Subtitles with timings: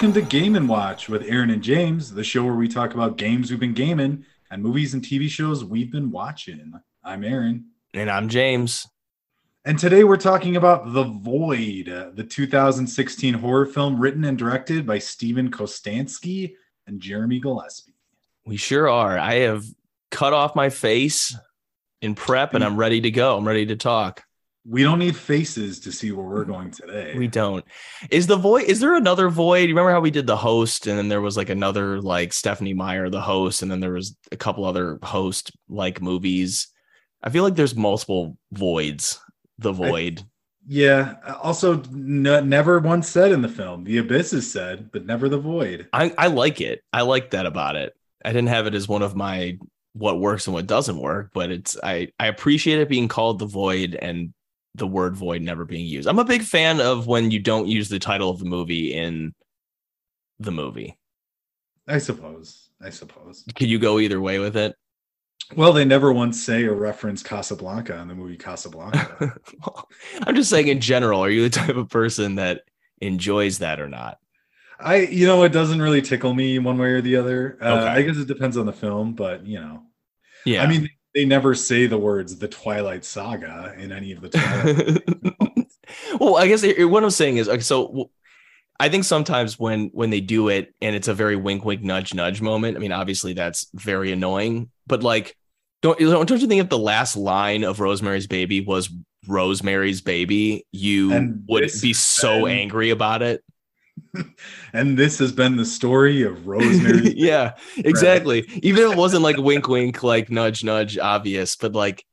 [0.00, 3.18] Welcome to Game and Watch with Aaron and James, the show where we talk about
[3.18, 6.72] games we've been gaming and movies and TV shows we've been watching.
[7.04, 7.66] I'm Aaron.
[7.92, 8.88] And I'm James.
[9.66, 14.98] And today we're talking about The Void, the 2016 horror film written and directed by
[14.98, 16.54] Steven Kostanski
[16.86, 17.92] and Jeremy Gillespie.
[18.46, 19.18] We sure are.
[19.18, 19.66] I have
[20.10, 21.36] cut off my face
[22.00, 22.68] in prep and mm.
[22.68, 23.36] I'm ready to go.
[23.36, 24.22] I'm ready to talk.
[24.66, 26.52] We don't need faces to see where we're mm-hmm.
[26.52, 27.14] going today.
[27.16, 27.64] We don't.
[28.10, 28.64] Is the void?
[28.64, 29.62] Is there another void?
[29.62, 32.74] You remember how we did the host, and then there was like another like Stephenie
[32.74, 36.68] Meyer, the host, and then there was a couple other host like movies.
[37.22, 39.20] I feel like there's multiple voids.
[39.58, 40.20] The void.
[40.20, 40.24] I,
[40.66, 41.14] yeah.
[41.42, 43.84] Also, n- never once said in the film.
[43.84, 45.88] The abyss is said, but never the void.
[45.92, 46.82] I, I like it.
[46.92, 47.94] I like that about it.
[48.24, 49.58] I didn't have it as one of my
[49.92, 53.46] what works and what doesn't work, but it's I I appreciate it being called the
[53.46, 54.32] void and
[54.74, 56.08] the word void never being used.
[56.08, 59.34] I'm a big fan of when you don't use the title of the movie in
[60.38, 60.96] the movie.
[61.88, 62.70] I suppose.
[62.82, 63.44] I suppose.
[63.54, 64.74] Could you go either way with it?
[65.56, 69.36] Well, they never once say or reference Casablanca in the movie Casablanca.
[70.22, 72.62] I'm just saying in general, are you the type of person that
[73.00, 74.18] enjoys that or not?
[74.78, 77.58] I, you know, it doesn't really tickle me one way or the other.
[77.60, 77.86] Uh, okay.
[77.88, 79.82] I guess it depends on the film, but you know,
[80.46, 80.62] yeah.
[80.62, 85.70] I mean, they never say the words "the Twilight Saga" in any of the Twilight.
[86.20, 88.10] well, I guess what I'm saying is, okay, so
[88.78, 92.14] I think sometimes when when they do it and it's a very wink, wink, nudge,
[92.14, 92.76] nudge moment.
[92.76, 95.36] I mean, obviously that's very annoying, but like,
[95.82, 98.90] don't don't you think if the last line of Rosemary's Baby was
[99.26, 103.44] Rosemary's Baby, you and would be so angry about it?
[104.72, 107.12] and this has been the story of Rosemary.
[107.16, 108.44] yeah, exactly.
[108.62, 112.04] Even if it wasn't like wink, wink, like nudge, nudge, obvious, but like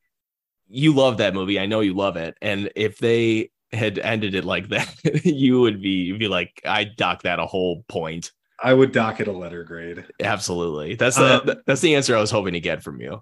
[0.67, 1.59] you love that movie.
[1.59, 2.37] I know you love it.
[2.41, 4.93] And if they had ended it like that,
[5.25, 8.31] you would be you'd be like, I dock that a whole point.
[8.61, 10.05] I would dock it a letter grade.
[10.19, 10.95] Absolutely.
[10.95, 13.21] That's the um, that's the answer I was hoping to get from you.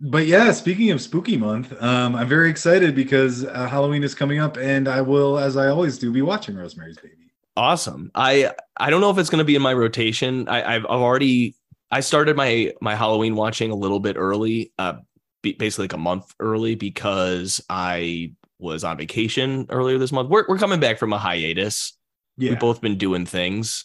[0.00, 4.40] But yeah, speaking of spooky month, um, I'm very excited because uh, Halloween is coming
[4.40, 7.21] up, and I will, as I always do, be watching Rosemary's Baby.
[7.56, 8.10] Awesome.
[8.14, 10.48] I I don't know if it's going to be in my rotation.
[10.48, 11.54] I, I've already
[11.90, 14.94] I started my my Halloween watching a little bit early, uh,
[15.42, 20.30] basically like a month early because I was on vacation earlier this month.
[20.30, 21.96] We're we're coming back from a hiatus.
[22.38, 22.50] Yeah.
[22.50, 23.84] We've both been doing things.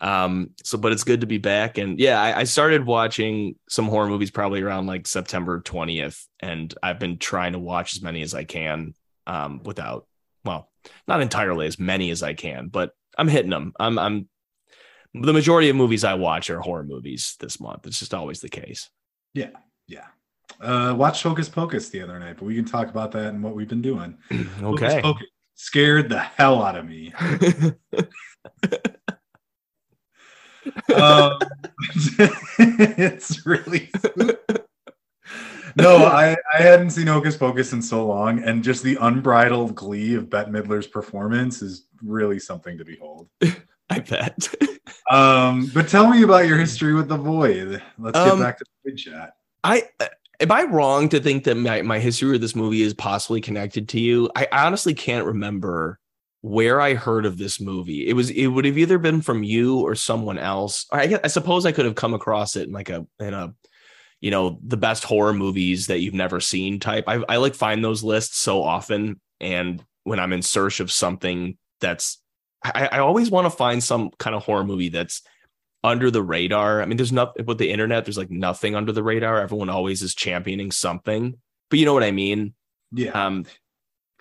[0.00, 1.78] Um, so but it's good to be back.
[1.78, 6.74] And yeah, I, I started watching some horror movies probably around like September 20th, and
[6.82, 8.94] I've been trying to watch as many as I can
[9.28, 10.06] um without
[10.44, 10.70] well,
[11.06, 13.72] not entirely as many as I can, but I'm hitting them.
[13.78, 14.28] I'm I'm
[15.14, 17.86] the majority of movies I watch are horror movies this month.
[17.86, 18.90] It's just always the case.
[19.34, 19.50] Yeah,
[19.86, 20.06] yeah.
[20.60, 23.54] Uh, watched Hocus Pocus the other night, but we can talk about that and what
[23.54, 24.16] we've been doing.
[24.62, 25.00] okay.
[25.02, 27.12] Pocus scared the hell out of me.
[30.94, 31.38] um,
[32.58, 33.90] it's really
[35.76, 40.14] no, I, I hadn't seen Hocus Pocus in so long, and just the unbridled glee
[40.14, 43.28] of Bette Midler's performance is really something to behold.
[43.90, 44.54] I bet.
[45.10, 47.82] um, but tell me about your history with the Void.
[47.98, 49.34] Let's get um, back to the chat.
[49.64, 49.84] I
[50.40, 53.88] am I wrong to think that my, my history with this movie is possibly connected
[53.90, 54.30] to you?
[54.36, 55.98] I honestly can't remember
[56.42, 58.08] where I heard of this movie.
[58.08, 60.86] It was it would have either been from you or someone else.
[60.92, 63.54] I, I suppose I could have come across it in like a in a
[64.20, 67.04] you know the best horror movies that you've never seen type.
[67.06, 71.56] I, I like find those lists so often and when i'm in search of something
[71.80, 72.20] that's
[72.64, 75.22] i, I always want to find some kind of horror movie that's
[75.84, 76.82] under the radar.
[76.82, 79.40] I mean there's nothing with the internet there's like nothing under the radar.
[79.40, 81.38] Everyone always is championing something.
[81.70, 82.54] But you know what i mean?
[82.92, 83.10] Yeah.
[83.10, 83.44] Um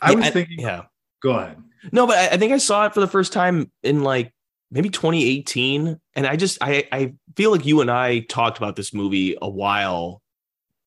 [0.01, 0.83] i was thinking yeah.
[1.21, 1.57] Go ahead.
[1.91, 4.33] No but I, I think i saw it for the first time in like
[4.71, 8.93] maybe 2018 and i just i i feel like you and i talked about this
[8.93, 10.21] movie a while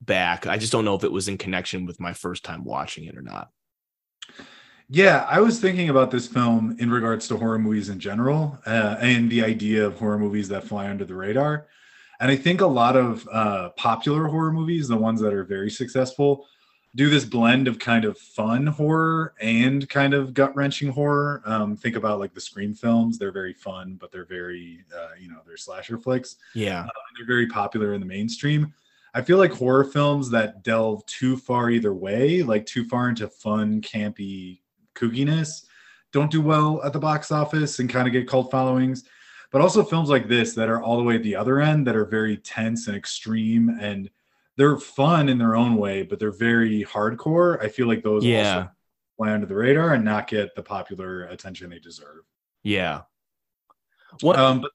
[0.00, 0.46] back.
[0.46, 3.16] I just don't know if it was in connection with my first time watching it
[3.16, 3.50] or not.
[4.88, 8.96] Yeah i was thinking about this film in regards to horror movies in general uh,
[9.00, 11.68] and the idea of horror movies that fly under the radar.
[12.18, 15.70] And i think a lot of uh, popular horror movies the ones that are very
[15.70, 16.46] successful
[16.94, 21.42] do this blend of kind of fun horror and kind of gut wrenching horror.
[21.44, 25.28] Um, think about like the Scream films; they're very fun, but they're very, uh, you
[25.28, 26.36] know, they're slasher flicks.
[26.54, 28.74] Yeah, uh, they're very popular in the mainstream.
[29.12, 33.26] I feel like horror films that delve too far either way, like too far into
[33.28, 34.60] fun, campy
[34.94, 35.66] kookiness,
[36.12, 39.04] don't do well at the box office and kind of get cult followings.
[39.50, 41.96] But also films like this that are all the way at the other end that
[41.96, 44.08] are very tense and extreme and
[44.60, 47.62] they're fun in their own way, but they're very hardcore.
[47.64, 48.68] I feel like those yeah
[49.16, 52.24] fly under the radar and not get the popular attention they deserve.
[52.62, 53.02] Yeah.
[54.20, 54.38] What?
[54.38, 54.72] Um, but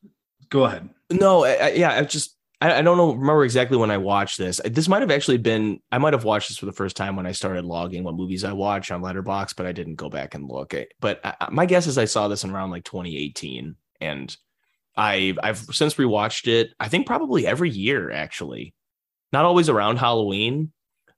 [0.50, 0.90] go ahead.
[1.12, 4.40] No, I, I, yeah, I just I, I don't know remember exactly when I watched
[4.40, 4.60] this.
[4.66, 7.28] This might have actually been I might have watched this for the first time when
[7.28, 10.50] I started logging what movies I watch on Letterboxd, but I didn't go back and
[10.50, 10.74] look.
[11.00, 14.36] But I, my guess is I saw this in around like 2018, and
[14.98, 16.72] I I've since rewatched it.
[16.80, 18.75] I think probably every year actually,
[19.36, 20.72] not always around Halloween.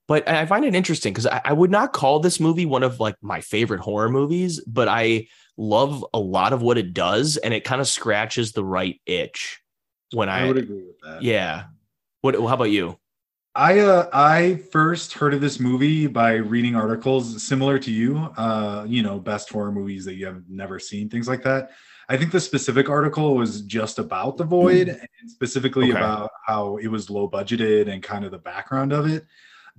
[0.08, 3.00] But I find it interesting because I, I would not call this movie one of
[3.00, 5.28] like my favorite horror movies, but I
[5.58, 9.62] love a lot of what it does, and it kind of scratches the right itch
[10.14, 11.22] when I, I would agree with that.
[11.22, 11.66] yeah.
[12.22, 12.36] What?
[12.36, 12.98] How about you?
[13.54, 18.18] I uh, I first heard of this movie by reading articles similar to you.
[18.38, 21.72] Uh, you know, best horror movies that you have never seen, things like that.
[22.10, 26.00] I think the specific article was just about the void and specifically Okay.
[26.00, 29.26] about how it was low budgeted and kind of the background of it.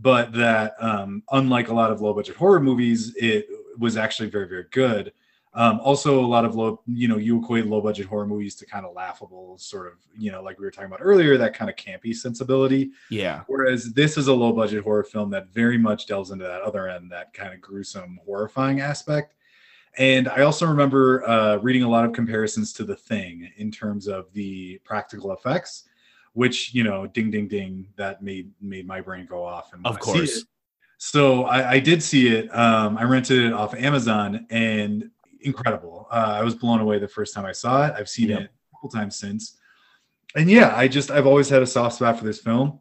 [0.00, 3.48] But that, um, unlike a lot of low budget horror movies, it
[3.78, 5.12] was actually very, very good.
[5.54, 8.66] Um, also, a lot of low, you know, you equate low budget horror movies to
[8.66, 11.68] kind of laughable, sort of, you know, like we were talking about earlier, that kind
[11.70, 12.90] of campy sensibility.
[13.10, 13.42] Yeah.
[13.48, 16.88] Whereas this is a low budget horror film that very much delves into that other
[16.88, 19.34] end, that kind of gruesome, horrifying aspect.
[19.96, 24.06] And I also remember uh, reading a lot of comparisons to The Thing in terms
[24.06, 25.88] of the practical effects,
[26.34, 29.72] which you know, ding, ding, ding, that made made my brain go off.
[29.72, 30.44] And Of course.
[30.98, 32.54] so I, I did see it.
[32.54, 36.06] Um, I rented it off Amazon, and incredible.
[36.10, 37.94] Uh, I was blown away the first time I saw it.
[37.96, 38.40] I've seen Yep.
[38.40, 39.56] it a couple times since,
[40.36, 42.78] and yeah, I just I've always had a soft spot for this film.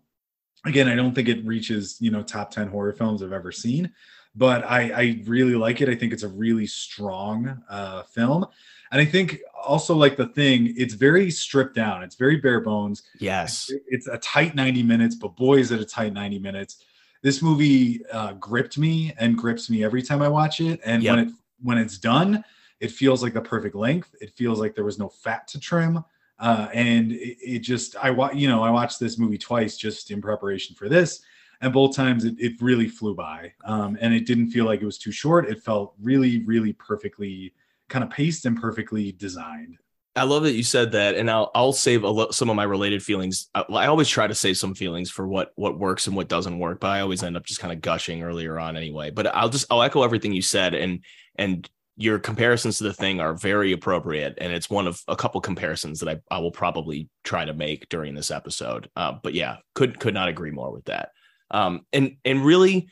[0.65, 3.91] Again, I don't think it reaches you know top ten horror films I've ever seen,
[4.37, 5.89] but I I really like it.
[5.89, 8.45] I think it's a really strong uh, film,
[8.91, 12.03] and I think also like the thing, it's very stripped down.
[12.03, 13.03] It's very bare bones.
[13.19, 13.69] Yes.
[13.87, 16.83] It's a tight 90 minutes, but boy, is it a tight 90 minutes.
[17.21, 20.79] This movie uh, gripped me and grips me every time I watch it.
[20.85, 21.29] And when it
[21.61, 22.43] when it's done,
[22.79, 24.15] it feels like the perfect length.
[24.21, 26.03] It feels like there was no fat to trim.
[26.39, 30.11] Uh, and it, it just I wa- you know I watched this movie twice just
[30.11, 31.21] in preparation for this,
[31.61, 33.53] and both times it, it really flew by.
[33.65, 35.49] Um, and it didn't feel like it was too short.
[35.49, 37.53] It felt really really perfectly
[37.89, 39.77] kind of paced and perfectly designed.
[40.17, 43.03] I love that you said that, and I'll I'll save lo- some of my related
[43.03, 43.49] feelings.
[43.53, 46.57] I, I always try to save some feelings for what what works and what doesn't
[46.57, 49.11] work, but I always end up just kind of gushing earlier on anyway.
[49.11, 51.03] But I'll just I'll echo everything you said, and
[51.35, 55.39] and your comparisons to the thing are very appropriate, and it's one of a couple
[55.39, 58.89] comparisons that I I will probably try to make during this episode.
[58.95, 61.09] Uh, but yeah, could could not agree more with that.
[61.51, 62.89] Um, and and really,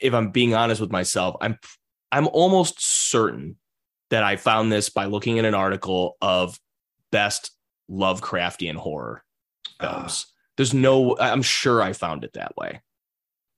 [0.00, 1.58] if I'm being honest with myself, I'm
[2.12, 3.56] I'm almost certain
[4.10, 6.58] that I found this by looking at an article of
[7.12, 7.52] best
[7.90, 9.22] Lovecraftian horror
[9.80, 9.98] Ah.
[9.98, 10.26] films.
[10.56, 12.80] There's no, I'm sure I found it that way.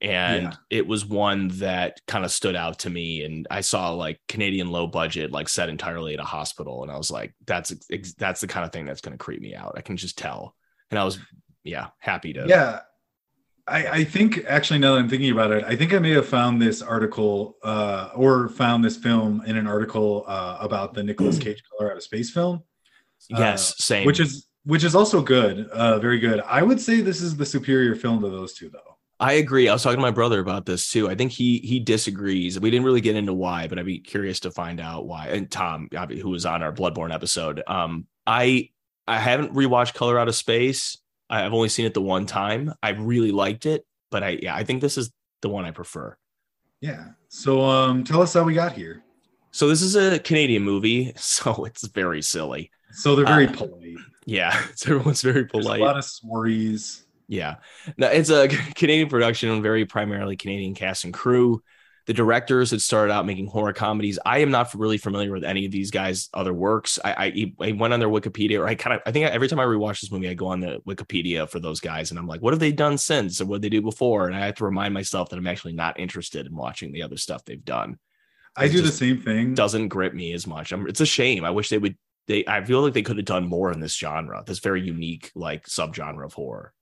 [0.03, 0.53] And Yeah.
[0.71, 3.25] it was one that kind of stood out to me.
[3.25, 6.83] And I saw like Canadian low budget, like set entirely at a hospital.
[6.83, 7.73] And I was like, that's,
[8.19, 9.75] that's the kind of thing that's going to creep me out.
[9.77, 10.55] I can just tell.
[10.91, 11.19] And I was,
[11.65, 12.47] yeah, happy to.
[12.47, 12.81] Yeah.
[13.67, 16.27] I, I think actually now that I'm thinking about it, I think I may have
[16.27, 21.39] found this article uh, or found this film in an article uh, about the Nicolas
[21.39, 22.63] Cage Color Out of Space film,
[23.29, 23.77] Yes.
[23.83, 24.05] Same.
[24.07, 26.41] which is which is also good, uh, very good.
[26.47, 28.99] I would say this is the superior film to those two, though.
[29.19, 29.69] I agree.
[29.69, 31.09] I was talking to my brother about this too.
[31.09, 32.59] I think he he disagrees.
[32.59, 35.29] We didn't really get into why, but I'd be curious to find out why.
[35.29, 38.71] And Tom, who was on our Bloodborne episode, um, I
[39.07, 40.99] I haven't rewatched Color Out of Space.
[41.33, 42.73] I've only seen it the one time.
[42.83, 45.11] I really liked it, but I yeah, I think this is
[45.41, 46.17] the one I prefer.
[46.81, 47.09] Yeah.
[47.29, 49.03] So um, tell us how we got here.
[49.51, 52.71] So this is a Canadian movie, so it's very silly.
[52.93, 53.97] So they're very Uh, polite.
[54.27, 55.81] Yeah, it's everyone's very There's polite.
[55.81, 57.07] a lot of sworries.
[57.29, 57.57] Yeah.
[57.97, 61.63] No, it's a Canadian production, very primarily Canadian cast and crew.
[62.07, 64.19] The directors had started out making horror comedies.
[64.27, 66.99] I am not really familiar with any of these guys' other works.
[67.05, 67.13] I,
[67.61, 69.65] I, I went on their Wikipedia, or I kind of, I think every time I
[69.65, 72.53] rewatch this movie, I go on the Wikipedia for those guys, and I'm like, what
[72.53, 74.27] have they done since, or what did they do before?
[74.27, 77.17] And I have to remind myself that I'm actually not interested in watching the other
[77.17, 77.99] stuff they've done.
[78.57, 79.55] I do the same thing.
[79.55, 80.73] Doesn't grip me as much.
[80.73, 81.45] I'm, it's a shame.
[81.45, 81.97] I wish they would.
[82.27, 85.31] They, I feel like they could have done more in this genre, this very unique
[85.35, 86.73] like subgenre of horror.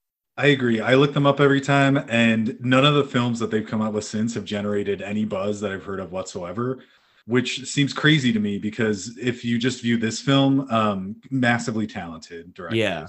[0.40, 0.80] I agree.
[0.80, 3.92] I look them up every time, and none of the films that they've come out
[3.92, 6.78] with since have generated any buzz that I've heard of whatsoever,
[7.26, 12.54] which seems crazy to me because if you just view this film, um, massively talented
[12.54, 12.78] directors.
[12.78, 13.06] Yeah.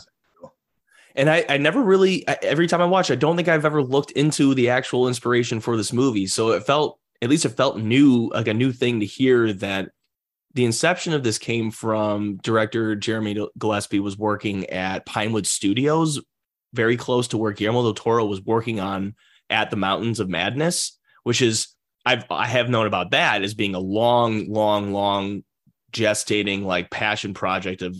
[1.15, 4.11] and I, I never really every time I watch, I don't think I've ever looked
[4.11, 6.27] into the actual inspiration for this movie.
[6.27, 9.91] So it felt at least it felt new, like a new thing to hear that
[10.53, 16.19] the inception of this came from director Jeremy Gillespie was working at Pinewood Studios,
[16.73, 19.15] very close to where Guillermo del Toro was working on
[19.49, 21.75] at the Mountains of Madness, which is
[22.05, 25.43] I've I have known about that as being a long, long, long
[25.91, 27.95] gestating like passion project of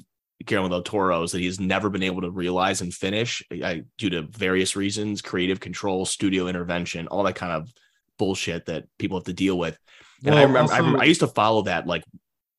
[0.46, 4.24] Guillermo del Toro's that he's never been able to realize and finish I, due to
[4.24, 7.72] various reasons, creative control, studio intervention, all that kind of
[8.18, 9.78] bullshit that people have to deal with.
[10.25, 12.04] And I Well, remember, I remember I used to follow that like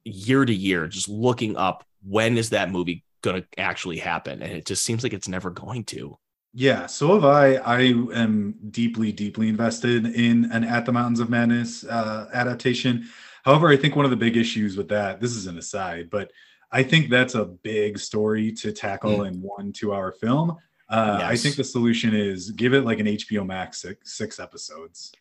[0.05, 4.53] year to year, just looking up when is that movie going to actually happen, and
[4.53, 6.19] it just seems like it's never going to.
[6.55, 7.55] Yeah, so have I.
[7.55, 7.81] I
[8.15, 13.09] am deeply, deeply invested in an At the Mountains of Madness uh, adaptation.
[13.45, 16.31] However, I think one of the big issues with that, this is an aside, but
[16.71, 20.57] I think that's a big story to tackle in one two hour film.
[20.89, 25.13] Uh, I think the solution is give it like an HBO Max six, six episodes.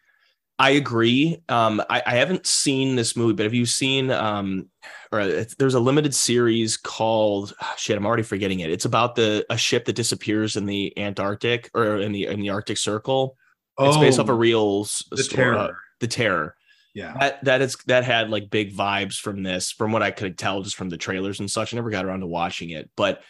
[0.61, 1.41] I agree.
[1.49, 4.11] Um, I, I haven't seen this movie, but have you seen?
[4.11, 4.69] Um,
[5.11, 7.97] or it's, there's a limited series called ah, shit.
[7.97, 8.69] I'm already forgetting it.
[8.69, 12.51] It's about the a ship that disappears in the Antarctic or in the in the
[12.51, 13.35] Arctic Circle.
[13.79, 15.77] It's based off a real Oh, the story- uh, terror.
[15.99, 16.55] the terror.
[16.93, 17.15] Yeah.
[17.19, 20.61] That that is that had like big vibes from this, from what I could tell
[20.61, 21.73] just from the trailers and such.
[21.73, 23.23] I never got around to watching it, but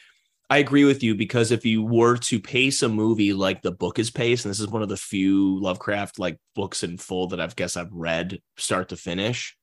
[0.51, 3.99] I agree with you because if you were to pace a movie like the book
[3.99, 7.39] is paced, and this is one of the few Lovecraft like books in full that
[7.39, 9.55] I've guess I've read start to finish,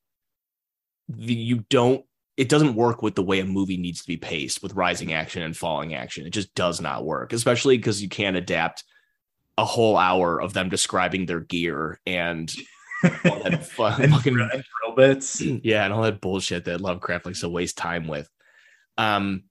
[1.11, 2.07] the, you don't.
[2.39, 5.43] It doesn't work with the way a movie needs to be paced with rising action
[5.43, 6.27] and falling action.
[6.27, 8.83] It just does not work, especially because you can't adapt
[9.59, 12.51] a whole hour of them describing their gear and
[13.27, 14.63] all that fun, and, fucking drill-
[14.97, 15.43] bits.
[15.63, 18.31] yeah, and all that bullshit that Lovecraft likes to waste time with.
[18.97, 19.45] Um,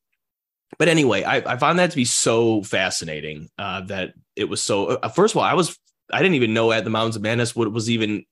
[0.77, 4.87] but anyway, I, I found that to be so fascinating uh, that it was so.
[4.87, 5.77] Uh, first of all, I was
[6.11, 8.25] I didn't even know at the Mountains of Madness what was even,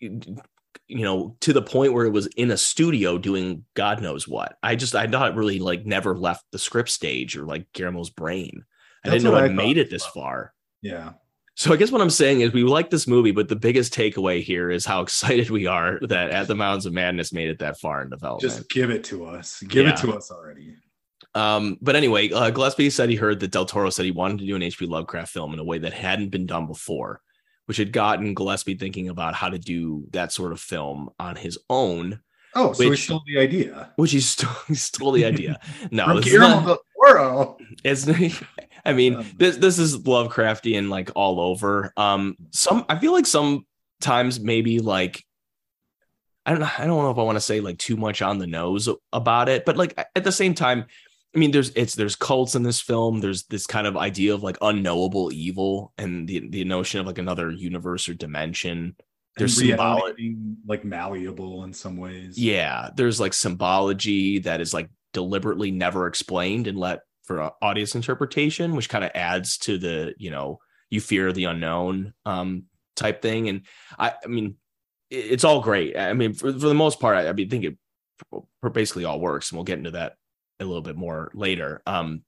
[0.00, 0.18] you
[0.88, 4.56] know, to the point where it was in a studio doing God knows what.
[4.62, 8.10] I just I thought it really like never left the script stage or like Guillermo's
[8.10, 8.64] brain.
[9.04, 10.52] I That's didn't know it I made it this as far.
[10.82, 11.12] Yeah.
[11.56, 14.42] So I guess what I'm saying is we like this movie, but the biggest takeaway
[14.42, 17.78] here is how excited we are that At the Mountains of Madness made it that
[17.78, 18.52] far in development.
[18.52, 19.60] Just give it to us.
[19.62, 19.92] Give Yeah.
[19.92, 20.74] it to us already.
[21.34, 24.46] Um, but anyway, uh, Gillespie said he heard that Del Toro said he wanted to
[24.46, 24.86] do an H.P.
[24.86, 27.20] Lovecraft film in a way that hadn't been done before,
[27.66, 31.58] which had gotten Gillespie thinking about how to do that sort of film on his
[31.68, 32.20] own,
[32.52, 33.92] Oh, so we Which- stole the idea.
[33.94, 35.60] which he's still, he stole the idea.
[35.92, 37.58] No, this is Guillermo del Toro.
[37.84, 38.08] it's
[38.84, 41.92] I mean, Um, this this is Lovecraftian like all over.
[41.96, 45.24] Um, some I feel like sometimes maybe like
[46.44, 48.48] I don't I don't know if I want to say like too much on the
[48.48, 50.86] nose about it, but like at the same time,
[51.34, 53.20] I mean, there's it's there's cults in this film.
[53.20, 57.18] There's this kind of idea of like unknowable evil and the the notion of like
[57.18, 58.96] another universe or dimension.
[59.36, 60.16] There's symbolic
[60.66, 62.36] like malleable in some ways.
[62.36, 67.94] yeah, there's like symbology that is like deliberately never explained and let for uh, audience
[67.94, 70.58] interpretation, which kind of adds to the, you know,
[70.90, 72.64] you fear the unknown um
[72.96, 73.48] type thing.
[73.48, 73.62] And
[73.98, 74.56] I I mean,
[75.10, 75.96] it- it's all great.
[75.96, 77.78] I mean, for, for the most part, I, I mean, think it
[78.72, 80.14] basically all works, and we'll get into that
[80.60, 81.82] a little bit more later.
[81.86, 82.22] Um,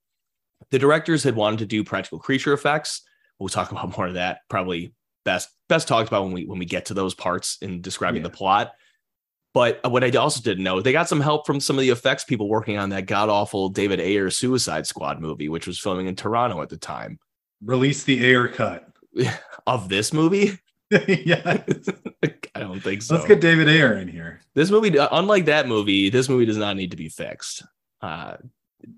[0.71, 3.03] the directors had wanted to do practical creature effects.
[3.39, 6.65] We'll talk about more of that probably best best talked about when we when we
[6.67, 8.29] get to those parts in describing Yeah.
[8.29, 8.73] the plot.
[9.55, 12.25] But what I also didn't know, they got some help from some of the effects
[12.25, 16.17] people working on that god awful David Ayer Suicide Squad movie, which was filming in
[16.17, 17.19] Toronto at the time.
[17.63, 18.89] Release the Ayer cut.
[19.67, 20.59] Of this movie,
[20.91, 21.63] yeah.
[22.55, 23.15] I don't think so.
[23.15, 24.41] Let's get David Ayer in here.
[24.55, 27.63] this movie, unlike that movie, this movie does not need to be fixed.
[28.03, 28.37] Uh,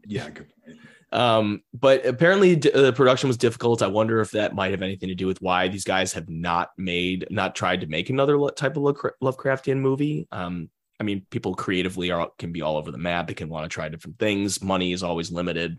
[0.07, 0.79] Yeah, good point.
[1.13, 3.83] Um, but apparently d- the production was difficult.
[3.83, 6.71] I wonder if that might have anything to do with why these guys have not
[6.77, 10.27] made, not tried to make another type of Lovecra- Lovecraftian movie.
[10.33, 13.29] Um, I mean, people creatively are can be all over the map.
[13.29, 14.63] They can want to try different things.
[14.63, 15.79] Money is always limited.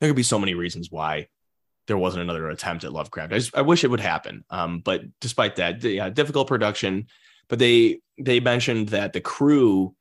[0.00, 1.28] There could be so many reasons why
[1.86, 3.32] there wasn't another attempt at Lovecraft.
[3.32, 4.44] I, just, I wish it would happen.
[4.50, 7.06] Um, but despite that, yeah, difficult production.
[7.48, 9.94] But they they mentioned that the crew,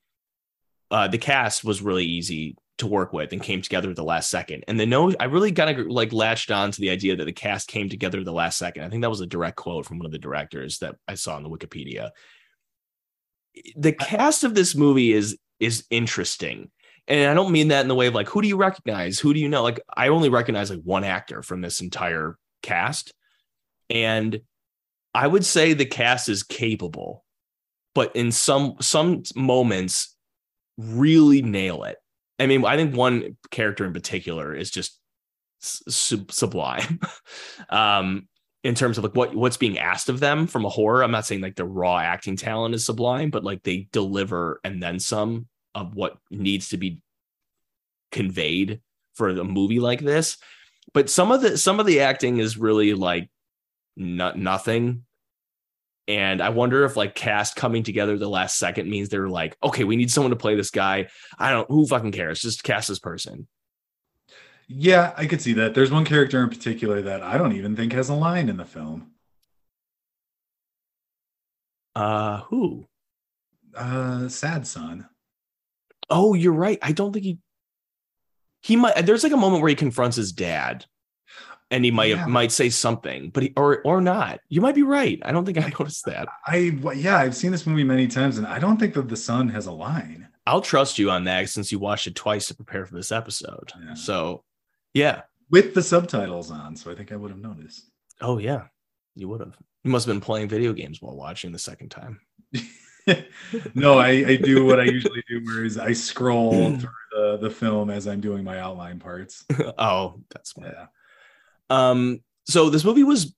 [0.92, 4.30] uh, the cast was really easy to work with and came together at the last
[4.30, 4.64] second.
[4.68, 7.34] And the no, I really kind of like latched on to the idea that the
[7.34, 8.84] cast came together at the last second.
[8.84, 11.36] I think that was a direct quote from one of the directors that I saw
[11.36, 12.12] on the Wikipedia.
[13.76, 16.70] The cast of this movie is is interesting.
[17.08, 19.18] And I don't mean that in the way of like, who do you recognize?
[19.18, 19.64] Who do you know?
[19.64, 23.14] Like, I only recognize like one actor from this entire cast.
[23.90, 24.42] And
[25.14, 27.24] I would say the cast is capable,
[27.96, 30.17] but in some some moments
[30.78, 31.98] really nail it.
[32.40, 35.00] I mean, I think one character in particular is just
[35.60, 37.00] sub- sublime.
[37.70, 38.28] um,
[38.64, 41.04] in terms of like what what's being asked of them from a horror.
[41.04, 44.84] I'm not saying like the raw acting talent is sublime, but like they deliver and
[44.84, 47.00] then some of what needs to be
[48.12, 48.82] conveyed
[49.16, 50.38] for a movie like this.
[50.94, 53.30] But some of the some of the acting is really like
[53.96, 55.06] not nothing.
[56.08, 59.84] And I wonder if like cast coming together the last second means they're like, okay,
[59.84, 61.10] we need someone to play this guy.
[61.38, 62.42] I don't who fucking cares.
[62.42, 63.48] Just cast this person.
[64.70, 65.74] Yeah, I could see that.
[65.74, 68.66] There's one character in particular that I don't even think has a line in the
[68.66, 69.12] film.
[71.96, 72.88] Uh, who?
[73.76, 75.08] Uh, sad son.
[76.10, 76.80] Oh, you're right.
[76.82, 77.40] I don't think he.
[78.62, 79.06] He might.
[79.06, 80.86] There's like a moment where he confronts his dad,
[81.72, 82.26] and he might Yeah.
[82.26, 84.40] might say something, but he or or not.
[84.50, 85.20] You might be right.
[85.24, 86.28] I don't think I noticed that.
[86.46, 89.50] I yeah, I've seen this movie many times, and I don't think that the son
[89.50, 90.28] has a line.
[90.46, 93.74] I'll trust you on that since you watched it twice to prepare for this episode.
[93.86, 93.94] Yeah.
[93.96, 94.44] So,
[94.94, 95.24] yeah.
[95.50, 97.90] with the subtitles on, so I think I would have noticed.
[98.22, 98.68] Oh yeah,
[99.16, 99.58] you would have.
[99.84, 102.20] You must have been playing video games while watching the second time.
[103.76, 107.90] no, I, I do what I usually do, whereas I scroll through the, the film
[107.90, 109.46] as I'm doing my outline parts.
[109.78, 110.74] oh, that's smart.
[110.76, 110.86] Yeah.
[111.70, 113.34] Um, so this movie was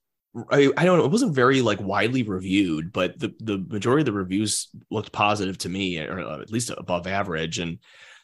[0.50, 4.06] I, I don't know, it wasn't very like widely reviewed, but the the majority of
[4.06, 7.58] the reviews looked positive to me, or at least above average.
[7.58, 7.78] And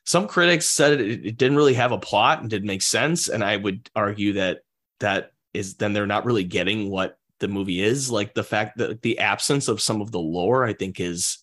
[0.05, 3.29] some critics said it, it didn't really have a plot and didn't make sense.
[3.29, 4.61] And I would argue that
[5.01, 8.11] that is then they're not really getting what the movie is.
[8.11, 11.39] Like the fact that the absence of some of the lore, I think, is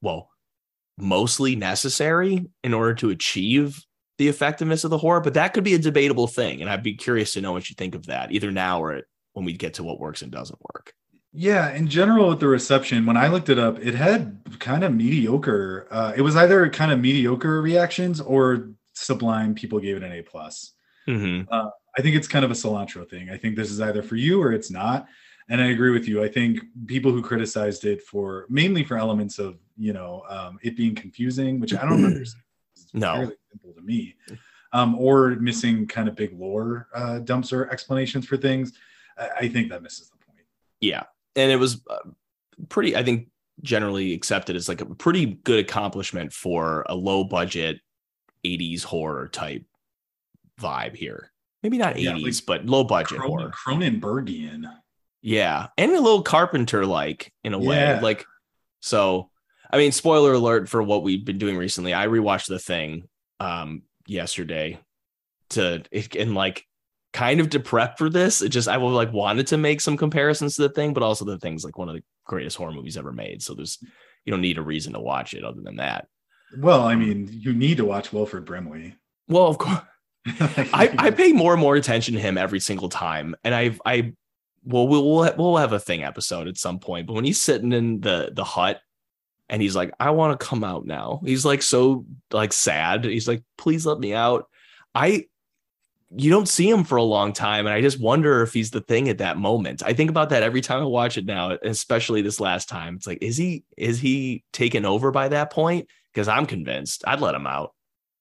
[0.00, 0.30] well,
[0.96, 3.84] mostly necessary in order to achieve
[4.18, 6.60] the effectiveness of the horror, but that could be a debatable thing.
[6.60, 9.02] And I'd be curious to know what you think of that, either now or
[9.32, 10.94] when we get to what works and doesn't work.
[11.32, 14.94] Yeah, in general, with the reception, when I looked it up, it had kind of
[14.94, 15.88] mediocre.
[15.90, 19.56] Uh, it was either kind of mediocre reactions or sublime.
[19.56, 20.74] People gave it an A plus.
[21.08, 21.52] Mm-hmm.
[21.96, 23.30] I think it's kind of a cilantro thing.
[23.30, 25.06] I think this is either for you or it's not.
[25.48, 26.22] And I agree with you.
[26.22, 30.76] I think people who criticized it for mainly for elements of you know um, it
[30.76, 32.43] being confusing, which I don't understand.
[32.94, 33.14] No.
[33.16, 34.14] fairly simple to me,
[34.72, 38.72] um, or missing kind of big lore uh, dumps or explanations for things.
[39.18, 40.38] I, I think that misses the point.
[40.80, 41.02] Yeah.
[41.36, 42.08] And it was uh,
[42.68, 43.28] pretty, I think,
[43.62, 47.80] generally accepted as like a pretty good accomplishment for a low budget
[48.44, 49.64] 80s horror type
[50.60, 51.30] vibe here.
[51.62, 53.52] Maybe not 80s, Yeah, like but low budget Cronen- horror.
[53.66, 54.64] Cronenbergian.
[55.22, 55.68] Yeah.
[55.78, 57.98] And a little Carpenter like in a way.
[58.00, 58.26] Like,
[58.80, 59.30] so,
[59.70, 61.94] I mean, spoiler alert for what we've been doing recently.
[61.94, 63.08] I rewatched the thing
[63.40, 64.78] um yesterday
[65.50, 65.82] to,
[66.18, 66.66] and like,
[67.12, 68.42] kind of to prep for this.
[68.42, 71.24] It just, I would like wanted to make some comparisons to the thing, but also
[71.24, 73.40] the thing's like one of the greatest horror movies ever made.
[73.40, 73.78] So there's,
[74.24, 76.08] you don't need a reason to watch it other than that.
[76.58, 78.96] Well, I mean, you need to watch Wilford Brimley.
[79.28, 79.80] Well, of course.
[80.26, 84.14] I, I pay more and more attention to him every single time, and I've I
[84.64, 87.06] well we'll we'll we'll have a thing episode at some point.
[87.06, 88.80] But when he's sitting in the the hut
[89.48, 91.20] and he's like, I want to come out now.
[91.24, 93.04] He's like so like sad.
[93.04, 94.48] He's like, please let me out.
[94.94, 95.26] I
[96.16, 98.80] you don't see him for a long time, and I just wonder if he's the
[98.80, 99.82] thing at that moment.
[99.84, 102.94] I think about that every time I watch it now, especially this last time.
[102.96, 105.88] It's like, is he is he taken over by that point?
[106.12, 107.72] Because I'm convinced I'd let him out.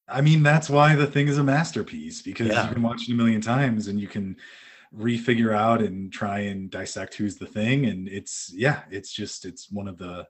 [0.08, 2.68] I mean, that's why the thing is a masterpiece because Yeah.
[2.68, 4.36] you can watch it a million times and you can
[4.96, 7.86] refigure out and try and dissect who's the thing.
[7.86, 10.26] And it's yeah, it's just it's one of the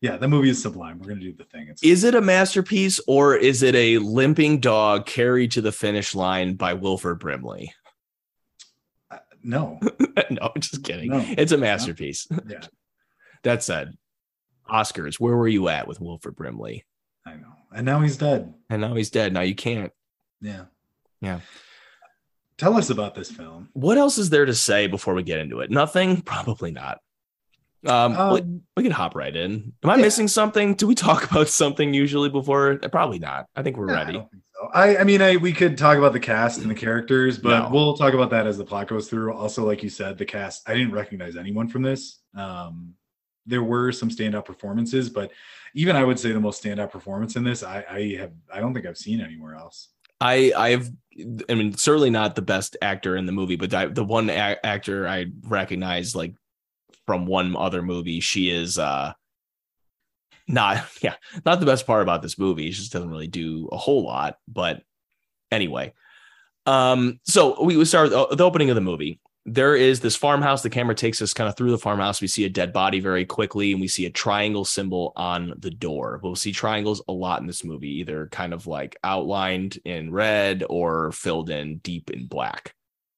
[0.00, 0.98] yeah, the movie is sublime.
[0.98, 1.68] We're gonna do the thing.
[1.68, 6.14] It's Is it a masterpiece or is it a limping dog carried to the finish
[6.14, 7.72] line by Wilford Brimley?
[9.10, 9.78] uh, no,
[10.30, 11.10] no, just kidding.
[11.10, 11.24] No.
[11.26, 12.26] It's a masterpiece.
[12.46, 12.60] yeah,
[13.42, 13.96] That said,
[14.70, 16.84] Oscars, where were you at with Wilford Brimley?
[17.26, 17.52] I know.
[17.74, 18.52] And now he's dead.
[18.68, 19.32] And now he's dead.
[19.32, 19.92] Now you can't.
[20.40, 20.64] Yeah,
[21.20, 21.40] Yeah.
[22.58, 23.70] Tell us about this film.
[23.72, 25.70] What else is there to say before we get into it?
[25.70, 26.20] Nothing?
[26.20, 26.98] Probably not.
[27.86, 29.72] Um, we, Um, we can hop right in.
[29.82, 30.02] Am I yeah.
[30.02, 30.74] missing something?
[30.74, 32.76] Do we talk about something usually before?
[32.90, 33.46] Probably not.
[33.56, 34.12] I think we're ready.
[34.14, 34.68] don't so.
[34.74, 37.70] I, I mean, I we could talk about the cast and the characters, but No.
[37.72, 39.32] we'll talk about that as the plot goes through.
[39.32, 40.68] Also, like you said, the cast.
[40.68, 42.20] I didn't recognize anyone from this.
[42.36, 42.92] Um,
[43.46, 45.32] there were some standout performances, but
[45.74, 48.74] even I would say the most standout performance in this, I, I have, I don't
[48.74, 49.88] think I've seen anywhere else.
[50.20, 50.90] I I've
[51.48, 54.58] I mean certainly not the best actor in the movie, but I, the one a-
[54.62, 56.34] actor I recognize like
[57.10, 59.12] from one other movie, she is uh
[60.46, 62.70] not yeah not the best part about this movie.
[62.70, 64.36] She just doesn't really do a whole lot.
[64.46, 64.82] But
[65.50, 65.92] anyway,
[66.66, 69.18] um, so we, start the opening of the movie.
[69.44, 70.62] There is this farmhouse.
[70.62, 72.20] The camera takes us kind of through the farmhouse.
[72.20, 75.70] We see a dead body very quickly, and we see a triangle symbol on the
[75.72, 76.20] door.
[76.22, 80.62] We'll see triangles a lot in this movie, either kind of like outlined in red
[80.70, 82.72] or filled in deep in black.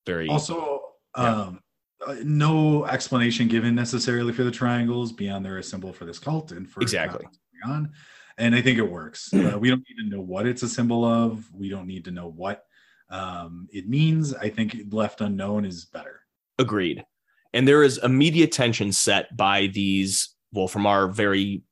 [0.06, 0.80] Very Also,
[1.18, 1.42] Yeah.
[1.42, 1.60] um,
[2.06, 6.52] uh, no explanation given necessarily for the triangles beyond they're a symbol for this cult
[6.52, 7.26] and for Exactly.
[7.64, 7.92] on.
[8.38, 9.30] And I think it works.
[9.42, 11.48] Uh, we don't need to know what it's a symbol of.
[11.52, 12.64] We don't need to know what
[13.10, 14.34] um, it means.
[14.34, 16.20] I think left unknown is better.
[16.58, 17.04] Agreed.
[17.52, 21.62] And there is immediate tension set by these, well, from our very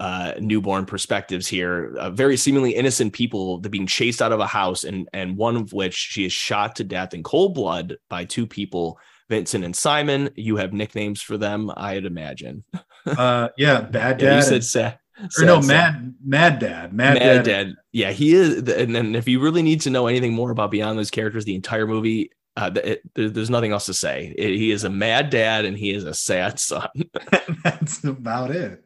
[0.00, 1.96] uh, newborn perspectives here.
[1.98, 5.56] Uh, very seemingly innocent people that being chased out of a house, and and one
[5.56, 9.74] of which she is shot to death in cold blood by two people, Vincent and
[9.74, 10.30] Simon.
[10.36, 12.64] You have nicknames for them, I'd imagine.
[13.06, 14.42] Uh, yeah, bad Yeah, you dad.
[14.42, 14.98] said and- sad.
[15.38, 15.68] or no, sad-
[16.02, 17.44] mad, mad dad, mad, Mad dad.
[17.44, 17.74] Dad.
[17.92, 18.68] Yeah, he is.
[18.68, 21.54] And then if you really need to know anything more about beyond those characters, the
[21.54, 24.34] entire movie, uh, it, there- there's nothing else to say.
[24.36, 26.88] It- he is a mad dad and he is a sad son.
[27.62, 28.82] That's about it.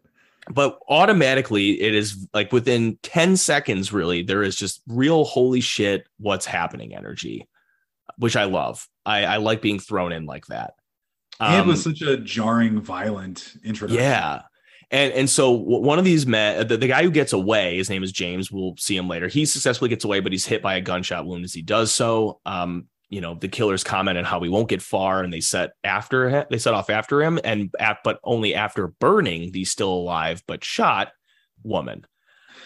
[0.53, 6.07] but automatically, it is like within 10 seconds, really, there is just real holy shit,
[6.19, 7.49] what's happening energy,
[8.21, 8.87] which I love.
[9.05, 10.75] I, I like being thrown in like that.
[11.41, 14.05] Um, with such a jarring, violent introduction.
[14.05, 14.43] Yeah.
[14.91, 18.03] And and so one of these men, the, the guy who gets away, his name
[18.03, 18.51] is James.
[18.51, 19.29] We'll see him later.
[19.29, 22.41] He successfully gets away, but he's hit by a gunshot wound as he does so.
[22.45, 25.71] Um, you know, the killers comment on how he won't get far, and they set
[25.83, 26.45] after him.
[26.51, 30.65] They set off after him, and at, but only after burning the still alive but
[30.65, 31.13] shot
[31.63, 32.05] woman.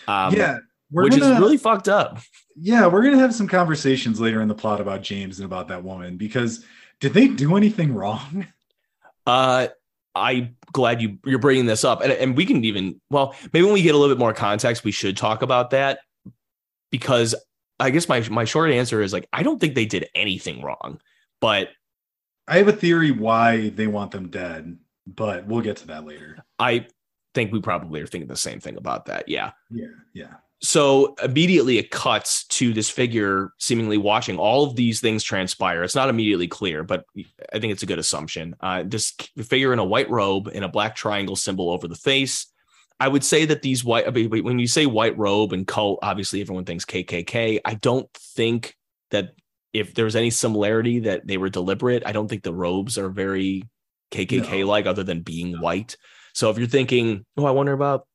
[0.09, 0.59] Um, yeah.
[0.91, 2.19] We're which gonna, is really fucked up.
[2.57, 5.83] yeah, we're gonna have some conversations later in the plot about James and about that
[5.83, 6.65] woman because
[7.01, 8.47] did they do anything wrong?
[9.27, 9.69] Uh,
[10.15, 13.73] I'm glad you you're bringing this up, and and we can even well maybe when
[13.73, 16.01] we get a little bit more context, we should talk about that
[16.91, 17.35] because
[17.81, 21.01] I guess my my short answer is like I don't think they did anything wrong,
[21.41, 21.71] but
[22.47, 26.45] I have a theory why they want them dead, but we'll get to that later.
[26.59, 26.87] I
[27.35, 29.29] think we probably are thinking the same thing about that.
[29.29, 29.53] Yeah.
[29.71, 30.35] Yeah, yeah.
[30.65, 35.83] So immediately it cuts to this figure seemingly watching all of these things transpire.
[35.83, 37.05] It's not immediately clear, but
[37.53, 38.57] I think it's a good assumption.
[38.61, 42.47] Uh, this figure in a white robe and a black triangle symbol over the face.
[42.99, 46.65] I would say that these white, when you say white robe and cult, obviously everyone
[46.65, 47.61] thinks KKK.
[47.63, 48.75] I don't think
[49.11, 49.35] that
[49.75, 53.65] if there's any similarity that they were deliberate, I don't think the robes are very
[54.13, 55.99] KKK like, other than being white.
[56.33, 58.07] So if you're thinking, oh, I wonder about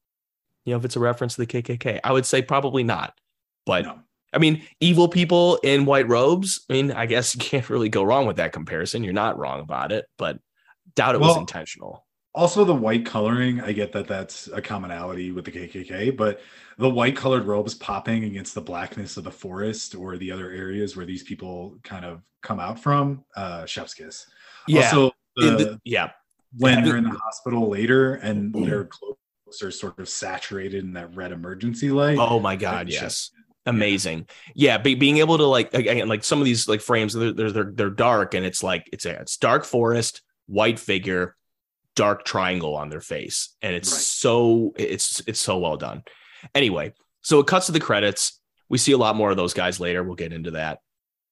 [0.69, 3.13] you know, if it's a reference to the KKK, I would say probably not.
[3.65, 3.99] But No.
[4.31, 6.63] I mean, evil people in white robes.
[6.69, 9.03] I mean, I guess you can't really go wrong with that comparison.
[9.03, 10.37] You're not wrong about it, but
[10.95, 12.05] doubt it was intentional.
[12.35, 16.41] Also, the white coloring, I get that that's a commonality with the KKK, but
[16.77, 20.95] the white colored robes popping against the blackness of the forest or the other areas
[20.95, 24.27] where these people kind of come out from, uh, chef's kiss.
[24.67, 26.11] Yeah, Also, the, the- yeah,
[26.57, 29.17] when they're in the hospital later and their clothes
[29.63, 32.17] are sort of saturated in that red emergency light.
[32.19, 33.01] Oh my god, yes.
[33.01, 33.31] just-
[33.65, 34.27] Amazing.
[34.55, 37.71] Yeah, be, being able to like again like some of these like frames they're, they're
[37.71, 41.35] they're dark and it's like it's a it's dark forest, white figure,
[41.95, 44.01] dark triangle on their face and it's Right.
[44.01, 46.03] so it's it's so well done.
[46.55, 48.39] Anyway, so it cuts to the credits.
[48.69, 50.03] We see a lot more of those guys later.
[50.03, 50.79] We'll get into that.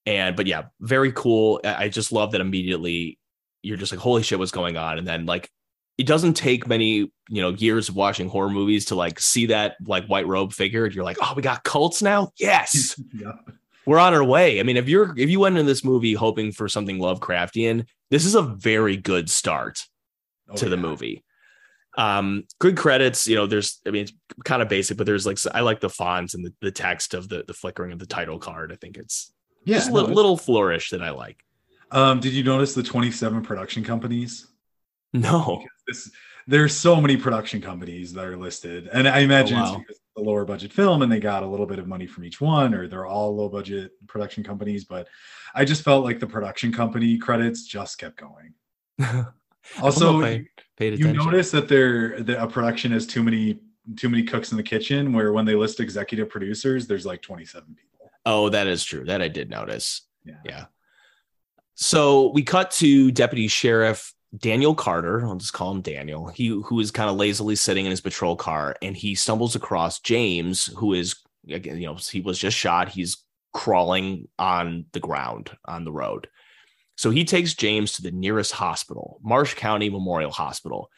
[0.06, 1.60] And but yeah, very cool.
[1.64, 3.18] I I just love that immediately
[3.64, 5.50] you're just like holy shit what's going on and then like
[5.98, 9.76] it doesn't take many you know years of watching horror movies to like see that
[9.86, 13.32] like white robe figure and you're like oh we got cults now yes yeah.
[13.86, 16.52] we're on our way i mean if you're if you went into this movie hoping
[16.52, 19.86] for something lovecraftian this is a very good start
[20.50, 21.26] Oh, to the movie
[21.98, 24.14] um good credits you know there's i mean it's
[24.46, 27.28] kind of basic but there's like i like the fonts and the, the text of
[27.28, 29.34] the the flickering of the title card i think it's
[29.66, 29.78] Yeah.
[29.78, 31.44] just a little, little flourish that i like
[31.92, 34.48] Um, did you notice the 27 production companies?
[35.22, 36.12] No This,
[36.48, 39.78] there's so many production companies that are listed, and I imagine Oh, it's wow.
[39.80, 42.24] because it's a lower budget film, and they got a little bit of money from
[42.24, 44.86] each one, or they're all low budget production companies.
[44.86, 45.08] But
[45.54, 48.54] I just felt like the production company credits just kept going.
[49.82, 50.46] Also, I
[50.78, 53.60] paid you notice that there that a production has too many
[53.98, 57.76] too many cooks in the kitchen, where when they list executive producers, there's like 27
[57.76, 58.10] people.
[58.26, 60.36] oh that is true that i did notice Yeah.
[60.46, 60.66] Yeah.
[61.76, 65.26] So we cut to Deputy Sheriff Daniel Carter.
[65.26, 66.28] I'll just call him Daniel.
[66.28, 70.00] He who is kind of lazily sitting in his patrol car, and he stumbles across
[70.00, 71.16] James, who is
[71.50, 72.90] again, you know, he was just shot.
[72.90, 76.28] He's crawling on the ground on the road.
[76.96, 80.90] So he takes James to the nearest hospital, Marsh County Memorial Hospital.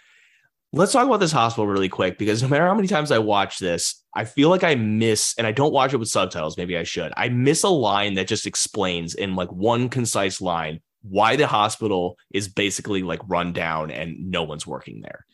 [0.72, 3.58] Let's talk about this hospital really quick because no matter how many times I watch
[3.60, 6.58] this, I feel like I miss, and I don't watch it with subtitles.
[6.58, 7.12] Maybe I should.
[7.18, 12.18] I miss a line that just explains in like one concise line why the hospital
[12.32, 15.26] is basically like run down and no one's working there.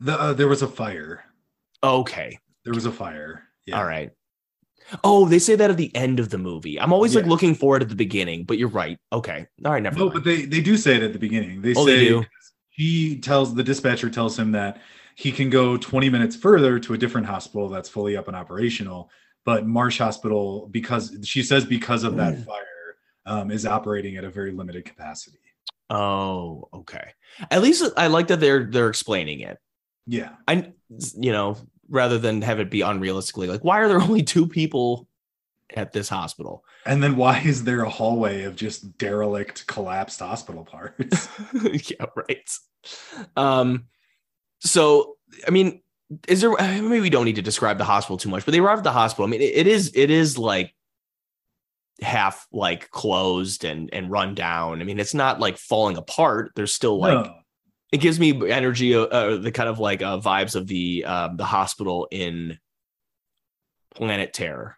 [0.00, 1.24] The, uh, there was a fire.
[1.82, 2.38] Okay.
[2.64, 3.44] There was a fire.
[3.66, 3.78] Yeah.
[3.78, 4.10] All right.
[5.04, 6.80] Oh, they say that at the end of the movie.
[6.80, 8.98] I'm always like looking for it at the beginning, but you're right.
[9.12, 9.46] Okay.
[9.64, 9.82] All right.
[9.82, 10.14] Never No, mind.
[10.14, 11.60] but they they do say it at the beginning.
[11.62, 12.24] They Oh, they say do?
[12.70, 14.80] he tells the dispatcher tells him that
[15.14, 19.10] he can go 20 minutes further to a different hospital that's fully up and operational.
[19.44, 22.46] But Marsh Hospital, because she says because of that Mm.
[22.46, 22.64] fire,
[23.30, 25.38] um, is operating at a very limited capacity.
[25.88, 27.12] Oh, okay.
[27.50, 29.58] At least I like that they're they're explaining it.
[30.06, 30.30] Yeah.
[30.46, 30.72] I
[31.18, 31.56] you know,
[31.88, 35.08] rather than have it be unrealistically like why are there only two people
[35.76, 40.64] at this hospital And then why is there a hallway of just derelict, collapsed hospital
[40.64, 41.28] parts?
[41.62, 42.50] yeah right
[43.36, 43.84] um
[44.60, 45.16] so
[45.46, 45.82] i mean
[46.26, 48.78] is there maybe we don't need to describe the hospital too much but they arrive
[48.78, 50.74] at the hospital i mean it, it is it is like
[52.02, 56.72] half like closed and and run down i mean it's not like falling apart there's
[56.72, 57.34] still like No.
[57.92, 61.36] it gives me energy uh, uh, the kind of like uh, vibes of the um
[61.36, 62.58] the hospital in
[63.94, 64.76] planet terror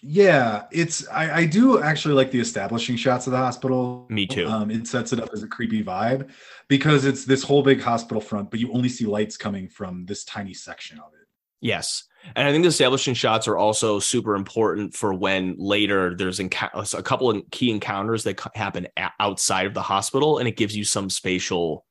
[0.00, 4.06] Yeah, it's I, I do actually like the establishing shots of the hospital.
[4.08, 4.46] Me too.
[4.46, 6.30] Um, it sets it up as a creepy vibe
[6.68, 10.22] because it's this whole big hospital front, but you only see lights coming from this
[10.24, 11.26] tiny section of it.
[11.60, 12.04] Yes.
[12.36, 16.48] And I think the establishing shots are also super important for when later there's a
[16.48, 21.08] couple of key encounters that happen outside of the hospital and it gives you some
[21.10, 21.84] spatial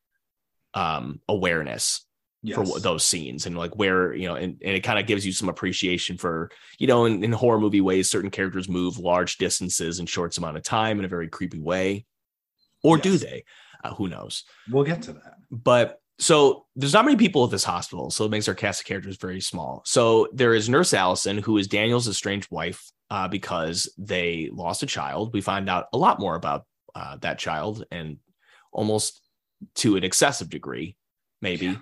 [0.73, 2.03] um, awareness
[2.43, 2.55] Yes.
[2.71, 5.31] for those scenes and like where, you know, and, and it kind of gives you
[5.33, 9.99] some appreciation for, you know, in, in horror movie ways, certain characters move large distances
[9.99, 12.05] in short amount of time in a very creepy way.
[12.83, 13.43] Or do they?
[13.83, 14.43] Uh, who knows?
[14.69, 15.33] We'll get to that.
[15.49, 18.87] but so there's not many people at this hospital, so it makes our cast of
[18.87, 19.83] characters very small.
[19.85, 24.87] So there is Nurse Allison, who is Daniel's estranged wife, uh, because they lost a
[24.87, 25.33] child.
[25.33, 28.17] We find out a lot more about uh, that child, and
[28.71, 29.21] almost
[29.75, 30.95] to an excessive degree,
[31.41, 31.67] maybe.
[31.67, 31.75] Yeah.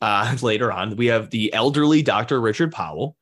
[0.00, 2.40] Uh, later on, we have the elderly Dr.
[2.40, 3.16] Richard Powell.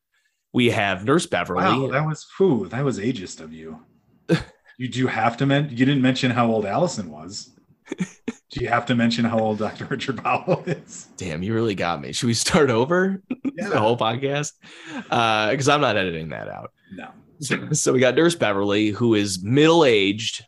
[0.55, 1.65] We have Nurse Beverly.
[1.65, 3.81] Wow, that was whew, that was ageist of you.
[4.79, 7.54] you do have to mention you didn't mention how old Allison was.
[7.99, 9.85] do you have to mention how old Dr.
[9.87, 11.09] Richard Powell is?
[11.17, 12.13] Damn, you really got me.
[12.13, 13.23] Should we start over
[13.57, 14.53] the whole podcast?
[14.95, 16.73] Because I'm not editing that out.
[16.93, 17.09] No.
[17.41, 20.45] So, so we got Nurse Beverly, who is middle aged.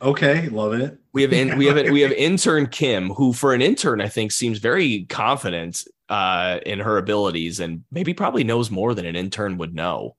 [0.00, 0.96] Okay, love it.
[1.12, 4.30] We have in, we have we have intern Kim, who for an intern I think
[4.30, 9.58] seems very confident uh, in her abilities and maybe probably knows more than an intern
[9.58, 10.14] would know.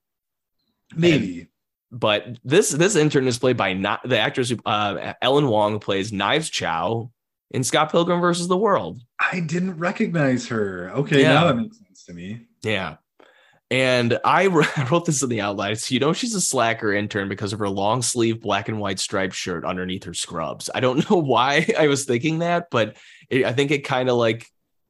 [0.96, 1.49] Maybe.
[1.92, 6.14] But this this intern is played by not the actress who, uh, Ellen Wong plays
[6.14, 7.12] Knives Chow
[7.52, 9.02] in Scott Pilgrim versus the World.
[9.20, 10.92] I didn't recognize her.
[10.92, 11.34] Okay, Yeah.
[11.34, 12.42] now that makes sense to me.
[12.62, 12.98] Yeah.
[13.72, 15.76] And I wrote this in the outline.
[15.78, 19.00] So you know she's a slacker intern because of her long sleeve black and white
[19.00, 20.70] striped shirt underneath her scrubs.
[20.74, 22.98] I don't know why I was thinking that, but
[23.32, 24.48] it, I think it kind of like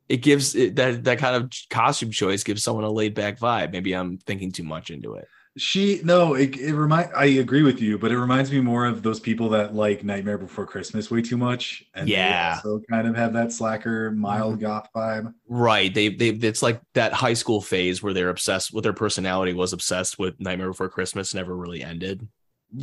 [0.09, 3.71] it gives it, that that kind of costume choice gives someone a laid back vibe.
[3.71, 5.27] Maybe I'm thinking too much into it.
[5.57, 9.03] She no, it, it remind I agree with you, but it reminds me more of
[9.03, 11.83] those people that like Nightmare Before Christmas way too much.
[11.95, 12.61] And Yeah.
[12.61, 14.61] so kind of have that slacker, mild Mhm.
[14.61, 15.33] goth vibe.
[15.47, 15.93] Right.
[15.93, 19.73] They they it's like that high school phase where they're obsessed with their personality was
[19.73, 22.27] obsessed with Nightmare Before Christmas never really ended.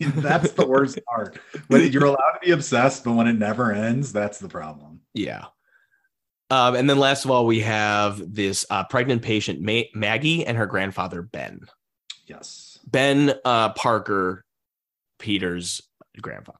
[0.00, 1.38] that's the worst part.
[1.68, 5.00] When you're allowed to be obsessed, but when it never ends, that's the problem.
[5.14, 5.46] Yeah.
[6.50, 10.56] Um, and then last of all, we have this uh, pregnant patient, Ma- Maggie, and
[10.56, 11.60] her grandfather, Ben.
[12.26, 12.78] Yes.
[12.86, 14.44] Ben uh, Parker,
[15.18, 15.80] Peter's
[16.20, 16.58] grandfather,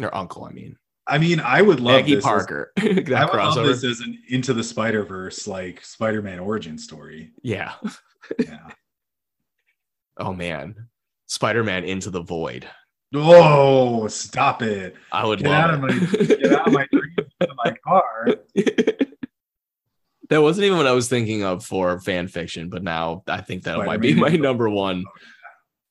[0.00, 0.76] or uncle, I mean.
[1.06, 2.72] I mean, I would love Maggie this as- Parker.
[2.76, 6.78] that I would love this as an Into the Spider Verse like Spider Man origin
[6.78, 7.32] story.
[7.42, 7.72] Yeah.
[8.38, 8.68] Yeah.
[10.16, 10.76] Oh, man.
[11.26, 12.68] Spider Man into the void.
[13.14, 14.94] oh, stop it!
[15.10, 15.88] I would Get out of my
[16.24, 18.28] get out of my dreams into my car.
[20.34, 23.62] that wasn't even what I was thinking of for fan fiction, but now I think
[23.64, 25.04] that might be Spider-Man my number one.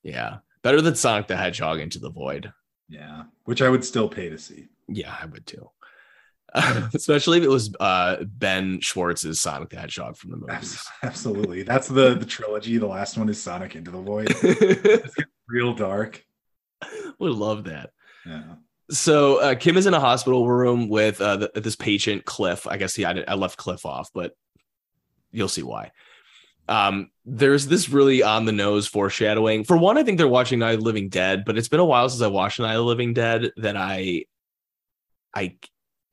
[0.04, 0.40] Yeah.
[0.64, 2.52] Better than Sonic the Hedgehog into the void.
[2.90, 4.68] Yeah, which I would still pay to see.
[4.88, 5.70] Yeah, I would too.
[6.94, 10.86] Especially if it was uh, Ben Schwartz's Sonic the Hedgehog from the movies.
[11.02, 12.78] Absolutely, that's the the trilogy.
[12.78, 14.28] The last one is Sonic Into the Void.
[14.44, 15.16] It's
[15.48, 16.24] real dark.
[17.20, 17.92] would love that.
[18.26, 18.56] Yeah.
[18.92, 22.68] So uh, Kim is in a hospital room with uh, the, this patient Cliff.
[22.68, 24.36] I guess he I, I left Cliff off, but
[25.32, 25.92] you'll see why.
[26.68, 29.64] Um, there's this really on the nose foreshadowing.
[29.64, 31.86] For one, I think they're watching Night of the Living Dead, but it's been a
[31.86, 34.26] while since I watched Night of the Living Dead that I,
[35.34, 35.58] I,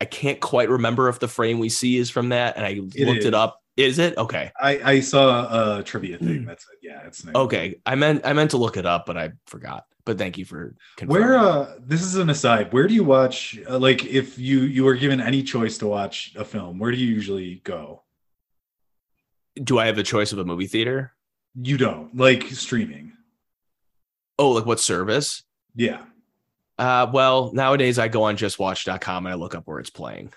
[0.01, 2.97] I can't quite remember if the frame we see is from that, and I looked
[2.97, 3.27] is.
[3.27, 3.61] it up.
[3.77, 4.51] Is it okay?
[4.61, 6.45] I I saw a trivia thing.
[6.45, 6.79] That's it.
[6.83, 7.35] Yeah, it's nice.
[7.35, 9.85] Okay, I meant I meant to look it up, but I forgot.
[10.11, 11.23] But thank you for confirming.
[11.23, 12.73] Where uh this is an aside.
[12.73, 16.33] Where do you watch uh, like if you you were given any choice to watch
[16.37, 18.03] a film, where do you usually go?
[19.63, 21.13] do I have a choice of a movie theater?
[21.55, 22.17] You don't.
[22.17, 23.13] Like streaming.
[24.37, 25.45] Oh, like what service?
[25.77, 26.03] Yeah.
[26.79, 30.33] Uh, well, nowadays I go on justwatch.com and I look up where it's playing.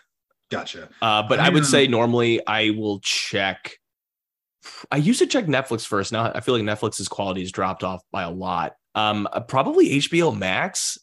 [0.52, 0.90] Gotcha.
[1.02, 3.80] Uh, but I I would don't- say normally I will check.
[4.92, 6.12] I used to check Netflix first.
[6.12, 8.74] Now I feel like Netflix's quality has dropped off by a lot.
[8.96, 10.98] Um, uh, probably HBO Max.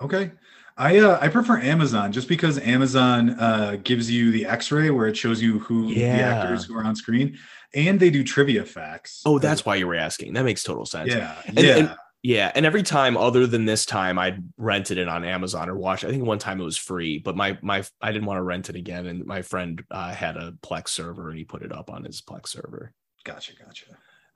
[0.00, 0.32] Okay.
[0.76, 5.16] I uh, I prefer Amazon just because Amazon uh, gives you the X-ray where it
[5.16, 7.36] shows you who the actors who are on screen,
[7.74, 9.20] and they do trivia facts.
[9.26, 10.32] Oh, that's why you were asking.
[10.32, 11.10] That makes total sense.
[11.12, 11.76] yeah, And- yeah.
[11.76, 15.74] and- Yeah, and every time other than this time, I'd rented it on Amazon or
[15.74, 16.04] watched.
[16.04, 18.68] I think one time it was free, but my my I didn't want to rent
[18.68, 21.88] it again, and my friend uh, had a Plex server and he put it up
[21.90, 22.92] on his Plex server.
[23.24, 23.86] gotcha, gotcha.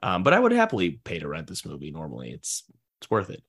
[0.02, 1.90] Um, but I would happily pay to rent this movie.
[1.90, 2.64] Normally, it's
[3.04, 3.42] it's worth it.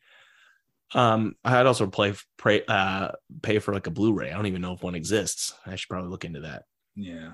[0.94, 4.32] Um, I'd also play pray uh pay for like a Blu-ray.
[4.32, 5.54] I don't even know if one exists.
[5.66, 6.64] I should probably look into that.
[6.96, 7.32] Yeah,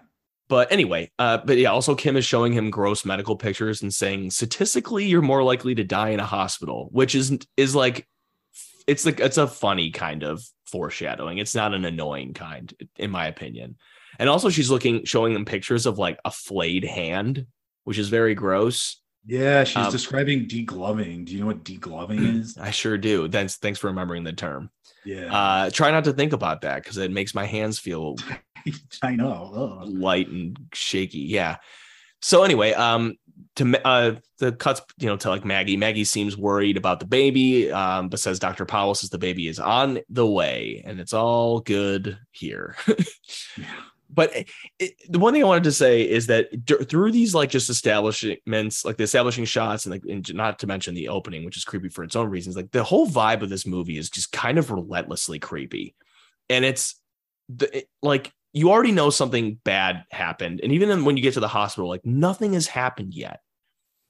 [0.48, 4.32] But anyway, uh, but yeah, also Kim is showing him gross medical pictures and saying
[4.32, 8.08] statistically you're more likely to die in a hospital, which is is like
[8.88, 11.38] it's like it's a funny kind of foreshadowing.
[11.38, 13.76] It's not an annoying kind, in my opinion.
[14.18, 17.48] And also she's looking showing them pictures of like a flayed hand,
[17.84, 19.01] which is very gross.
[19.26, 19.64] Yeah.
[19.64, 21.26] She's Um, describing degloving.
[21.26, 22.58] Do you know what degloving is?
[22.58, 23.28] I sure do.
[23.30, 24.70] Thanks, thanks for remembering the term.
[25.06, 28.16] Yeah, Uh, try not to think about that because it makes my hands feel
[29.02, 29.80] I know.
[29.82, 29.90] Ugh.
[29.90, 31.20] light and shaky.
[31.20, 31.58] Yeah.
[32.22, 33.16] So anyway, um,
[33.56, 35.76] to uh, the cuts, you know, to like Maggie.
[35.76, 38.66] Maggie seems worried about the baby, um, but says Dr.
[38.66, 42.76] Powell says the baby is on the way, and it's all good here.
[43.58, 43.66] Yeah.
[44.14, 44.32] But
[44.80, 47.70] it, the one thing I wanted to say is that d- through these like just
[47.70, 51.64] establishments, like the establishing shots, and like and not to mention the opening, which is
[51.64, 54.58] creepy for its own reasons, like the whole vibe of this movie is just kind
[54.58, 55.96] of relentlessly creepy,
[56.50, 57.00] and it's
[57.50, 61.36] the it- like you already know something bad happened, and even then when you get
[61.36, 63.40] to the hospital, like nothing has happened yet.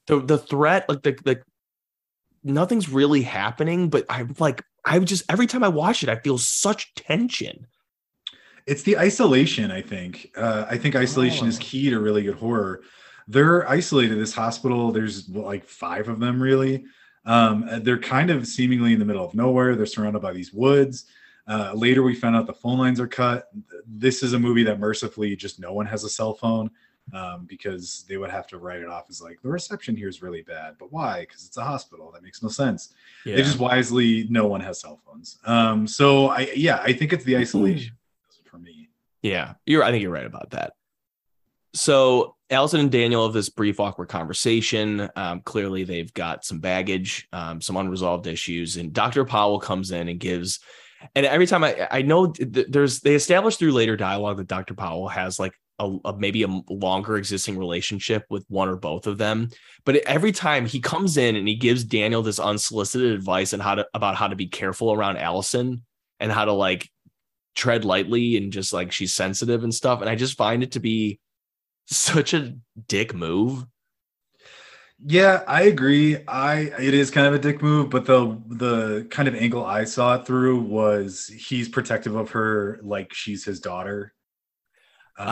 [0.07, 1.41] The the threat, like the the
[2.43, 6.37] nothing's really happening, but I'm like I just every time I watch it, I feel
[6.37, 7.67] such tension.
[8.67, 10.31] It's the isolation, I think.
[10.35, 11.61] Uh, I think isolation is Oh.
[11.61, 12.81] key to really good horror.
[13.27, 14.15] They're isolated.
[14.19, 16.85] This hospital, there's like five of them, really.
[17.25, 19.75] Um, uh, they're kind of seemingly in the middle of nowhere.
[19.75, 21.05] They're surrounded by these woods.
[21.47, 23.49] Uh, later, we found out the phone lines are cut.
[23.87, 26.69] This is a movie that mercifully just no one has a cell phone
[27.13, 30.21] um, because they would have to write it off as like the reception here is
[30.21, 30.75] really bad.
[30.79, 31.21] But why?
[31.21, 32.11] Because it's a hospital.
[32.11, 32.93] That makes no sense.
[33.25, 33.35] Yeah.
[33.35, 35.37] They just wisely, no one has cell phones.
[35.45, 37.97] Um, so I, yeah, I think it's the isolation for me.
[39.21, 39.83] Yeah, you're.
[39.83, 40.73] I think you're right about that.
[41.73, 45.09] So Allison and Daniel have this brief, awkward conversation.
[45.15, 49.23] Um, clearly, they've got some baggage, um, some unresolved issues, and Dr.
[49.25, 50.59] Powell comes in and gives.
[51.15, 54.73] And every time I, I know th- there's they establish through later dialogue that Dr.
[54.73, 59.17] Powell has like a, a maybe a longer existing relationship with one or both of
[59.17, 59.49] them.
[59.83, 63.75] But every time he comes in and he gives Daniel this unsolicited advice and how
[63.75, 65.83] to about how to be careful around Allison
[66.19, 66.89] and how to like
[67.55, 70.01] tread lightly and just like she's sensitive and stuff.
[70.01, 71.19] And I just find it to be
[71.87, 72.55] such a
[72.87, 73.65] dick move.
[75.03, 76.17] Yeah, I agree.
[76.27, 79.83] I it is kind of a dick move, but the the kind of angle I
[79.83, 84.13] saw it through was he's protective of her like she's his daughter.
[85.17, 85.27] Um,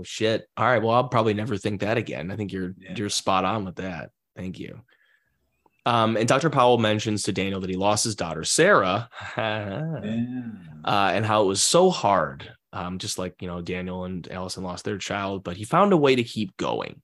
[0.00, 0.46] Oh shit.
[0.56, 0.82] All right.
[0.82, 2.30] Well, I'll probably never think that again.
[2.30, 2.94] I think you're Yeah.
[2.96, 4.10] you're spot on with that.
[4.36, 4.80] Thank you.
[5.86, 6.50] Um, and Dr.
[6.50, 10.00] Powell mentions to Daniel that he lost his daughter Sarah, uh,
[10.84, 12.50] and how it was so hard.
[12.72, 15.96] Um, just like you know, Daniel and Allison lost their child, but he found a
[15.96, 17.00] way to keep going.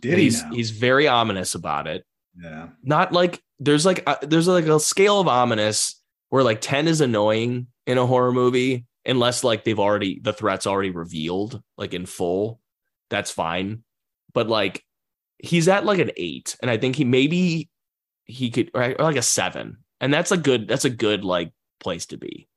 [0.00, 2.04] Did And he he's he's very ominous about it.
[2.42, 2.68] yeah.
[2.82, 7.00] not like there's like a, there's like a scale of ominous where like 10 is
[7.00, 12.06] annoying in a horror movie unless like they've already the threats already revealed like in
[12.06, 12.60] full
[13.10, 13.84] that's fine
[14.32, 14.82] but like
[15.38, 17.68] he's at like an 8 and i think he maybe
[18.24, 21.52] he could or or like a 7 and that's a good that's a good like
[21.80, 22.48] place to be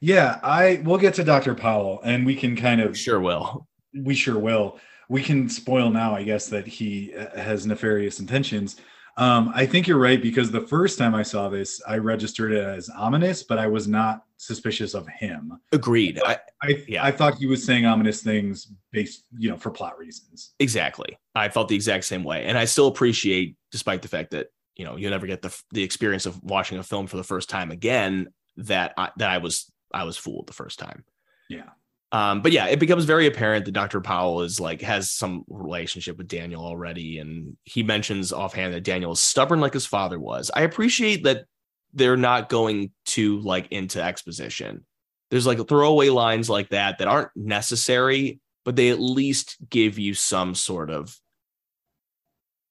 [0.00, 1.54] Yeah, I we'll get to Dr.
[1.54, 4.78] Powell and we can kind of sure will we sure will.
[5.08, 8.76] We can spoil now, I guess, that he uh, has nefarious intentions.
[9.16, 12.64] Um, I think you're right because the first time I saw this, I registered it
[12.64, 15.60] as ominous, but I was not suspicious of him.
[15.72, 17.04] agreed I, I Yeah.
[17.04, 20.54] I thought he was saying ominous things based, you know, for plot reasons.
[20.60, 21.18] Exactly.
[21.34, 22.44] I felt the exact same way.
[22.44, 24.46] And I still appreciate, despite the fact that,
[24.80, 27.50] you know, you'll never get the the experience of watching a film for the first
[27.50, 31.04] time again, that I that I was I was fooled the first time.
[31.50, 31.68] Yeah.
[32.12, 34.00] Um, but yeah, it becomes very apparent that Dr.
[34.00, 39.12] Powell is like has some relationship with Daniel already, and he mentions offhand that Daniel
[39.12, 40.50] is stubborn like his father was.
[40.54, 41.44] I appreciate that
[41.92, 44.86] they're not going to like into exposition.
[45.30, 50.14] There's like throwaway lines like that that aren't necessary, but they at least give you
[50.14, 51.14] some sort of,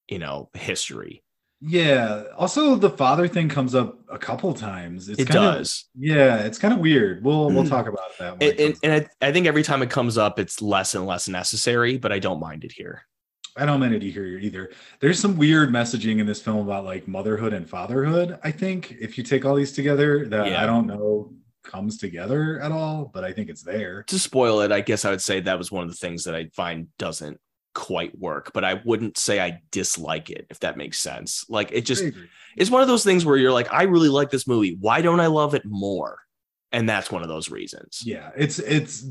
[0.07, 1.24] you know, history.
[1.62, 2.24] Yeah.
[2.38, 5.10] Also, the father thing comes up a couple times.
[5.10, 5.86] It's it kind of- does.
[5.97, 7.24] yeah, it's kind of weird.
[7.24, 7.70] We'll we'll Mm.
[7.70, 8.34] talk about that.
[8.34, 11.05] And, it and, and I, I think every time it comes up, it's less and
[11.05, 13.03] less necessary, but I don't mind it here.
[13.57, 14.70] I don't mind it you either.
[15.01, 18.39] There's some weird messaging in this film about like motherhood and fatherhood.
[18.41, 20.64] I think if you take all these together, that Yeah.
[20.64, 21.34] I don't know
[21.64, 24.03] comes together at all, but I think it's there.
[24.03, 26.36] To spoil it, I guess I would say that was one of the things that
[26.36, 27.38] I find doesn't
[27.74, 31.45] quite work, but I wouldn't say I dislike it, if that makes sense.
[31.49, 32.03] Like it just
[32.55, 34.78] it's one of those things where you're like, I really like this movie.
[34.80, 36.20] Why don't I love it more?
[36.72, 38.03] And that's one of those reasons.
[38.05, 39.03] yeah, it's it's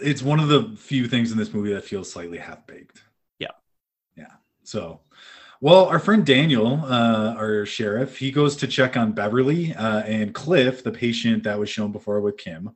[0.00, 3.02] it's one of the few things in this movie that feels slightly half baked.
[3.38, 3.48] Yeah.
[4.16, 4.32] yeah.
[4.62, 5.00] So,
[5.60, 10.34] well, our friend Daniel, uh, our sheriff, he goes to check on Beverly uh, and
[10.34, 12.74] Cliff, the patient that was shown before with Kim.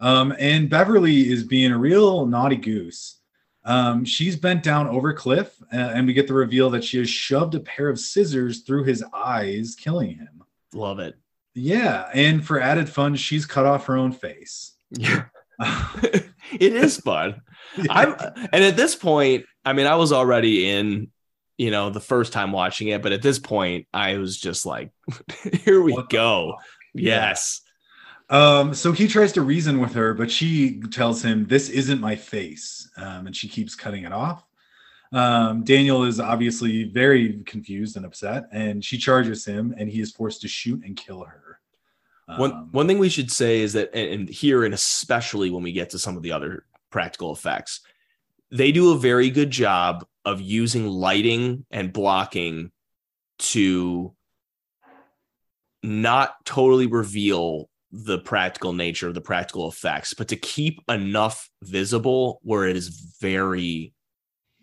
[0.00, 3.21] Um, and Beverly is being a real naughty goose.
[3.64, 7.08] Um, she's bent down over Cliff, uh, and we get the reveal that she has
[7.08, 10.42] shoved a pair of scissors through his eyes, killing him.
[10.74, 11.16] Love it.
[11.54, 14.72] Yeah, and for added fun, she's cut off her own face.
[14.90, 15.24] Yeah.
[15.62, 17.42] it is fun.
[17.90, 18.14] I'm
[18.52, 21.10] and at this point, I mean, I was already in,
[21.58, 24.90] you know, the first time watching it, but at this point, I was just like,
[25.62, 26.56] here we What go.
[26.94, 27.28] Yeah.
[27.28, 27.61] Yes.
[28.30, 32.16] Um, so he tries to reason with her, but she tells him, This isn't my
[32.16, 32.90] face.
[32.96, 34.44] Um, and she keeps cutting it off.
[35.12, 40.10] Um, Daniel is obviously very confused and upset, and she charges him, and he is
[40.10, 41.60] forced to shoot and kill her.
[42.36, 45.62] One Um, one thing we should say is that, and and here, and especially when
[45.62, 47.80] we get to some of the other practical effects,
[48.50, 52.70] they do a very good job of using lighting and blocking
[53.38, 54.14] to
[55.82, 62.40] not totally reveal the practical nature of the practical effects, but to keep enough visible
[62.42, 62.88] where it is
[63.20, 63.92] very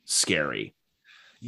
[0.05, 0.75] scary.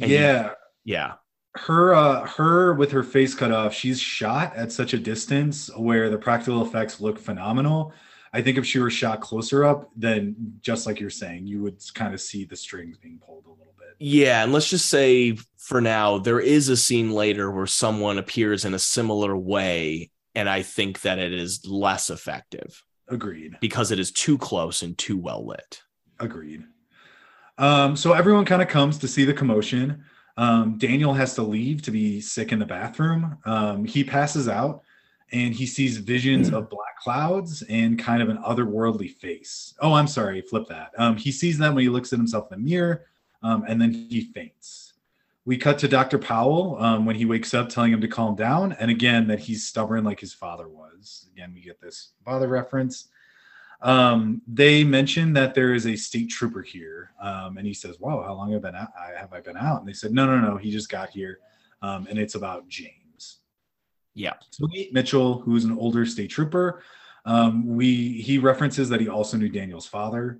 [0.00, 0.50] and you- yeah,
[0.84, 1.14] Yeah.
[1.56, 6.08] her uh her with her face cut off she's shot at such a distance where
[6.08, 7.92] the practical effects look phenomenal
[8.32, 11.76] i think if she were shot closer up then just like you're saying you would
[11.92, 15.36] kind of see the strings being pulled a little bit Yeah, and let's just say
[15.58, 20.48] for now, there is a scene later where someone appears in a similar way, and
[20.48, 22.82] I think that it is less effective.
[23.08, 23.58] Agreed.
[23.60, 25.82] Because it is too close and too well lit.
[26.20, 26.64] agreed.
[27.58, 30.04] Um so everyone kind of comes to see the commotion.
[30.36, 33.38] Um daniel has to leave to be sick in the bathroom.
[33.44, 34.82] Um he passes out
[35.32, 39.74] and he sees visions of black clouds and kind of an otherworldly face.
[39.80, 40.92] Oh i'm sorry flip that.
[40.96, 43.06] Um he sees them when he looks at himself in the mirror
[43.42, 44.91] um, and then he faints
[45.44, 48.72] we cut to dr powell um, when he wakes up telling him to calm down
[48.74, 53.08] and again that he's stubborn like his father was again we get this father reference
[53.82, 58.22] um, they mention that there is a state trooper here, um, and he says, "Wow,
[58.22, 58.92] how long have been out?
[58.96, 61.40] I- have I been out?" And they said, "No, no, no, he just got here,
[61.82, 63.40] um, and it's about James."
[64.14, 64.34] Yeah.
[64.50, 66.82] So we meet Mitchell, who's an older state trooper.
[67.24, 70.38] Um, we he references that he also knew Daniel's father.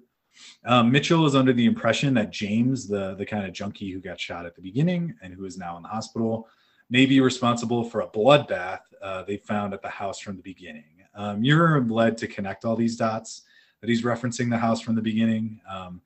[0.65, 4.21] Um, Mitchell is under the impression that James, the the kind of junkie who got
[4.21, 6.49] shot at the beginning and who is now in the hospital,
[6.91, 10.85] may be responsible for a bloodbath uh, they found at the house from the beginning.
[11.15, 13.43] Um, you're led to connect all these dots
[13.81, 15.61] that he's referencing the house from the beginning.
[15.69, 16.01] Um,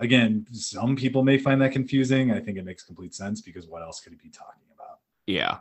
[0.00, 2.30] again, some people may find that confusing.
[2.30, 4.98] I think it makes complete sense because what else could he be talking about?
[5.26, 5.58] Yeah.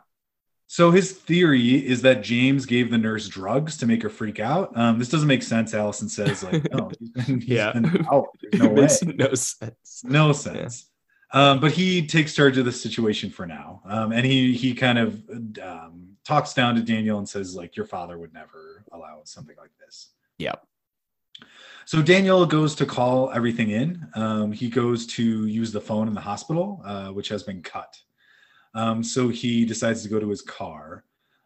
[0.73, 4.71] So his theory is that James gave the nurse drugs to make her freak out.
[4.77, 5.73] Um, this doesn't make sense.
[5.73, 7.73] Allison says, like, no, he's been, he's Yeah.
[7.73, 8.27] been out.
[8.41, 8.81] There's no it way.
[8.83, 10.01] makes no sense.
[10.05, 10.89] No sense.
[11.33, 13.81] Um, but he takes charge of the situation for now.
[13.83, 15.21] Um, and he he kind of
[15.61, 19.71] um, talks down to Daniel and says, like, your father would never allow something like
[19.77, 20.11] this.
[20.37, 20.65] Yep.
[21.83, 24.07] So Daniel goes to call everything in.
[24.15, 27.99] Um, he goes to use the phone in the hospital, uh, which has been cut.
[28.73, 31.03] Um, so he decides to go to his car.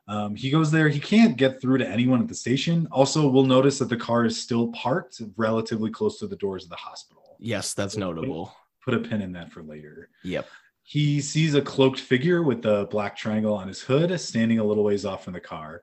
[0.08, 0.88] Um, he goes there.
[0.88, 2.88] He can't get through to anyone at the station.
[2.92, 6.70] Also, we'll notice that the car is still parked relatively close to the doors of
[6.70, 7.36] the hospital.
[7.40, 8.54] Yes, that's notable.
[8.84, 10.10] Put a pin in that for later.
[10.24, 10.48] Yep.
[10.84, 14.84] He sees a cloaked figure with a black triangle on his hood standing a little
[14.84, 15.82] ways off from the car.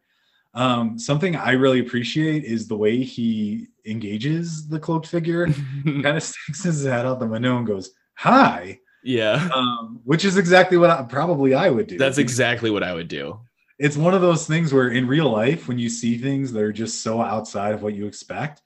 [0.55, 5.47] Um, something I really appreciate is the way he engages the cloaked figure.
[5.84, 9.48] kind of sticks his head out the window and goes, "Hi," yeah.
[9.55, 11.98] um, which is exactly what I, probably I would do.
[11.98, 13.40] That's exactly what I would do.
[13.78, 16.72] It's one of those things where in real life, when you see things that are
[16.72, 18.62] just so outside of what you expect,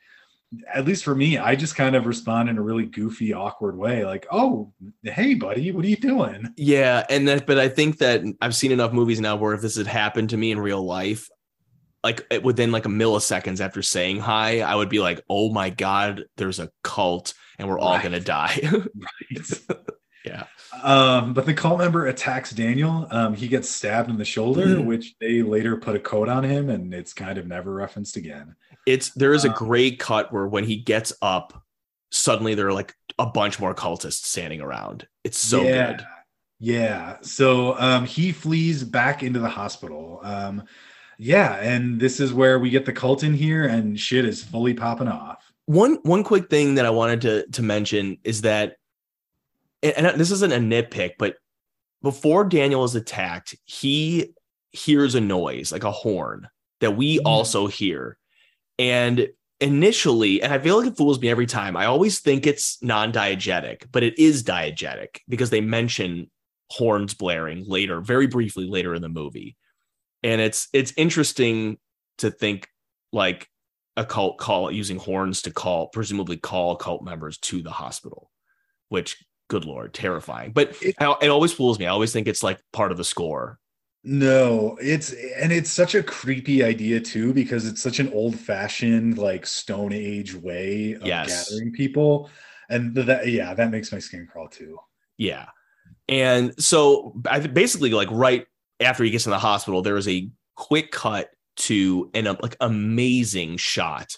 [0.73, 4.05] at least for me, I just kind of respond in a really goofy, awkward way,
[4.05, 4.73] like, "Oh,
[5.03, 8.73] hey, buddy, what are you doing?" Yeah, and that, but I think that I've seen
[8.73, 11.29] enough movies now where if this had happened to me in real life,
[12.05, 16.25] like within like a milliseconds after saying hi, I would be like, "Oh my god,
[16.37, 18.03] there's a cult, and we're all Right.
[18.03, 18.61] gonna die."
[20.27, 20.45] Yeah.
[20.83, 23.07] Um, but the cult member attacks Daniel.
[23.11, 24.85] Um, he gets stabbed in the shoulder, Mhm.
[24.87, 28.55] which they later put a coat on him, and it's kind of never referenced again.
[28.87, 31.65] it's there is a Um, great cut where when he gets up,
[32.13, 35.09] suddenly there are like a bunch more cultists standing around.
[35.25, 35.93] It's so yeah.
[35.93, 36.07] good.
[36.61, 37.17] Yeah.
[37.23, 40.21] So um, he flees back into the hospital.
[40.23, 40.63] Um,
[41.19, 44.73] yeah, and this is where we get the cult in here, and shit is fully
[44.75, 45.39] popping off.
[45.65, 48.77] One one quick thing that I wanted to to mention is that,
[49.93, 51.37] and this isn't a nitpick, but
[52.03, 54.35] before Daniel is attacked, he
[54.73, 56.49] hears a noise like a horn
[56.81, 57.23] that we Mm.
[57.25, 58.19] also hear,
[58.79, 59.29] and
[59.61, 61.77] initially, and I feel like it fools me every time.
[61.77, 66.31] I always think it's non-diegetic, but it is diegetic because they mention
[66.71, 69.57] horns blaring later, very briefly later in the movie.
[70.23, 71.79] And it's it's interesting
[72.19, 72.69] to think
[73.13, 73.49] like
[73.97, 78.31] a cult call using horns to call presumably call cult members to the hospital,
[78.91, 80.53] which good lord, terrifying.
[80.53, 81.87] But It- it, it always fools me.
[81.87, 83.59] I always think it's like part of the score.
[84.09, 89.45] No, it's and it's such a creepy idea too because it's such an old-fashioned like
[89.47, 91.51] Stone Age way of Yes.
[91.51, 92.31] gathering people,
[92.71, 94.79] and that yeah, that makes my skin crawl too.
[95.19, 95.47] Yeah.
[96.09, 98.47] And so I basically like right
[98.79, 103.57] after he gets in the hospital, there is a quick cut to an like amazing
[103.57, 104.17] shot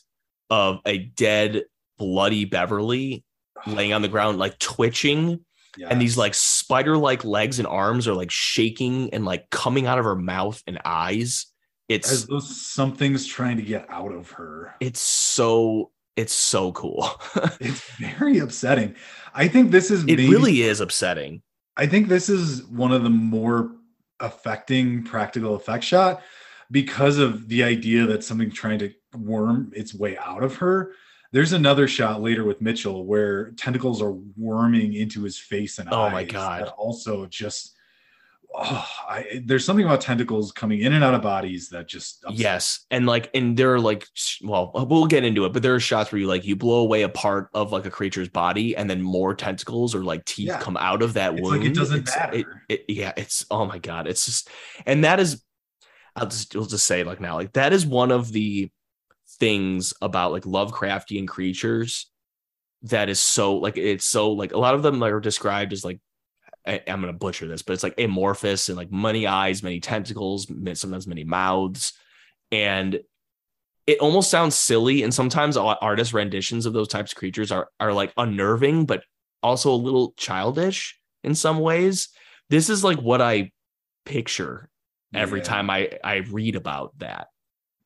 [0.50, 1.64] of a dead,
[1.96, 3.24] bloody Beverly
[3.66, 5.44] laying on the ground, like twitching,
[5.88, 10.04] and these like spider-like legs and arms are like shaking and like coming out of
[10.04, 11.46] her mouth and eyes.
[11.88, 14.74] It's as though something's trying to get out of her.
[14.80, 17.09] it's so it's so cool.
[17.61, 18.96] It's very upsetting.
[19.34, 21.42] I think this is it maybe- really is upsetting.
[21.76, 23.70] I think this is one of the more
[24.18, 26.22] affecting practical effect shot
[26.72, 30.92] because of the idea that something trying to worm its way out of her.
[31.32, 36.08] There's another shot later with Mitchell where tentacles are worming into his face and Oh
[36.10, 36.68] my God.
[36.78, 37.74] also just
[38.54, 42.38] oh, I, there's something about tentacles coming in and out of bodies that just upset
[42.40, 44.08] Yes, and like, and there are like,
[44.42, 47.02] well, we'll get into it, but there are shots where you like you blow away
[47.02, 50.60] a part of like a creature's body, and then more tentacles or like teeth Yeah.
[50.60, 51.60] come out of that It's wound.
[51.60, 52.62] like it doesn't It's- matter.
[52.70, 54.48] it- yeah, it's oh my god, it's just,
[54.86, 55.42] and that is,
[56.16, 58.70] I'll just we'll just say like now, like that is one of the
[59.41, 62.11] things about like Lovecraftian creatures
[62.82, 66.01] that is so like it's so like a lot of them are described as like
[66.66, 70.47] I, I'm gonna butcher this, but it's like amorphous and like many eyes, many tentacles,
[70.74, 71.93] sometimes many mouths,
[72.53, 73.01] and
[73.86, 75.03] it almost sounds silly.
[75.03, 79.03] And sometimes ar- artist renditions of those types of creatures are are like unnerving, but
[79.43, 82.09] also a little childish in some ways.
[82.51, 83.51] This is like what I
[84.05, 84.68] picture
[85.14, 85.45] every Yeah.
[85.45, 87.28] time I I read about that.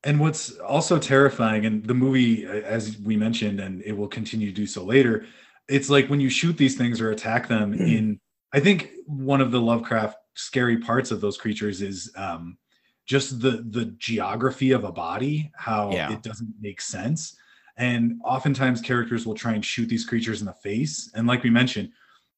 [0.04, 4.52] And what's also terrifying, and the movie, as we mentioned, and it will continue to
[4.54, 5.26] do so later,
[5.68, 8.20] it's like when you shoot these things or attack them in.
[8.52, 12.58] I think one of the Lovecraft scary parts of those creatures is um,
[13.06, 16.12] just the the geography of a body, how Yeah.
[16.12, 17.36] it doesn't make sense,
[17.76, 21.50] and oftentimes characters will try and shoot these creatures in the face, and like we
[21.50, 21.90] mentioned,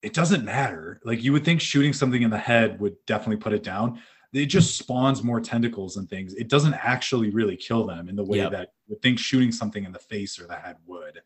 [0.03, 1.01] it doesn't matter.
[1.05, 4.01] Like you would think shooting something in the head would definitely put it down
[4.35, 6.35] it just spawns more tentacles and things.
[6.35, 8.51] It doesn't actually really kill them in the way Yep.
[8.53, 11.21] that you would think shooting something in the face or the head would.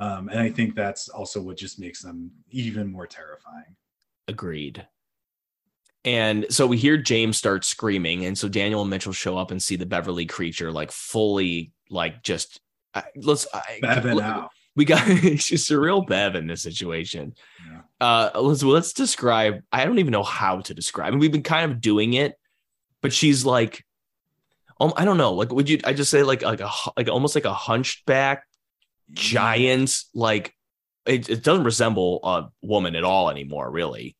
[0.00, 3.76] Um, and I think that's also what just makes them even more terrifying.
[4.28, 4.86] Agreed.
[6.04, 9.62] And so we hear James start screaming, and so Daniel and Mitchell show up and
[9.62, 12.60] see the Beverly creature like fully, like just
[12.92, 13.46] I, let's.
[13.54, 14.50] I, Bevan let- out.
[14.76, 15.04] We got
[15.38, 17.34] she's a real Bev in this situation.
[17.70, 17.80] Yeah.
[18.00, 19.62] Uh, let's let's describe.
[19.72, 21.06] I don't even know how to describe.
[21.08, 22.34] I mean, we've been kind of doing it,
[23.04, 23.84] but she's like,
[24.80, 25.34] um, I don't know.
[25.34, 25.78] Like, would you?
[25.84, 28.44] I just say like like a like almost like a hunchback
[29.12, 29.94] giant.
[30.14, 30.54] Like,
[31.04, 33.70] it, it doesn't resemble a woman at all anymore.
[33.70, 34.16] Really,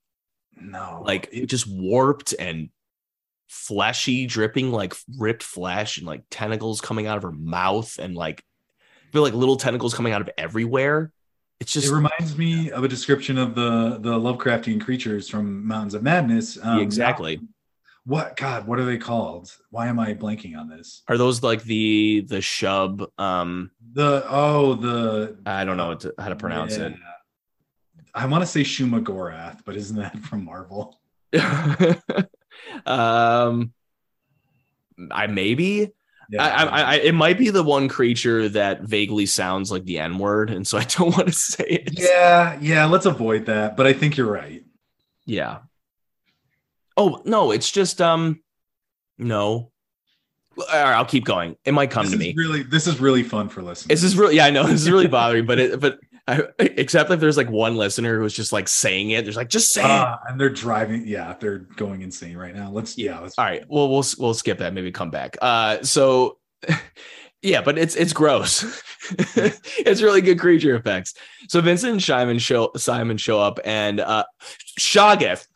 [0.61, 1.03] No.
[1.05, 2.68] like it, just warped and
[3.49, 8.45] fleshy, dripping like ripped flesh and like tentacles coming out of her mouth and like
[9.09, 11.11] I feel like little tentacles coming out of everywhere.
[11.59, 15.95] It's just it reminds me of a description of the the Lovecraftian creatures from Mountains
[15.95, 16.59] of Madness.
[16.62, 17.41] Um, exactly.
[18.07, 18.66] What God?
[18.66, 19.50] What are they called?
[19.70, 21.02] Why am I blanking on this?
[21.09, 23.07] Are those like the the shub?
[23.18, 26.90] Um, The oh the I don't know what to, how to pronounce yeah.
[28.14, 31.00] I want to say Shuma Gorath, but isn't that from Marvel?
[32.86, 33.72] um,
[35.11, 35.90] I maybe
[36.30, 36.44] Yeah.
[36.44, 40.18] I, I, I it might be the one creature that vaguely sounds like the N
[40.18, 41.98] word, and so I don't want to say it.
[41.98, 43.76] Yeah, yeah, let's avoid that.
[43.76, 44.62] But I think you're right.
[45.26, 45.61] Yeah.
[46.97, 48.40] Oh no, it's just um,
[49.18, 49.70] no.
[50.57, 51.57] All right, I'll keep going.
[51.64, 52.34] It might come this to is me.
[52.36, 53.88] really this is really fun for listeners.
[53.88, 57.11] This is really, yeah, I know this is really bothering, but it, but I, except
[57.11, 59.90] if there's like one listener who's just like saying it, there's like just say it.
[59.90, 61.07] Ah, and they're driving.
[61.07, 62.70] Yeah, they're going insane right now.
[62.70, 64.72] Let's yeah, let's All right, well we'll we'll skip that.
[64.72, 65.36] Maybe come back.
[65.42, 66.38] Uh, so
[67.45, 68.82] Yeah, but it's it's gross.
[69.36, 71.12] it's really good creature effects.
[71.51, 74.24] So Vincent and Simon show Simon show up and uh
[74.80, 75.47] Shoggoth.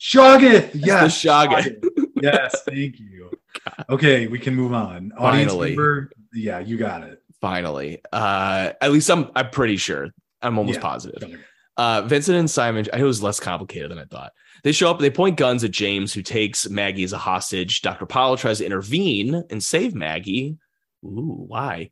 [0.00, 0.70] Shoggoth.
[0.74, 1.22] Yes.
[1.22, 1.84] the Shoggoth.
[2.22, 3.30] yes, thank you.
[3.88, 5.12] Okay, we can move on.
[5.16, 5.68] Audience Finally.
[5.70, 7.22] member, yeah, you got it.
[7.40, 7.98] Finally.
[8.12, 10.08] Uh at least I'm I'm pretty sure.
[10.42, 10.82] I'm almost Yeah.
[10.82, 11.40] positive.
[11.76, 14.32] Uh Vincent and Simon, I know it was less complicated than I thought.
[14.64, 17.80] They show up, they point guns at James, who takes Maggie as a hostage.
[17.80, 18.06] Dr.
[18.06, 20.58] Powell tries to intervene and save Maggie.
[21.04, 21.90] Ooh, why?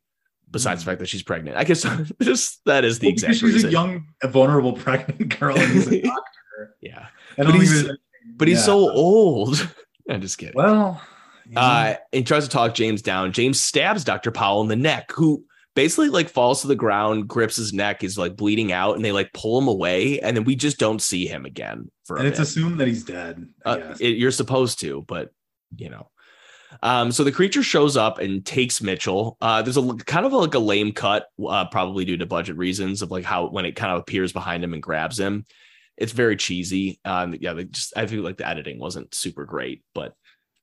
[0.51, 0.89] Besides the Hmm.
[0.91, 1.57] fact that she's pregnant.
[1.57, 1.85] I guess
[2.21, 3.69] just that is the Well, exact she's reason.
[3.69, 6.75] a young, vulnerable, pregnant girl, and he's a doctor.
[6.81, 7.07] yeah.
[7.37, 7.97] But he's- even-
[8.37, 8.63] But he's yeah.
[8.63, 9.69] so old.
[10.09, 10.55] I'm just kidding.
[10.55, 11.01] well.
[11.49, 13.31] know, Uh, and tries to talk James down.
[13.31, 14.31] James stabs Dr.
[14.31, 15.43] Powell in the neck, who
[15.75, 19.11] basically like falls to the ground, grips his neck, is like bleeding out, and they
[19.11, 22.27] like pull him away, and then we just don't see him again for a and
[22.27, 22.47] it's bit.
[22.47, 23.45] assumed that he's dead.
[23.65, 25.31] Uh, it- you're supposed to, but
[25.75, 26.09] you know.
[26.81, 29.37] Um, so the creature shows up and takes Mitchell.
[29.41, 33.01] Uh, there's a kind of like a lame cut, uh, probably due to budget reasons
[33.03, 35.45] of like how when it kind of appears behind him and grabs him.
[35.97, 36.99] It's very cheesy.
[37.05, 40.13] Um, yeah, they just I feel like the editing wasn't super great, but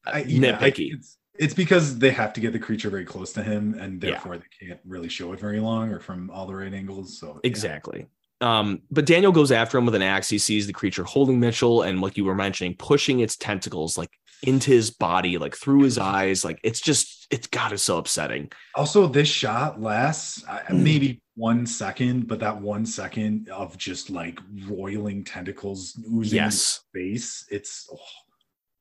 [0.06, 0.94] uh, I, yeah, I nitpicky.
[0.94, 4.10] it's, it's because they have to get the creature very close to him, and Yeah.
[4.10, 7.18] therefore they can't really show it very long or from all the right angles.
[7.18, 7.40] So yeah.
[7.44, 8.06] Exactly.
[8.42, 10.28] Um, but Daniel goes after him with an axe.
[10.30, 14.10] He sees the creature holding Mitchell and, like you were mentioning, pushing its tentacles like
[14.42, 16.42] into his body, like through his eyes.
[16.42, 18.50] Like it's just, it's God, it's so upsetting.
[18.74, 20.82] Also, this shot lasts uh, Mm.
[20.82, 26.80] maybe one second, but that one second of just like roiling tentacles oozing Yes.
[26.92, 27.98] face, it's oh,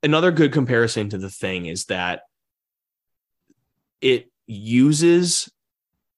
[0.01, 2.21] Another good comparison to the thing is that
[4.01, 5.49] it uses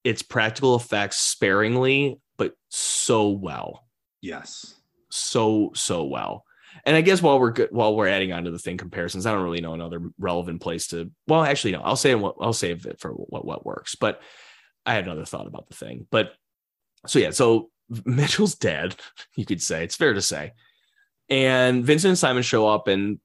[0.04, 3.86] its practical effects sparingly, but so well.
[4.20, 4.76] yes.
[5.10, 6.44] so so well.
[6.84, 9.32] And I guess while we're good, while we're adding on to the thing comparisons, I
[9.32, 11.10] don't really know another relevant place to.
[11.28, 11.80] Well, actually, no.
[11.82, 13.94] I'll say what I'll save it for what what works.
[13.94, 14.20] But
[14.84, 16.06] I had another thought about the thing.
[16.10, 16.32] But
[17.06, 17.70] so yeah, so
[18.04, 18.96] Mitchell's dead.
[19.36, 20.52] You could say it's fair to say.
[21.30, 23.18] And Vincent and Simon show up and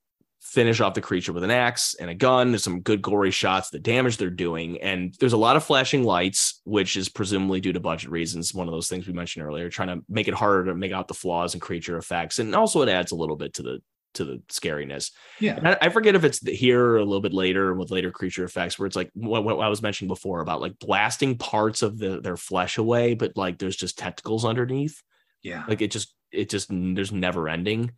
[0.47, 2.51] finish off the creature with an axe and a gun.
[2.51, 6.03] There's some good gory shots, the damage they're doing, and there's a lot of flashing
[6.03, 8.53] lights, which is presumably due to budget reasons.
[8.53, 11.07] One of those things we mentioned earlier, trying to make it harder to make out
[11.07, 13.81] the flaws and creature effects, and also it adds a little bit to the
[14.13, 15.11] to the scariness.
[15.39, 15.59] Yeah.
[15.81, 18.79] I, I forget if it's here or a little bit later with later creature effects,
[18.79, 22.19] where it's like what, what I was mentioning before about like blasting parts of the,
[22.21, 25.03] their flesh away, but like there's just tentacles underneath
[25.43, 25.65] Yeah.
[25.67, 27.91] like it just it just there's never ending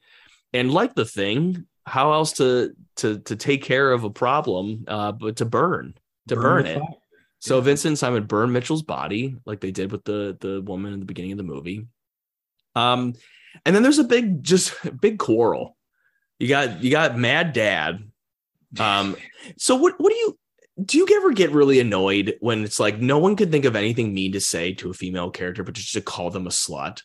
[0.52, 5.12] and like the thing how else to to to take care of a problem uh
[5.12, 5.94] but to burn
[6.28, 6.88] to burn, with it fire.
[7.40, 7.64] so Yeah.
[7.64, 11.06] vincent and simon burn mitchell's body like they did with the the woman in the
[11.06, 11.88] beginning of the movie
[12.76, 13.14] um
[13.66, 15.76] and then there's a big just big quarrel
[16.40, 18.00] you got you got mad dad
[18.80, 19.16] um
[19.58, 20.38] so what what do you
[20.86, 24.14] do you ever get really annoyed when it's like no one could think of anything
[24.14, 27.02] mean to say to a female character but just to call them a slut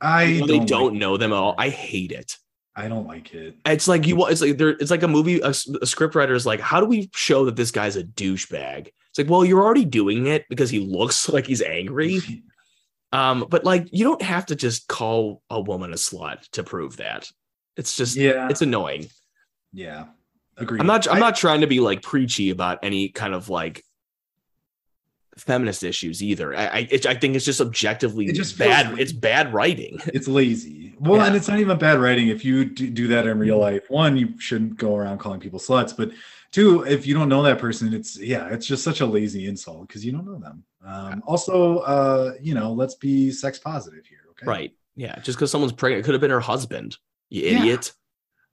[0.00, 1.54] I don't they don't like know them at all.
[1.56, 2.36] I hate it.
[2.76, 3.56] I don't like it.
[3.66, 4.32] It's like you want.
[4.32, 4.70] It's like there.
[4.70, 5.40] It's like a movie.
[5.40, 8.88] A, a script writer is like, how do we show that this guy's a douchebag?
[8.88, 12.20] It's like, well, you're already doing it because he looks like he's angry.
[13.12, 16.96] Um, but like, you don't have to just call a woman a slut to prove
[16.96, 17.30] that.
[17.76, 18.48] It's just, yeah.
[18.50, 19.06] it's annoying.
[19.72, 20.06] yeah.
[20.56, 20.80] agree.
[20.80, 21.06] I'm not.
[21.08, 23.84] I'm I- not trying to be like preachy about any kind of like
[25.36, 26.54] feminist issues either.
[26.54, 28.98] I I, it, I think it's just objectively It just bad.
[28.98, 29.98] It's bad writing.
[30.06, 30.94] it's lazy.
[30.98, 32.28] Well, and it's not even bad writing.
[32.28, 35.58] If you do, do that in real life, one, you shouldn't go around calling people
[35.58, 35.96] sluts.
[35.96, 36.12] But
[36.52, 39.88] two, if you don't know that person, it's yeah, it's just such a lazy insult
[39.88, 40.64] because you don't know them.
[40.86, 44.18] Um, also, uh, you know, let's be sex positive here.
[44.30, 44.46] Okay.
[44.46, 44.72] Right.
[44.96, 45.18] Yeah.
[45.20, 46.96] Just because someone's pregnant, it could have been her husband.
[47.30, 47.58] You Yeah.
[47.58, 47.92] idiot.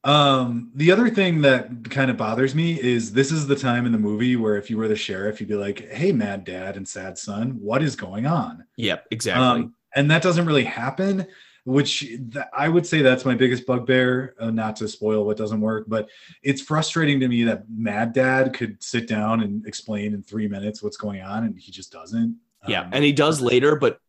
[0.04, 3.92] Um, the other thing that kind of bothers me is this is the time in
[3.92, 6.88] the movie where if you were the sheriff, you'd be like, "Hey, mad dad and
[6.88, 9.06] sad son, what is going on?" Yep.
[9.12, 9.44] Exactly.
[9.44, 11.28] Um, and that doesn't really happen.
[11.64, 14.34] Which th- I would say that's my biggest bugbear.
[14.40, 16.10] Uh, not to spoil what doesn't work, but
[16.42, 20.82] it's frustrating to me that Mad Dad could sit down and explain in three minutes
[20.82, 22.36] what's going on, and he just doesn't.
[22.68, 22.82] yeah.
[22.82, 24.00] Um, And he does later, but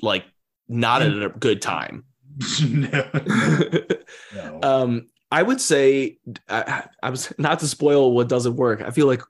[0.00, 0.24] like
[0.68, 2.04] not at a good time.
[2.64, 3.10] no,
[4.36, 4.60] no.
[4.62, 6.18] um, I would say
[6.48, 8.82] I, I was not to spoil what doesn't work.
[8.82, 9.22] I feel like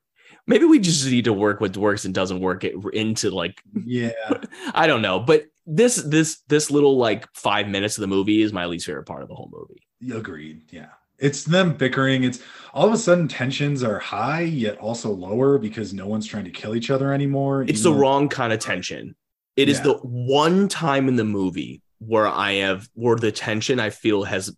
[0.47, 4.11] maybe we just need to work what works and doesn't work it into like yeah,
[4.75, 8.53] I don't know, but this this this little like five minutes of the movie is
[8.53, 10.17] my least favorite part of the whole movie.
[10.19, 10.63] agreed.
[10.73, 10.89] Yeah,
[11.19, 12.25] it's them bickering.
[12.25, 12.41] It's
[12.75, 16.51] all of a sudden tensions are high yet also lower because no one's trying to
[16.51, 17.63] kill each other anymore.
[17.69, 19.15] It's the wrong kind of tension.
[19.55, 19.85] It is Yeah.
[19.85, 24.53] the one time in the movie where I have where the tension I feel has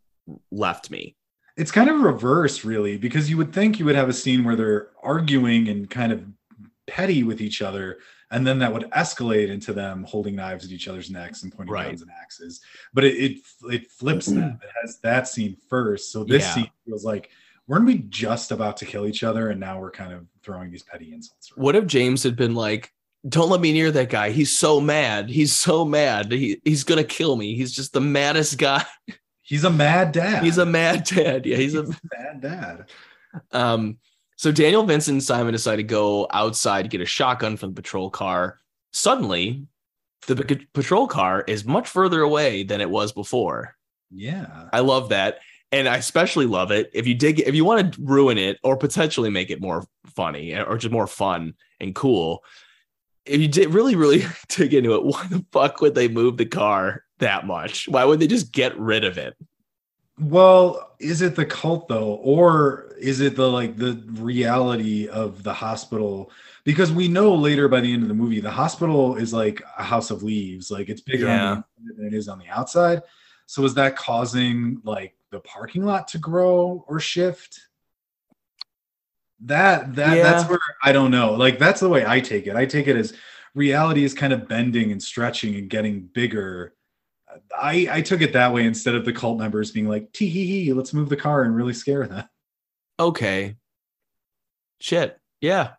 [0.50, 1.16] left me.
[1.56, 4.56] It's kind of reverse really because you would think you would have a scene where
[4.56, 6.24] they're arguing and kind of
[6.86, 7.98] petty with each other
[8.30, 11.72] and then that would escalate into them holding knives at each other's necks and pointing
[11.72, 11.86] Right.
[11.88, 12.60] guns and axes
[12.92, 13.38] but it it,
[13.70, 14.40] it flips mm-hmm.
[14.40, 16.54] that it has that scene first so this Yeah.
[16.54, 17.30] scene feels like
[17.66, 20.82] weren't we just about to kill each other and now we're kind of throwing these
[20.82, 21.64] petty insults around?
[21.64, 22.92] What if James had been like,
[23.26, 24.30] "Don't let me near that guy.
[24.30, 25.30] He's so mad.
[25.30, 26.30] He's so mad.
[26.30, 27.54] He, he's gonna kill me.
[27.56, 28.84] He's just the maddest guy.
[29.44, 31.46] He's a mad dad He's a mad dad.
[31.46, 32.90] Yeah, he's a mad dad
[33.52, 33.98] Um,
[34.36, 38.10] so Daniel, Vincent, and Simon decide to go outside, get a shotgun from the patrol
[38.10, 38.58] car.
[38.92, 39.66] Suddenly,
[40.26, 43.76] the p- patrol car is much further away than it was before.
[44.10, 45.38] yeah I love that.
[45.72, 48.76] And I especially love it if you dig if you want to ruin it or
[48.76, 52.44] potentially make it more funny or just more fun and cool.
[53.26, 56.46] If you did really, really dig into it, why the fuck would they move the
[56.46, 57.88] car that much?
[57.88, 59.34] Why would they just get rid of it?
[60.20, 65.52] Well, is it the cult though, or is it the like the reality of the
[65.52, 66.30] hospital?
[66.62, 69.82] Because we know later by the end of the movie, the hospital is like a
[69.82, 70.70] house of leaves.
[70.70, 71.50] Like it's bigger Yeah.
[71.50, 73.02] on the than it is on the outside.
[73.46, 77.60] So is that causing like the parking lot to grow or shift?
[79.40, 81.32] That that that's where I don't know.
[81.34, 82.54] Like that's the way I take it.
[82.54, 83.14] I take it as
[83.54, 86.74] reality is kind of bending and stretching and getting bigger.
[87.58, 90.64] I I took it that way instead of the cult members being like, tee hee
[90.64, 92.24] hee, let's move the car and really scare them.
[92.98, 93.56] okay.
[94.80, 95.18] Shit.
[95.40, 95.72] Yeah.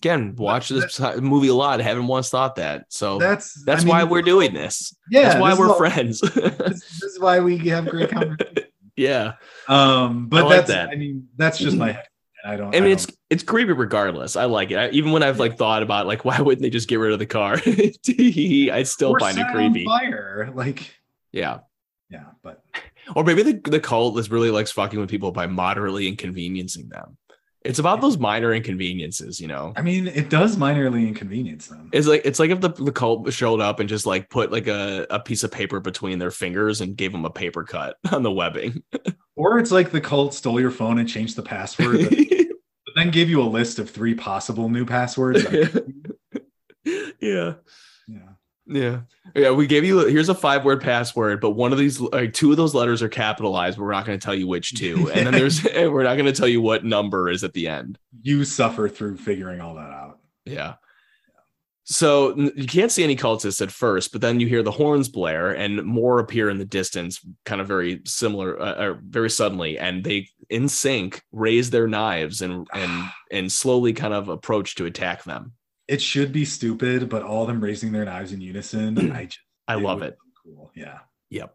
[0.00, 1.80] Again, watch this movie a lot.
[1.80, 2.84] I Haven't once thought that.
[2.88, 4.94] So that's, That's I why we're doing this.
[5.10, 6.20] Yeah, that's why we're friends.
[6.34, 8.66] This, this is why we have great conversations.
[8.96, 9.32] yeah.
[9.66, 10.90] Um, but like that's that.
[10.90, 12.04] I mean that's just my head.
[12.44, 12.74] I don't.
[12.74, 14.36] I mean, I it's it's creepy regardless.
[14.36, 14.76] I like it.
[14.76, 17.18] I, even when I've like thought about like why wouldn't they just get rid of
[17.18, 17.54] the car?
[17.66, 19.84] I still find it creepy.
[19.84, 20.94] Fire, like
[21.32, 21.60] Yeah.
[22.10, 22.62] yeah, but
[23.16, 27.16] Or maybe the, the cult is really likes fucking with people by moderately inconveniencing them.
[27.62, 29.72] It's about those minor inconveniences, you know.
[29.76, 31.90] I mean, it does minorly inconvenience them.
[31.92, 34.68] It's like it's like if the, the cult showed up and just like put like
[34.68, 38.22] a, a piece of paper between their fingers and gave them a paper cut on
[38.22, 38.82] the webbing.
[39.34, 43.10] Or it's like the cult stole your phone and changed the password, but, but then
[43.10, 45.44] gave you a list of three possible new passwords.
[47.20, 47.54] yeah.
[48.06, 48.28] yeah.
[48.68, 49.00] Yeah.
[49.34, 49.50] Yeah.
[49.50, 52.56] We gave you here's a five word password, but one of these like two of
[52.56, 55.10] those letters are capitalized, but we're not going to tell you which two.
[55.18, 57.98] And then there's we're not going to tell you what number is at the end.
[58.22, 60.18] You suffer through figuring all that out.
[60.44, 60.74] Yeah.
[61.90, 65.56] So you can't see any cultists at first, but then you hear the horns blare
[65.56, 70.04] and more appear in the distance, kind of very similar, uh, or very suddenly, and
[70.04, 75.24] they in sync raise their knives and and and slowly kind of approach to attack
[75.24, 75.52] them.
[75.88, 79.40] It should be stupid, but all of them raising their knives in unison, I just
[79.66, 80.16] I love it.
[80.44, 80.70] Cool.
[80.74, 80.98] Yeah.
[81.30, 81.54] Yep.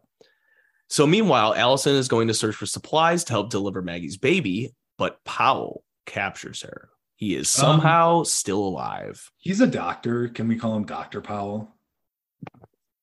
[0.88, 5.22] So meanwhile, Allison is going to search for supplies to help deliver Maggie's baby, but
[5.24, 6.90] Powell captures her.
[7.16, 9.30] He is somehow still alive.
[9.38, 10.28] He's a doctor.
[10.28, 11.20] Can we call him Dr.
[11.20, 11.74] Powell?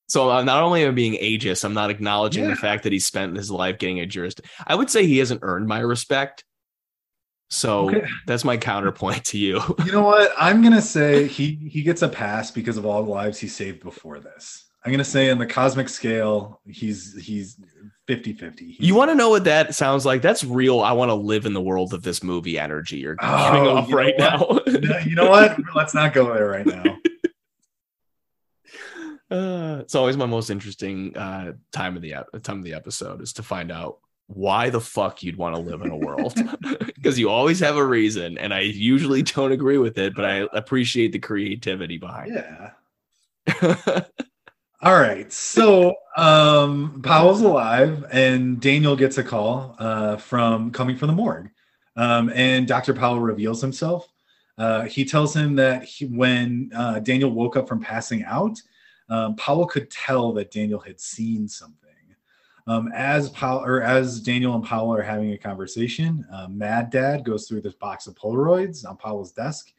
[0.07, 2.49] So uh, not only am I being ageist, I'm not acknowledging Yeah.
[2.49, 4.41] the fact that he spent his life getting a jurist.
[4.67, 6.43] I would say he hasn't earned my respect.
[7.53, 8.07] So Okay.
[8.27, 9.61] that's my counterpoint to you.
[9.85, 10.31] You know what?
[10.37, 13.83] I'm gonna say he he gets a pass because of all the lives he saved
[13.83, 14.65] before this.
[14.85, 17.57] I'm gonna say in the cosmic scale, he's he's
[18.07, 18.77] 50-50.
[18.79, 20.21] You want to know what that sounds like?
[20.21, 20.79] That's real.
[20.79, 23.89] I want to live in the world of this movie energy you're coming Oh, off
[23.89, 24.59] you right now.
[24.67, 25.57] No, you know what?
[25.75, 26.97] Let's not go there right now.
[29.29, 33.21] Uh, it's always my most interesting uh, time of the ep- time of the episode
[33.21, 33.99] is to find out
[34.34, 36.36] why the fuck you'd want to live in a world
[36.95, 40.47] because you always have a reason, and I usually don't agree with it, but I
[40.53, 42.71] appreciate the creativity behind Yeah.
[44.82, 45.32] All right.
[45.32, 51.49] So um Powell's alive and Daniel gets a call uh from coming from the morgue.
[51.95, 52.93] Um and Dr.
[52.93, 54.07] Powell reveals himself.
[54.57, 58.57] Uh he tells him that he, when uh Daniel woke up from passing out,
[59.09, 61.80] um, Powell could tell that Daniel had seen something.
[62.68, 67.26] Um, as Powell or as Daniel and Powell are having a conversation, uh, Mad Dad
[67.26, 69.72] goes through this box of Polaroids on Powell's desk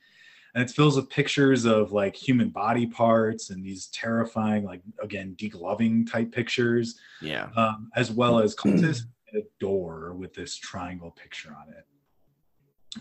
[0.55, 5.35] and it's filled with pictures of like human body parts and these terrifying like again
[5.39, 7.49] degloving type pictures yeah.
[7.57, 9.05] um, as well as cultists
[9.35, 11.87] a door with this triangle picture on it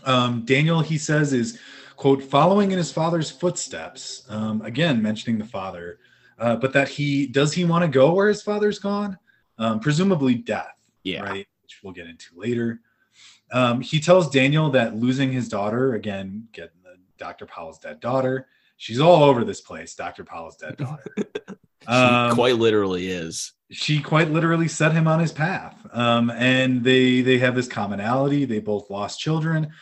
[0.04, 1.58] um, daniel he says is
[1.96, 5.98] quote following in his father's footsteps um, again mentioning the father
[6.38, 9.18] uh, but that he does he want to go where his father's gone
[9.62, 11.22] um, presumably death Yeah.
[11.22, 12.80] right which we'll get into later
[13.52, 18.46] um, he tells daniel that losing his daughter again getting the dr powell's dead daughter
[18.76, 21.14] she's all over this place dr powell's dead daughter
[21.84, 23.54] She Um, quite literally is.
[23.72, 28.44] she quite literally set him on his path um, and they they have this commonality
[28.44, 29.72] they both lost children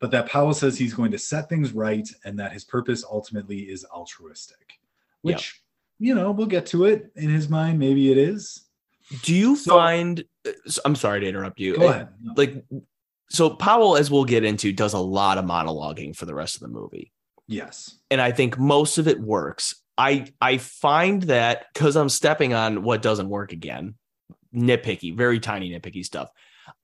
[0.00, 3.62] but that Powell says he's going to set things right and that his purpose ultimately
[3.62, 4.78] is altruistic,
[5.22, 5.60] which,
[5.98, 7.80] you know, we'll get to it in his mind.
[7.80, 8.67] Maybe it is.
[9.22, 10.24] Do you So- find?
[10.46, 10.50] uh,
[10.84, 11.76] I'm sorry to interrupt you.
[11.76, 12.08] Go ahead.
[12.36, 12.64] Like,
[13.30, 16.60] so Powell, as we'll get into, does a lot of monologuing for the rest of
[16.62, 17.12] the movie.
[17.50, 17.98] Yes.
[18.10, 19.74] and I think most of it works.
[19.96, 23.94] I I find that because I'm stepping on what doesn't work again,
[24.54, 26.28] nitpicky, very tiny nitpicky stuff.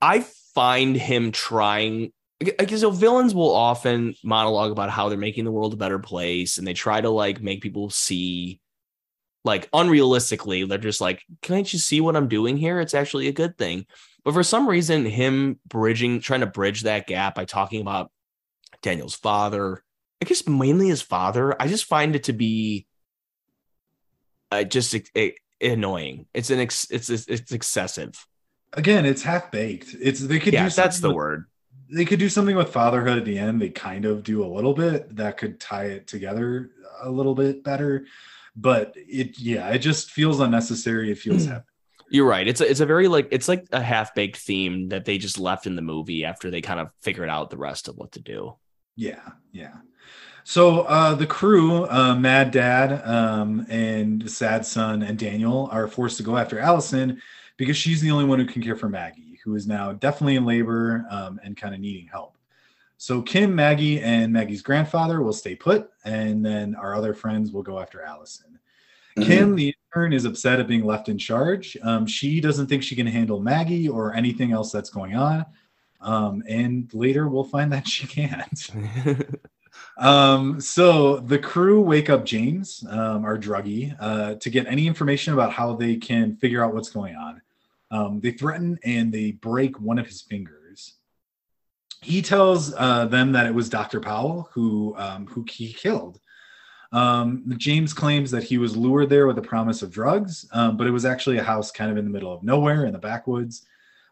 [0.01, 5.51] I find him trying because so villains will often monologue about how they're making the
[5.51, 8.59] world a better place, and they try to like make people see
[9.45, 10.67] like unrealistically.
[10.67, 12.81] They're just like, can't you see what I'm doing here?
[12.81, 13.85] It's actually a good thing.
[14.25, 18.11] But for some reason, him bridging, trying to bridge that gap by talking about
[18.81, 19.83] Daniel's father,
[20.21, 21.55] I guess mainly his father.
[21.61, 22.87] I just find it to be
[24.51, 25.27] uh, just uh,
[25.61, 26.25] annoying.
[26.33, 28.25] It's an ex- it's it's, it's excessive.
[28.73, 29.95] Again, it's half baked.
[30.01, 31.45] It's they could Yeah, do that's the with- word.
[31.87, 33.61] They could do something with fatherhood at the end.
[33.61, 36.71] They kind of do a little bit that could tie it together
[37.03, 38.07] a little bit better.
[38.55, 41.11] But it yeah, it just feels unnecessary.
[41.11, 41.63] It feels heavy.
[42.09, 42.47] You're right.
[42.47, 45.39] It's a, it's a very like it's like a half baked theme that they just
[45.39, 48.19] left in the movie after they kind of figured out the rest of what to
[48.19, 48.55] do.
[48.95, 49.73] Yeah, yeah.
[50.43, 56.17] So uh, the crew, uh, Mad Dad um, and Sad Son and Daniel, are forced
[56.17, 57.19] to go after Allison
[57.57, 60.45] because she's the only one who can care for Maggie, who is now definitely in
[60.45, 62.34] labor um, and kind of needing help.
[62.97, 67.63] So Kim, Maggie, and Maggie's grandfather will stay put, and then our other friends will
[67.63, 68.59] go after Allison.
[69.17, 71.77] Kim, the intern, is upset at being left in charge.
[71.83, 75.45] Um, she doesn't think she can handle Maggie or anything else that's going on.
[76.01, 78.69] Um, and later we'll find that she can't.
[79.97, 85.33] Um, so the crew wake up James, um, our druggie, uh, to get any information
[85.33, 87.41] about how they can figure out what's going on.
[87.91, 90.54] Um, they threaten and they break one of his fingers.
[92.05, 93.99] He tells uh, them that it was Dr.
[93.99, 96.19] Powell who um, who he killed.
[96.91, 100.85] Um, James claims that he was lured there with the promise of drugs, um, but
[100.85, 103.65] it was actually a house kind of in the middle of nowhere in the backwoods,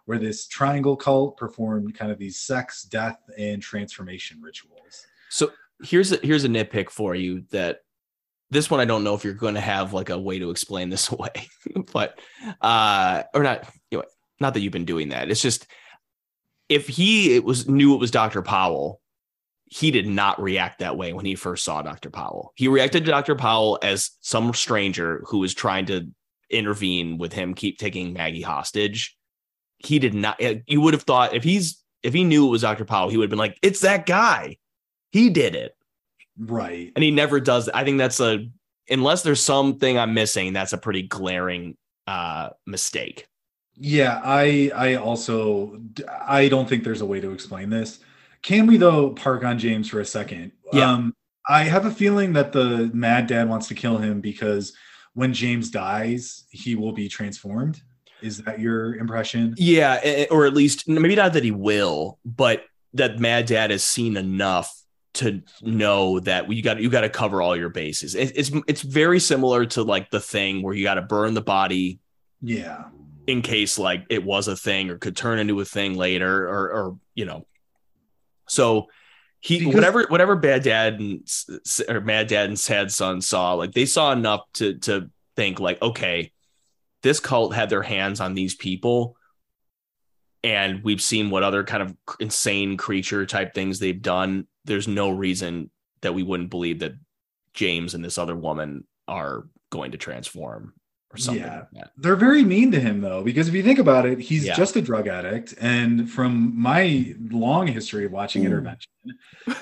[0.05, 5.05] where this triangle cult performed kind of these sex, death, and transformation rituals.
[5.29, 5.51] So
[5.83, 7.81] here's a here's a nitpick for you that
[8.49, 10.89] this one I don't know if you're going to have like a way to explain
[10.89, 11.47] this away,
[11.93, 12.19] but
[12.59, 14.03] uh or not know,
[14.39, 15.29] not that you've been doing that.
[15.29, 15.67] It's just
[16.74, 18.41] if he it was knew it was Dr.
[18.41, 18.99] Powell,
[19.65, 22.09] he did not react that way when he first saw Dr.
[22.09, 22.51] Powell.
[22.55, 23.36] He reacted to Dr.
[23.36, 26.07] Powell as some stranger who was trying to
[26.49, 29.17] intervene with him, keep taking Maggie hostage.
[29.78, 30.39] He did not.
[30.67, 32.86] You would have thought if he's if he knew it was Dr.
[32.86, 34.57] Powell, he would have been like, "It's that guy.
[35.11, 35.76] He did it,"
[36.38, 36.91] Right.
[36.95, 37.69] and he never does.
[37.69, 38.47] I think that's a
[38.89, 40.53] unless there's something I'm missing.
[40.53, 43.28] That's a pretty glaring uh, mistake.
[43.76, 47.99] Yeah, I I also I don't think there's a way to explain this.
[48.41, 50.51] Can we though park on James for a second?
[50.71, 50.91] Yeah.
[50.91, 51.15] Um
[51.47, 54.74] I have a feeling that the mad dad wants to kill him because
[55.13, 57.82] when James dies, he will be transformed.
[58.21, 59.53] Is that your impression?
[59.57, 62.63] Yeah, or at least maybe not that he will, but
[62.93, 64.74] that Mad Dad has seen enough
[65.15, 68.15] to know that you got you got to cover all your bases.
[68.15, 71.41] It, it's it's very similar to like the thing where you got to burn the
[71.41, 71.99] body
[72.41, 72.86] Yeah.
[73.28, 76.71] In case like it was a thing or could turn into a thing later or
[76.71, 77.45] or you know.
[78.47, 78.88] So
[79.39, 81.28] he Because- whatever whatever bad dad and
[81.88, 85.82] or mad dad and sad son saw like they saw enough to to think like
[85.82, 86.32] okay
[87.01, 89.17] this cult had their hands on these people.
[90.43, 94.47] And we've seen what other kind of insane creature type things they've done.
[94.65, 95.69] There's no reason
[96.01, 96.93] that we wouldn't believe that
[97.53, 100.74] James and this other woman are going to transform
[101.14, 101.59] or something Yeah.
[101.59, 101.91] like that.
[101.97, 104.55] They're very mean to him though, because if you think about it, he's Yeah.
[104.55, 105.53] just a drug addict.
[105.61, 108.47] And from my long history of watching Ooh.
[108.47, 108.91] intervention,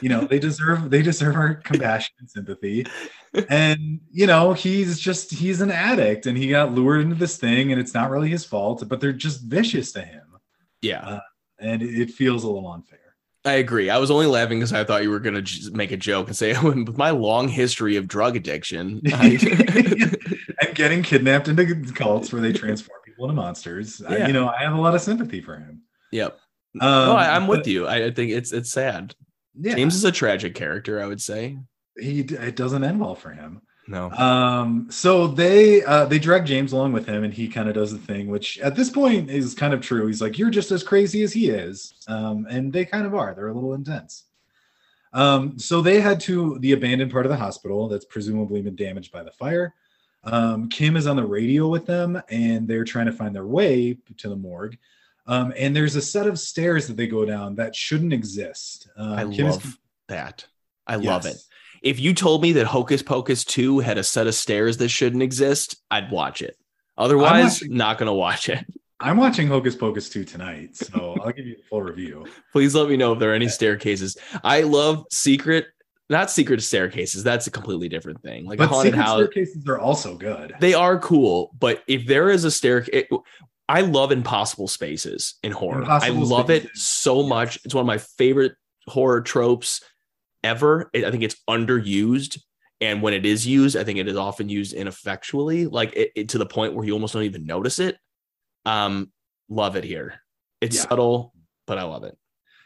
[0.01, 2.85] you know, they deserve they deserve our compassion and sympathy.
[3.49, 7.71] And you know, he's just he's an addict and he got lured into this thing
[7.71, 10.23] and it's not really his fault, but they're just vicious to him.
[10.81, 11.01] Yeah.
[11.05, 11.19] Uh,
[11.59, 12.99] and it it feels a little unfair.
[13.43, 13.89] I agree.
[13.89, 16.27] I was only laughing because I thought you were going to just make a joke
[16.27, 20.15] and say, with my long history of drug addiction, I-
[20.61, 24.01] and getting kidnapped into cults where they transform people into monsters.
[24.07, 25.81] I, you know, I have a lot of sympathy for him.
[26.11, 26.37] yep.
[26.79, 27.87] Um, no, I, I'm but- with you.
[27.87, 29.13] I, I think it's it's sad.
[29.59, 31.57] Yeah, James is a tragic character, I would say.
[31.99, 33.61] he it doesn't end well for him.
[33.87, 34.11] No.
[34.11, 37.91] Um, so they uh they drag James along with him, and he kind of does
[37.91, 40.07] the thing, which at this point is kind of true.
[40.07, 43.33] He's like, "You're just as crazy as he is," um, and they kind of are.
[43.33, 44.23] They're a little intense.
[45.13, 49.11] Um, so they head to the abandoned part of the hospital that's presumably been damaged
[49.11, 49.73] by the fire.
[50.23, 53.97] Um, Kim is on the radio with them, and they're trying to find their way
[54.17, 54.77] to the morgue.
[55.27, 58.87] Um, and there's a set of stairs that they go down that shouldn't exist.
[58.95, 60.45] Um, I Kim is- love that.
[60.87, 61.37] I love it.
[61.81, 65.23] If you told me that Hocus Pocus 2 had a set of stairs that shouldn't
[65.23, 66.55] exist, I'd watch it.
[66.97, 68.63] Otherwise, watching- not going to watch it.
[68.99, 72.27] I'm watching Hocus Pocus 2 tonight, so I'll give you the full review.
[72.51, 74.15] Please let me know if there are any staircases.
[74.43, 75.65] I love secret,
[76.07, 77.23] not secret staircases.
[77.23, 78.45] That's a completely different thing.
[78.45, 79.15] Like a But haunted house.
[79.17, 80.53] staircases are also good.
[80.59, 83.05] They are cool, but if there is a staircase,
[83.67, 85.79] I love impossible spaces in horror.
[85.81, 87.57] Impossible I love it so much.
[87.65, 88.53] It's one of my favorite
[88.87, 89.81] horror tropes
[90.43, 90.89] ever.
[90.95, 92.39] I think it's underused.
[92.79, 96.29] And when it is used, I think it is often used ineffectually, like it, it-
[96.29, 97.97] to the point where you almost don't even notice it.
[98.65, 99.11] Um,
[99.49, 100.21] love it here.
[100.61, 100.81] It's Yeah.
[100.89, 101.33] subtle,
[101.67, 102.17] but I love it.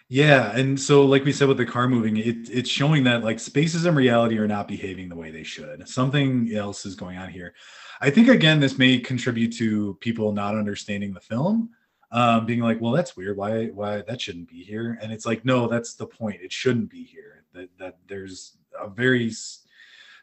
[0.08, 3.40] Yeah, and so like we said with the car moving, it, it's showing that like
[3.40, 5.88] spaces in reality are not behaving the way they should.
[5.90, 7.56] Something else is going on here.
[8.02, 11.72] I think again, this may contribute to people not understanding the film,
[12.16, 13.36] um, being like, "Well, that's weird.
[13.38, 13.68] Why?
[13.68, 16.42] Why that shouldn't be here?" And it's like, no, that's the point.
[16.42, 17.44] It shouldn't be here.
[17.54, 19.32] That that there's a very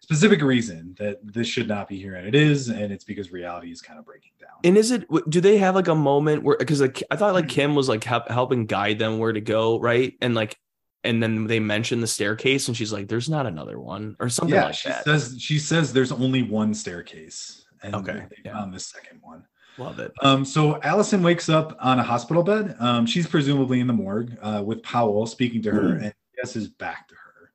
[0.00, 3.70] specific reason that this should not be here, and it is, and it's because reality
[3.70, 4.58] is kind of breaking down.
[4.64, 5.06] And is it?
[5.28, 6.56] Do they have like a moment where?
[6.56, 9.78] Because like I thought like Kim was like help, helping guide them where to go,
[9.78, 10.14] right?
[10.22, 10.58] And like,
[11.04, 14.54] and then they mentioned the staircase, and she's like, "There's not another one," or something
[14.54, 15.04] yeah, like she that.
[15.04, 18.54] says she says there's only one staircase, and Okay, they yeah.
[18.54, 19.44] found the second one.
[19.78, 20.12] Love it.
[20.22, 22.76] Um, so Allison wakes up on a hospital bed.
[22.78, 26.02] Um, she's presumably in the morgue uh, with Powell speaking to her Mm.
[26.04, 27.52] and yes is back to her.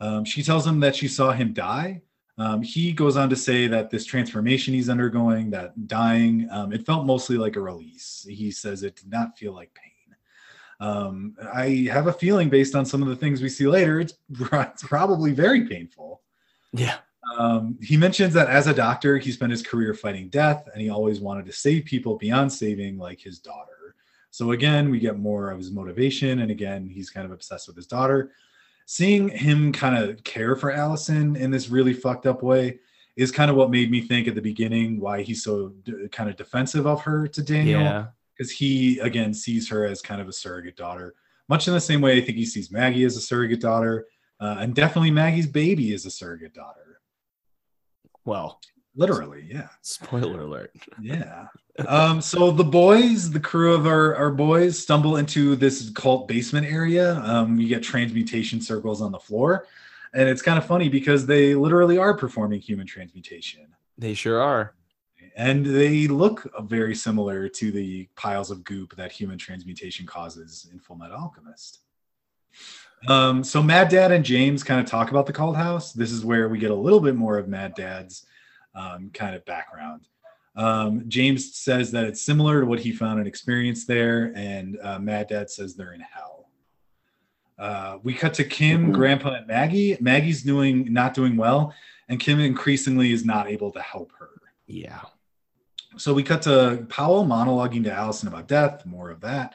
[0.00, 2.02] Um, she tells him that she saw him die.
[2.36, 6.84] Um, he goes on to say that this transformation he's undergoing, that dying, um, it
[6.84, 8.26] felt mostly like a release.
[8.28, 9.90] He says it did not feel like pain.
[10.80, 14.14] Um, I have a feeling based on some of the things we see later, it's,
[14.52, 16.22] it's probably very painful.
[16.72, 16.96] Yeah.
[17.38, 20.90] Um, he mentions that as a doctor, he spent his career fighting death and he
[20.90, 23.96] always wanted to save people beyond saving, like his daughter.
[24.30, 26.40] So, again, we get more of his motivation.
[26.40, 28.32] And again, he's kind of obsessed with his daughter.
[28.86, 32.78] Seeing him kind of care for Allison in this really fucked up way
[33.16, 36.28] is kind of what made me think at the beginning why he's so d- kind
[36.28, 38.06] of defensive of her to Daniel Yeah.
[38.36, 41.14] because he again sees her as kind of a surrogate daughter,
[41.48, 44.06] much in the same way I think he sees Maggie as a surrogate daughter,
[44.40, 46.93] uh, and definitely Maggie's baby is a surrogate daughter.
[48.24, 48.60] Well,
[48.96, 50.72] Literally, yeah, spoiler alert.
[51.00, 51.46] yeah.
[51.88, 56.64] um, so the boys, the crew of our, our boys, stumble into this cult basement
[56.66, 57.16] area.
[57.24, 59.66] Um, you get transmutation circles on the floor,
[60.14, 63.66] and it's kind of funny because they literally are performing human transmutation.
[63.98, 64.74] They sure are.
[65.36, 70.78] and they look very similar to the piles of goop that human transmutation causes in
[70.78, 71.80] Fullmetal Alchemist.
[73.08, 75.92] Um, so Mad Dad and James kind of talk about the cult house.
[75.92, 78.26] This is where we get a little bit more of Mad Dad's
[78.74, 80.08] um, kind of background.
[80.56, 84.98] Um, James says that it's similar to what he found and experienced there, and uh,
[84.98, 86.48] Mad Dad says they're in hell.
[87.58, 89.96] Uh, we cut to Kim, Grandpa, and Maggie.
[90.00, 91.74] Maggie's doing not doing well,
[92.08, 94.30] and Kim increasingly is not able to help her.
[94.66, 95.00] Yeah.
[95.96, 99.54] So we cut to Powell monologuing to Allison about death, more of that.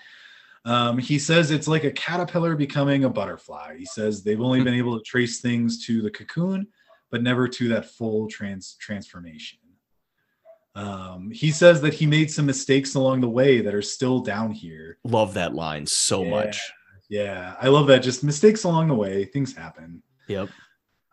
[0.65, 3.77] Um, he says it's like a caterpillar becoming a butterfly.
[3.77, 6.67] He says they've only been able to trace things to the cocoon,
[7.11, 9.59] but never to that full trans transformation.
[10.75, 14.51] Um, he says that he made some mistakes along the way that are still down
[14.51, 14.97] here.
[15.03, 16.29] Love that line so Yeah.
[16.29, 16.61] much.
[17.09, 17.99] Yeah, I love that.
[18.03, 20.03] Just mistakes along the way, things happen.
[20.27, 20.49] Yep.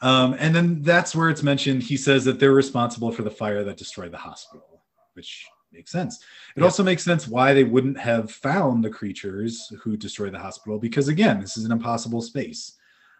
[0.02, 1.82] Um, and then that's where it's mentioned.
[1.82, 4.82] He says that they're responsible for the fire that destroyed the hospital,
[5.14, 6.22] which makes sense.
[6.56, 6.64] It Yeah.
[6.64, 11.08] also makes sense why they wouldn't have found the creatures who destroy the hospital, because
[11.08, 12.72] again, this is an impossible space.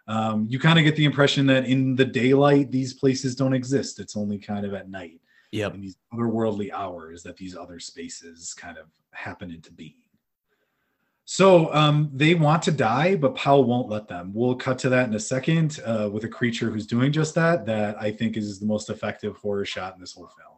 [0.08, 3.98] Um, you kind of get the impression that in the daylight, these places don't exist.
[3.98, 5.20] It's only kind of at night,
[5.50, 5.74] Yep.
[5.74, 9.94] in these otherworldly hours, that these other spaces kind of happen into being.
[11.28, 14.30] So um, they want to die, but Powell won't let them.
[14.32, 17.66] We'll cut to that in a second uh, with a creature who's doing just that.
[17.66, 20.55] That I think is the most effective horror shot in this whole film.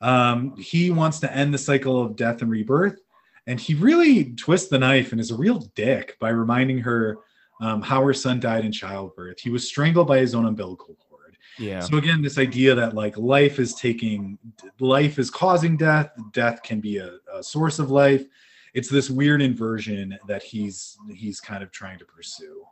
[0.00, 3.00] Um, he wants to end the cycle of death and rebirth,
[3.46, 7.18] and he really twists the knife and is a real dick by reminding her
[7.60, 9.40] um, how her son died in childbirth.
[9.40, 11.36] He was strangled by his own umbilical cord.
[11.58, 11.80] Yeah.
[11.80, 14.38] So again, this idea that like life is taking,
[14.80, 16.10] life is causing death.
[16.32, 18.26] Death can be a, a source of life.
[18.74, 22.64] It's this weird inversion that he's he's kind of trying to pursue.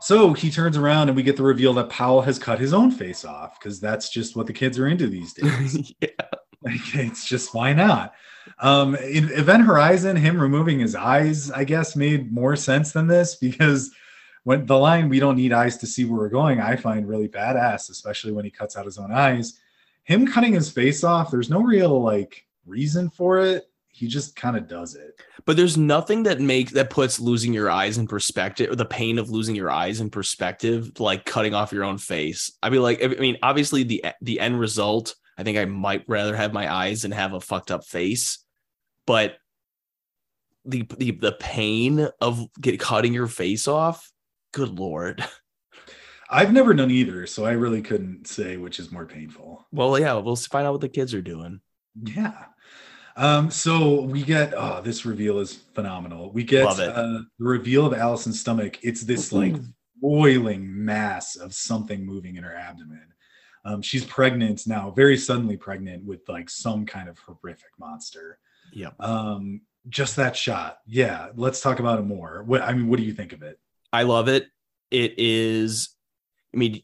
[0.00, 2.90] So he turns around and we get the reveal that Powell has cut his own
[2.90, 5.92] face off because that's just what the kids are into these days.
[6.00, 6.08] yeah.
[6.60, 8.14] Like, it's just why not?
[8.58, 13.36] Um, in Event Horizon, him removing his eyes, I guess, made more sense than this
[13.36, 13.92] because
[14.42, 17.28] when the line "We don't need eyes to see where we're going," I find really
[17.28, 19.60] badass, especially when he cuts out his own eyes.
[20.02, 23.67] Him cutting his face off, there's no real like reason for it.
[23.98, 25.20] He just kind of does it.
[25.44, 29.18] But there's nothing that makes that puts losing your eyes in perspective, or the pain
[29.18, 32.52] of losing your eyes in perspective, like cutting off your own face.
[32.62, 35.16] I mean, like, I mean, obviously the the end result.
[35.36, 38.38] I think I might rather have my eyes and have a fucked up face,
[39.04, 39.36] but
[40.64, 44.12] the the the pain of get cutting your face off.
[44.52, 45.24] Good lord.
[46.30, 49.66] I've never done either, so I really couldn't say which is more painful.
[49.72, 51.62] Well, yeah, we'll find out what the kids are doing.
[52.00, 52.44] Yeah.
[53.18, 56.30] Um, so we get oh, this reveal is phenomenal.
[56.30, 58.78] We get uh, the reveal of Allison's stomach.
[58.82, 59.56] It's this like
[60.00, 63.02] boiling mass of something moving in her abdomen.
[63.64, 68.38] Um, she's pregnant now, very suddenly pregnant with like some kind of horrific monster.
[68.72, 68.90] Yeah.
[69.00, 70.78] Um, just that shot.
[70.86, 71.30] Yeah.
[71.34, 72.44] Let's talk about it more.
[72.44, 73.58] What I mean, what do you think of it?
[73.92, 74.46] I love it.
[74.92, 75.88] It is.
[76.54, 76.82] I mean,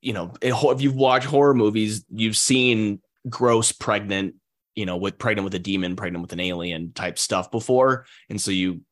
[0.00, 4.36] you know, if you've watched horror movies, you've seen gross pregnant
[4.76, 8.06] you know, with pregnant with a demon, pregnant with an alien type stuff before.
[8.28, 8.82] And so you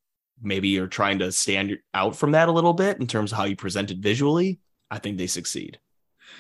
[0.43, 3.45] maybe you're trying to stand out from that a little bit in terms of how
[3.45, 4.59] you present it visually.
[4.91, 5.79] I think they succeed.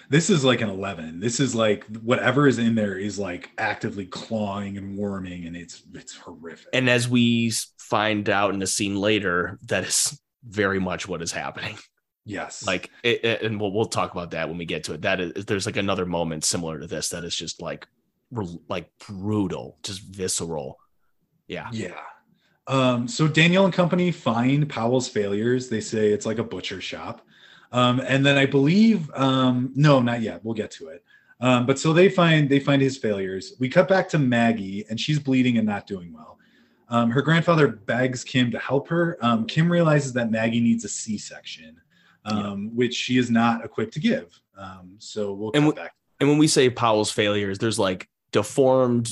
[0.08, 1.20] This is like an 11.
[1.20, 5.82] This is like whatever is in there is like actively clawing and worming and it's
[5.92, 6.68] it's horrific.
[6.72, 11.32] And as we find out in a scene later, that is very much what is
[11.32, 11.76] happening.
[12.26, 12.66] Yes.
[12.66, 15.02] Like it, it, and we'll we'll talk about that when we get to it.
[15.02, 17.86] That is there's like another moment similar to this that is just like
[18.68, 20.78] like brutal, just visceral.
[21.46, 21.68] Yeah.
[21.72, 22.00] Yeah.
[22.66, 25.68] Um, so Daniel and company find Powell's failures.
[25.68, 27.20] They say it's like a butcher shop.
[27.72, 30.44] Um, and then I believe, um, no, not yet.
[30.44, 31.04] We'll get to it.
[31.40, 33.54] Um, but so they find they find his failures.
[33.58, 36.38] We cut back to Maggie, and she's bleeding and not doing well.
[36.88, 39.18] Um, her grandfather begs Kim to help her.
[39.20, 41.80] Um, Kim realizes that Maggie needs a C-section,
[42.24, 42.70] um, yeah.
[42.74, 44.40] which she is not equipped to give.
[44.56, 45.94] Um, so we'll and cut back.
[46.20, 49.08] And when we say Powell's failures, there's like deformed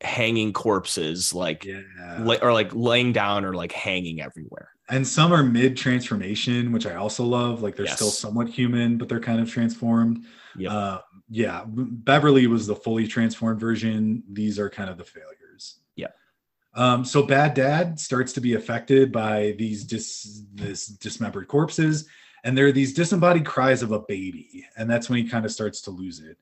[0.00, 2.38] hanging corpses like yeah.
[2.42, 4.70] or like laying down or like hanging everywhere.
[4.88, 7.62] And some are mid transformation which i also love.
[7.62, 7.94] Like they're yes.
[7.94, 10.24] still somewhat human but they're kind of transformed.
[10.56, 10.72] Yep.
[10.72, 11.00] uh,
[11.30, 14.24] yeah beverly was the fully transformed version.
[14.32, 15.78] These are kind of the failures.
[15.94, 16.08] Yeah
[16.74, 22.08] um, so bad dad starts to be affected by these dis this dismembered corpses
[22.44, 25.52] and there are these disembodied cries of a baby and that's when he kind of
[25.52, 26.38] starts to lose it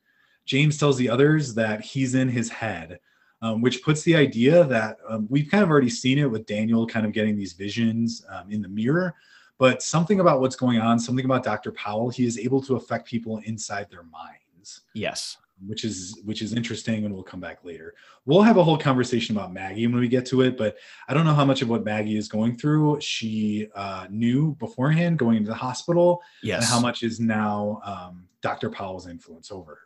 [0.46, 2.98] James tells the others that he's in his head,
[3.42, 6.86] um, which puts the idea that um, we've kind of already seen it with Daniel
[6.86, 9.14] kind of getting these visions um, in the mirror.
[9.58, 11.70] But something about what's going on, something about Dr.
[11.72, 14.80] Powell, he is able to affect people inside their minds.
[14.94, 15.36] Yes.
[15.66, 17.94] Which is which is interesting, and we'll come back later.
[18.24, 21.26] We'll have a whole conversation about Maggie when we get to it, but I don't
[21.26, 25.50] know how much of what Maggie is going through she uh, knew beforehand going into
[25.50, 28.70] the hospital, yes, and how much is now um, Dr.
[28.70, 29.80] Powell's influence over her.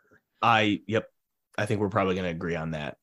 [0.45, 1.09] I yep.
[1.57, 2.97] I think we're probably going to agree on that.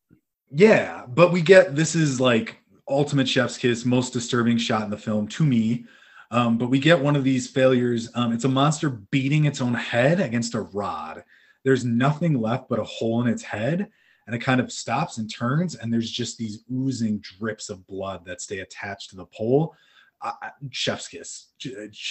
[0.51, 4.97] Yeah, but we get this is like ultimate chef's kiss, most disturbing shot in the
[4.97, 5.87] film to me.
[6.31, 8.09] Um, but we get one of these failures.
[8.15, 11.25] Um, it's a monster beating its own head against a rod.
[11.65, 13.89] There's nothing left but a hole in its head,
[14.27, 18.25] and it kind of stops and turns, and there's just these oozing drips of blood
[18.27, 19.75] that stay attached to the pole.
[20.21, 20.33] Uh,
[20.71, 21.49] chef's kiss,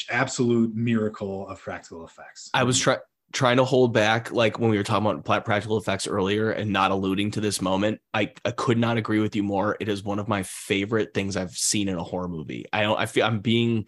[0.10, 2.50] absolute miracle of practical effects.
[2.54, 3.00] I was trying
[3.32, 6.92] trying to hold back like when we were talking about practical effects earlier and not
[6.92, 9.78] alluding to this moment I, I could not agree with you more.
[9.80, 12.66] It is one of my favorite things i've seen in a horror movie.
[12.74, 13.88] I don't i feel i'm being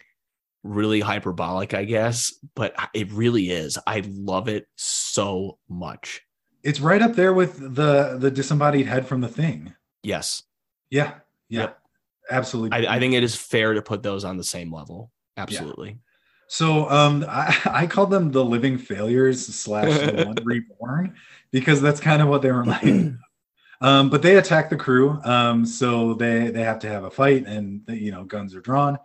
[0.62, 3.78] really hyperbolic i guess but it really is.
[3.86, 6.22] I love it so much.
[6.62, 9.74] It's right up there with the the disembodied head from the thing.
[10.02, 10.42] Yes.
[10.90, 11.14] Yeah
[11.48, 11.60] yeah.
[11.60, 11.78] Yep.
[12.30, 12.86] absolutely.
[12.86, 15.10] I, I think it is fair to put those on the same level.
[15.36, 15.90] Absolutely.
[15.90, 15.94] yeah.
[16.54, 21.16] So um, I, I call them the living failures slash the one reborn
[21.50, 23.12] because that's kind of what they were like.
[23.80, 27.44] Um, but they attack the crew, um, so they they have to have a fight,
[27.46, 28.96] and you know guns are drawn.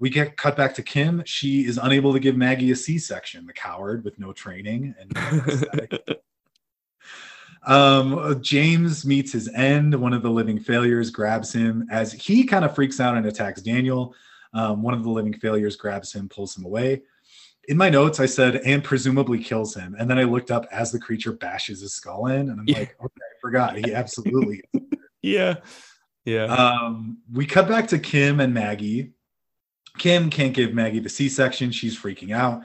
[0.00, 1.22] We get cut back to Kim.
[1.24, 3.46] She is unable to give Maggie a C-section.
[3.46, 5.96] The coward with no training and.
[7.62, 9.94] um, James meets his end.
[9.94, 13.62] One of the living failures grabs him as he kind of freaks out and attacks
[13.62, 14.16] Daniel.
[14.54, 17.02] Um, one of the living failures grabs him, pulls him away.
[17.68, 19.94] In my notes, I said, and presumably kills him.
[19.98, 22.78] And then I looked up as the creature bashes his skull in, and I'm yeah.
[22.78, 23.76] like, okay, I forgot.
[23.76, 24.62] He absolutely.
[25.22, 25.56] yeah.
[26.24, 26.44] Yeah.
[26.44, 29.12] Um, we cut back to Kim and Maggie.
[29.98, 31.70] Kim can't give Maggie the C section.
[31.70, 32.62] She's freaking out.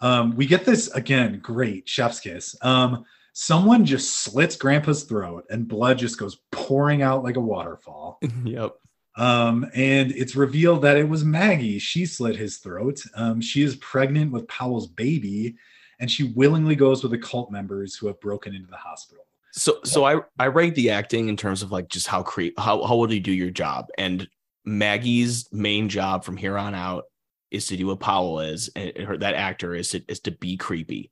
[0.00, 2.56] Um, we get this again, great chef's kiss.
[2.60, 8.18] Um, someone just slits grandpa's throat and blood just goes pouring out like a waterfall.
[8.44, 8.74] yep.
[9.16, 11.78] Um, and it's revealed that it was Maggie.
[11.78, 13.00] She slit his throat.
[13.14, 15.56] Um, she is pregnant with Powell's baby,
[16.00, 19.26] and she willingly goes with the cult members who have broken into the hospital.
[19.52, 22.82] So so I I rate the acting in terms of like just how cre- how
[22.84, 24.26] how will you do your job and
[24.64, 27.04] Maggie's main job from here on out
[27.50, 30.56] is to do what Powell is and her that actor is to, is to be
[30.56, 31.10] creepy.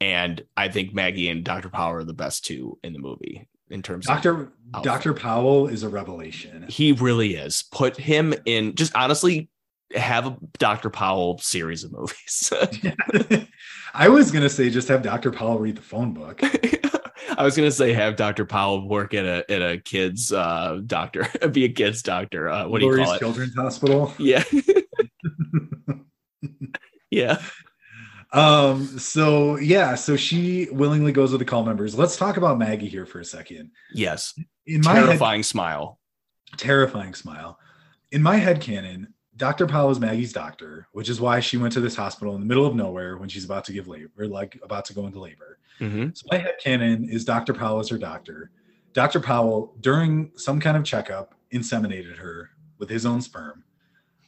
[0.00, 1.68] And I think Maggie and Dr.
[1.68, 4.52] Powell are the best two in the movie in terms Dr.
[4.74, 4.82] of.
[4.82, 5.14] Dr.
[5.14, 6.66] Powell is a revelation.
[6.68, 7.64] He really is.
[7.72, 9.50] Put him in just honestly
[9.94, 10.90] have a Dr.
[10.90, 12.52] Powell series of movies.
[13.94, 15.32] I was gonna say just have Dr.
[15.32, 16.40] Powell read the phone book.
[17.36, 18.44] I was gonna say have Dr.
[18.44, 22.48] Powell work at a at a kids uh doctor, be a kids doctor.
[22.48, 23.18] Uh, what do you call it?
[23.18, 24.12] Children's Hospital.
[24.18, 24.44] Yeah.
[27.10, 27.40] yeah.
[28.32, 31.96] Um, so yeah, so she willingly goes with the call members.
[31.98, 33.70] Let's talk about Maggie here for a second.
[33.92, 34.34] Yes.
[34.66, 35.98] In my head, Terrifying smile.
[36.56, 37.58] terrifying smile.
[38.12, 39.66] In my head canon, Dr.
[39.66, 42.66] Powell is Maggie's doctor, which is why she went to this hospital in the middle
[42.66, 45.58] of nowhere when she's about to give labor, or like about to go into labor.
[45.80, 46.16] Mhm.
[46.16, 47.54] So my head canon is Dr.
[47.54, 48.50] Powell is her doctor.
[48.92, 49.18] Dr.
[49.20, 53.64] Powell, during some kind of checkup, inseminated her with his own sperm.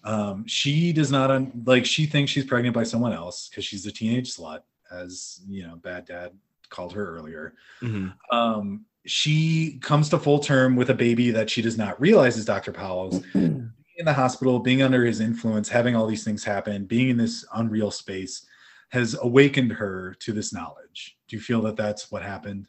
[0.04, 3.86] Um, she does not un- like she thinks she's pregnant by someone else because she's
[3.86, 6.32] a teenage slut, as you know, bad dad
[6.70, 7.54] called her earlier.
[7.80, 8.14] Mhm.
[8.32, 12.44] Um, she comes to full term with a baby that she does not realize is
[12.44, 12.72] Dr.
[12.72, 13.20] Powell's.
[13.32, 17.16] Being in the hospital, being under his influence, having all these things happen, being in
[17.16, 18.46] this unreal space
[18.88, 21.16] has awakened her to this knowledge.
[21.28, 22.66] Do you feel that that's what happened?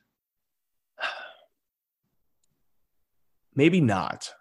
[3.56, 4.34] Maybe not.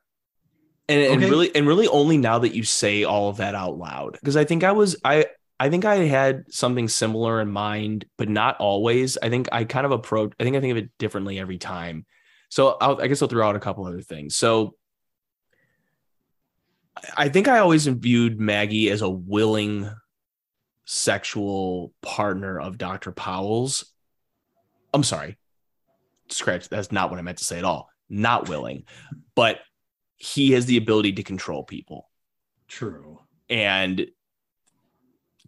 [0.92, 4.12] And, and really and really only now that you say all of that out loud.
[4.12, 5.26] Because I think I was I
[5.58, 9.16] I think I had something similar in mind, but not always.
[9.22, 12.06] I think I kind of approach I think I think of it differently every time.
[12.48, 14.36] So I'll, I guess I'll throw out a couple other things.
[14.36, 14.74] So
[17.16, 19.90] I think I always viewed Maggie as a willing
[20.84, 23.12] sexual partner of Dr.
[23.12, 23.90] Powell's.
[24.92, 25.38] I'm sorry.
[26.28, 26.68] Scratch.
[26.68, 27.88] That's not what I meant to say at all.
[28.08, 28.84] Not willing,
[29.34, 29.60] but
[30.24, 32.08] he has the ability to control people
[32.68, 33.20] True.
[33.48, 34.06] and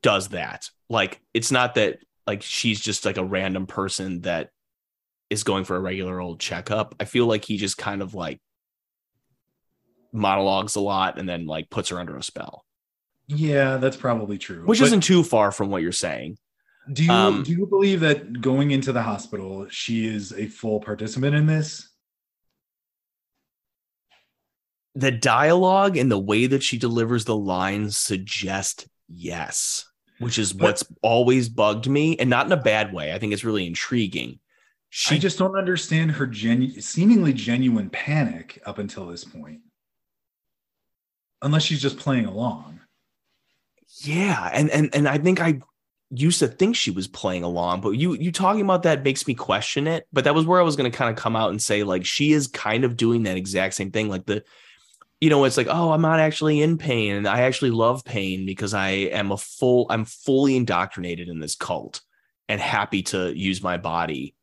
[0.02, 0.68] does that.
[0.88, 4.50] Like, it's not that like she's just like a random person that
[5.30, 6.94] is going for a regular old checkup.
[7.00, 8.40] I feel like he just kind of like
[10.12, 12.64] monologues a lot and then like puts her under a spell,
[13.26, 14.64] Yeah, that's probably true.
[14.64, 16.38] which But isn't too far from what you're saying.
[16.92, 20.80] do you um, do you believe that going into the hospital, she is a full
[20.80, 21.88] participant in this?
[24.94, 29.86] The dialogue and the way that she delivers the lines suggest yes,
[30.18, 33.12] which is But- what's always bugged me, and not in a bad way.
[33.12, 34.38] I think it's really intriguing.
[34.90, 39.60] She I just don't understand her genu- seemingly genuine panic up until this point.
[41.42, 42.80] Unless she's just playing along.
[44.02, 45.60] yeah, and and and I think I
[46.10, 49.34] used to think she was playing along, but you you talking about that makes me
[49.34, 50.06] question it.
[50.12, 52.04] But that was where I was going to kind of come out and say like
[52.06, 54.44] she is kind of doing that exact same thing, like the.
[55.20, 58.44] You know, it's like, oh, I'm not actually in pain, and I actually love pain
[58.44, 62.00] because I am a full, I'm fully indoctrinated in this cult,
[62.48, 64.34] and happy to use my body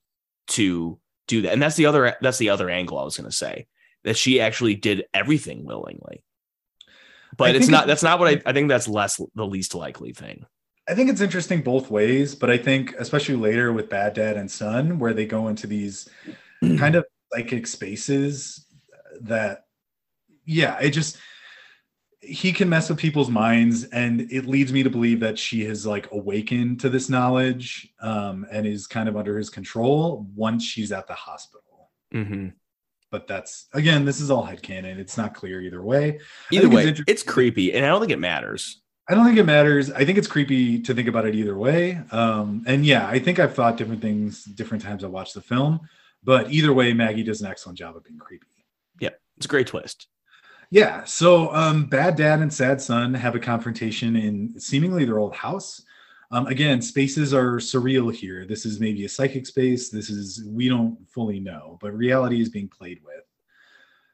[0.47, 1.53] to do that.
[1.53, 3.67] And that's the other, that's the other angle I was going to say
[4.03, 6.23] that she actually did everything willingly.
[7.37, 7.87] But I it's not.
[7.87, 8.41] That's not what I.
[8.49, 10.45] I think that's less the least likely thing.
[10.89, 14.51] I think it's interesting both ways, but I think especially later with Bad Dad and
[14.51, 16.09] Son, where they go into these
[16.61, 18.65] kind of psychic spaces
[19.21, 19.65] that,
[20.45, 21.17] yeah, it just
[22.21, 25.85] he can mess with people's minds, and it leads me to believe that she has
[25.85, 30.91] like awakened to this knowledge um, and is kind of under his control once she's
[30.91, 31.89] at the hospital.
[32.11, 32.49] hmm
[33.09, 34.97] But that's again, this is all headcanon.
[34.97, 36.19] It's not clear either way.
[36.51, 38.81] Either think it's way, it's creepy, and I don't think it matters.
[39.09, 39.91] I don't think it matters.
[39.91, 41.99] I think it's creepy to think about it either way.
[42.11, 45.81] Um, and yeah, I think I've thought different things different times I watched the film.
[46.23, 48.45] But either way, Maggie does an excellent job of being creepy.
[48.99, 50.07] Yeah, it's a great twist.
[50.71, 51.03] Yeah.
[51.03, 55.83] So um, Bad Dad and Sad Son have a confrontation in seemingly their old house.
[56.31, 58.45] Um, again, spaces are surreal here.
[58.47, 59.89] This is maybe a psychic space.
[59.89, 63.25] This is, we don't fully know, but reality is being played with.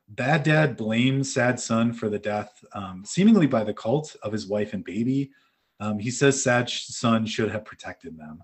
[0.09, 4.47] Bad Dad blames Sad Son for the death, um, seemingly by the cult of his
[4.47, 5.29] wife and baby.
[5.79, 8.41] Um, he says Sad Son should have protected them.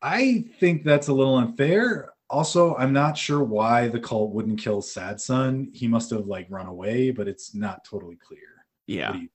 [0.00, 2.14] I think that's a little unfair.
[2.30, 5.68] Also, I'm not sure why the cult wouldn't kill Sad Son.
[5.74, 8.40] He must have like run away, but it's not totally clear.
[8.86, 9.10] Yeah.
[9.10, 9.28] What do you-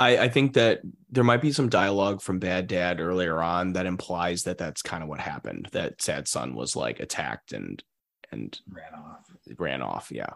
[0.00, 3.84] I, I think that there might be some dialogue from Bad Dad earlier on that
[3.84, 5.68] implies that that's kind of what happened.
[5.72, 7.82] That Sad Son was like attacked and
[8.30, 9.28] and ran off.
[9.58, 10.12] ran off.
[10.12, 10.34] Yeah,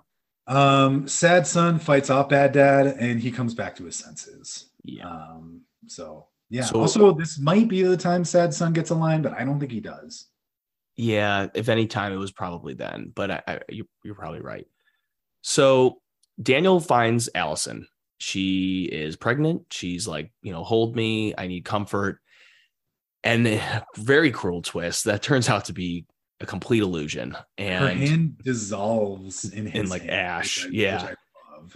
[0.48, 4.70] Um, Sad Son fights off Bad Dad, and he comes back to his senses.
[4.82, 5.08] yeah.
[5.08, 6.64] Um, so yeah.
[6.64, 9.60] So- also, this might be the time Sad Son gets a line, but I don't
[9.60, 10.26] think he does.
[10.96, 13.12] Yeah, if any time, it was probably then.
[13.14, 14.66] But I, I, you, you're probably right.
[15.42, 15.98] So
[16.42, 17.86] Daniel finds Allison.
[18.18, 19.66] She is pregnant.
[19.72, 21.34] She's like, you know, hold me.
[21.36, 22.18] I need comfort.
[23.24, 23.60] And
[23.96, 26.06] very cruel twist that turns out to be
[26.40, 27.36] a complete illusion.
[27.58, 30.64] And Her hand dissolves in his in like hand, ash.
[30.64, 31.08] which I- yeah.
[31.08, 31.18] which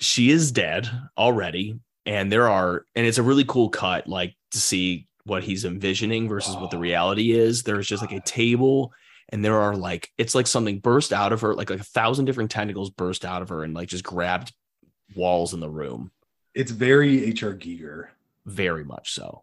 [0.04, 4.58] she is dead already and there are and it's a really cool cut like to
[4.58, 6.80] see what he's envisioning versus what the Oh.
[6.80, 8.92] reality is there's just like a table
[9.30, 12.24] and there are like it's like something burst out of her like, like a thousand
[12.26, 14.52] different tentacles burst out of her and like just grabbed
[15.14, 16.10] walls in the room
[16.54, 18.08] It's very HR Giger.
[18.44, 19.42] very much so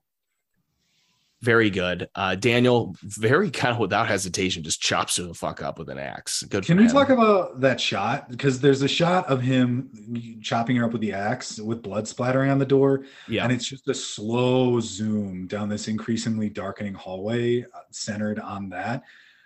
[1.41, 5.77] very good uh daniel very kind of without hesitation just chops her the fuck up
[5.77, 6.91] with an axe good Can we him.
[6.91, 8.29] talk about that shot?
[8.29, 12.49] Because there's a shot of him chopping her up with the axe with blood splattering
[12.49, 13.03] on the door.
[13.27, 18.69] yeah And it's just a slow zoom down this increasingly darkening hallway uh, centered on
[18.69, 19.03] that.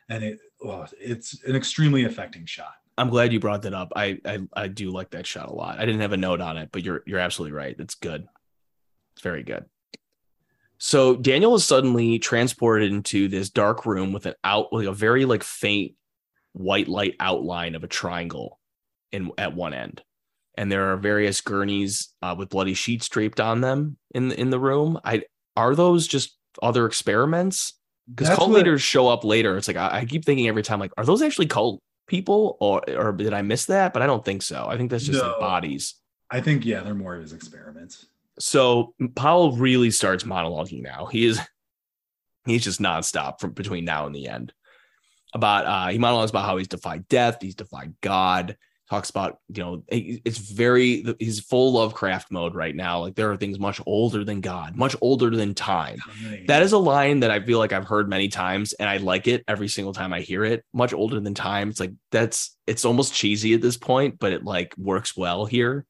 [0.09, 2.73] And it oh, it's an extremely affecting shot.
[2.97, 3.93] I'm glad you brought that up.
[3.95, 5.79] I, I I do like that shot a lot.
[5.79, 7.75] I didn't have a note on it, but you're you're absolutely right.
[7.77, 8.27] It's good.
[9.13, 9.65] It's very good.
[10.79, 15.25] So Daniel is suddenly transported into this dark room with an out like a very
[15.25, 15.93] like faint
[16.53, 18.59] white light outline of a triangle
[19.11, 20.01] in at one end.
[20.55, 24.59] And there are various gurneys uh, with bloody sheets draped on them in in the
[24.59, 24.99] room.
[25.03, 25.23] I
[25.55, 27.73] are those just other experiments?
[28.09, 29.57] Because cult what- leaders show up later.
[29.57, 32.81] It's like I, I keep thinking every time, like, are those actually cult people, or
[32.89, 33.93] or did I miss that?
[33.93, 34.65] But I don't think so.
[34.67, 35.95] I think that's just like bodies.
[36.29, 38.05] I think, yeah, they're more of his experiments.
[38.39, 41.05] So Powell really starts monologuing now.
[41.07, 41.39] He is
[42.45, 44.53] he's just nonstop from between now and the end.
[45.33, 48.57] About uh he monologues about how he's defied death, he's defied God,
[48.89, 52.99] talks about, you know, it's very he's full Lovecraft mode right now.
[53.01, 55.99] Like there are things much older than God, much older than time.
[56.47, 59.27] That is a line that I feel like I've heard many times and I like
[59.27, 60.63] it every single time I hear it.
[60.73, 61.69] Much older than time.
[61.69, 65.85] It's like that's it's almost cheesy at this point, but it like works well here.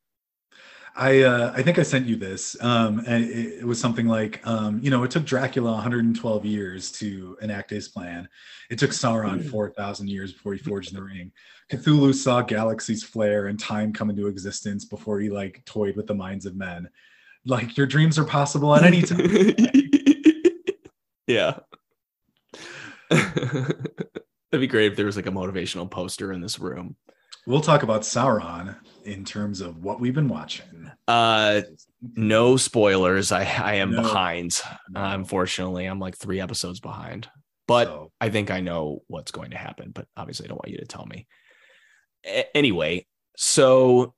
[0.98, 4.46] I uh, I think I sent you this, um, and it, it was something like,
[4.48, 8.28] um, you know, it took Dracula 112 years to enact his plan.
[8.72, 11.32] It took Sauron 4,000 years before he forged the ring.
[11.72, 16.16] Cthulhu saw galaxies flare and time come into existence before he like toyed with the
[16.16, 16.90] minds of men.
[17.46, 19.30] Like your dreams are possible at any time.
[21.28, 21.60] yeah.
[23.12, 23.78] That'd
[24.52, 26.96] be great if there was like a motivational poster in this room.
[27.46, 28.76] We'll talk about Sauron
[29.08, 30.92] in terms of what we've been watching.
[31.08, 31.62] Uh
[32.16, 33.32] no spoilers.
[33.32, 34.02] I I am No.
[34.02, 34.52] behind.
[34.90, 35.02] No.
[35.02, 37.30] Uh, unfortunately, I'm like 3 episodes behind.
[37.68, 40.72] But So, I think I know what's going to happen, but obviously I don't want
[40.72, 41.28] you to tell me.
[42.26, 43.06] A- anyway,
[43.36, 44.14] so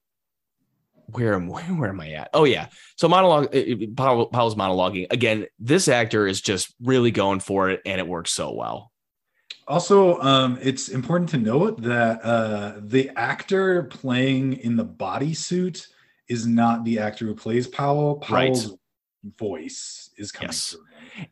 [1.12, 2.30] where am where, where am I at?
[2.34, 2.68] Oh yeah,
[2.98, 3.56] so monologue.
[3.56, 3.62] uh,
[3.96, 5.48] Powell, Powell's monologuing again.
[5.60, 8.92] This actor is just really going for it, and it works so well.
[9.70, 15.88] Also, um, it's important to note that uh, the actor playing in the bodysuit
[16.28, 18.16] is not the actor who plays Powell.
[18.30, 18.52] Right.
[18.52, 18.76] Powell's
[19.38, 20.72] voice is coming Yes.
[20.72, 20.86] through.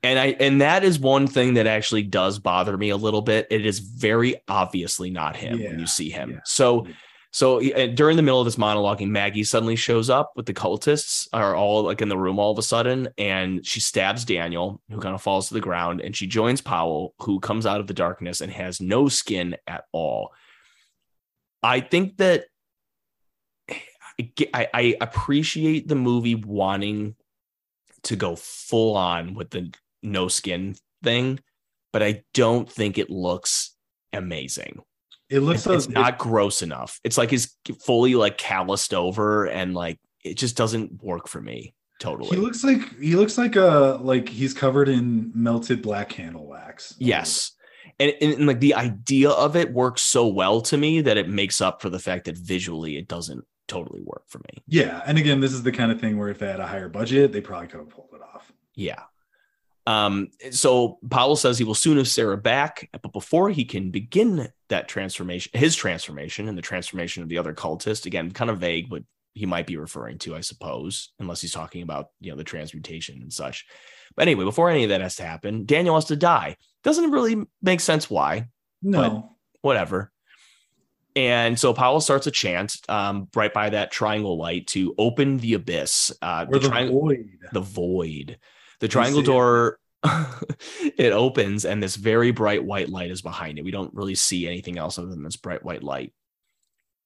[0.03, 3.47] And I and that is one thing that actually does bother me a little bit.
[3.49, 6.31] It is very obviously not him when you see him.
[6.31, 6.39] yeah.
[6.45, 6.85] So
[7.32, 11.56] so during the middle of this monologuing, Maggie suddenly shows up with the cultists are
[11.56, 15.14] all like in the room all of a sudden, and she stabs Daniel, who kind
[15.14, 18.41] of falls to the ground, and she joins Powell, who comes out of the darkness
[18.41, 20.32] and has no skin at all.
[21.62, 22.45] I think that
[23.70, 27.16] I, I appreciate the movie wanting
[28.04, 31.40] to go full on with the no skin thing,
[31.91, 33.76] but I don't think it looks
[34.14, 34.82] amazing.
[35.30, 36.99] It looks It's, so it's not gross enough.
[37.04, 37.56] It's like he's
[37.86, 42.30] fully like calloused over and like it just doesn't work for me totally.
[42.30, 46.95] He looks like he looks like a like he's covered in melted black candle wax.
[46.99, 47.52] yes.
[47.99, 51.30] And, and, and, like the idea of it works so well to me that it
[51.30, 54.62] makes up for the fact that visually it doesn't totally work for me.
[54.68, 56.90] Yeah, and again, this is the kind of thing where if they had a higher
[56.90, 58.52] budget, they probably could have pulled it off.
[58.76, 59.02] Yeah.
[59.88, 64.49] Um, so Powell says he will soon have Sarah back, but before he can begin
[64.68, 68.89] that transformation, his transformation and the transformation of the other cultist, again, kind of vague,
[68.89, 69.03] but
[69.34, 73.22] he might be referring to, I suppose, unless he's talking about you know the transmutation
[73.22, 73.65] and such.
[74.18, 76.57] But anyway, before any of that has to happen, Daniel has to die.
[76.84, 78.49] Doesn't really make sense why
[78.81, 80.11] No, whatever.
[81.15, 85.53] And so Powell starts a chant um, right by that triangle light to open the
[85.53, 86.11] abyss.
[86.22, 87.30] Uh, or the triang- void.
[87.53, 88.38] the void.
[88.80, 89.80] The triangle door
[90.98, 93.66] it opens and this very bright white light is behind it.
[93.66, 96.14] We don't really see anything else other than this bright white light.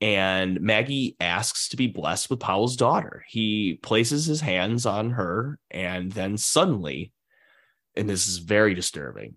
[0.02, 3.24] And Maggie asks to be blessed with Powell's daughter.
[3.28, 7.14] He places his hands on her and then suddenly
[7.96, 9.36] and this is very disturbing.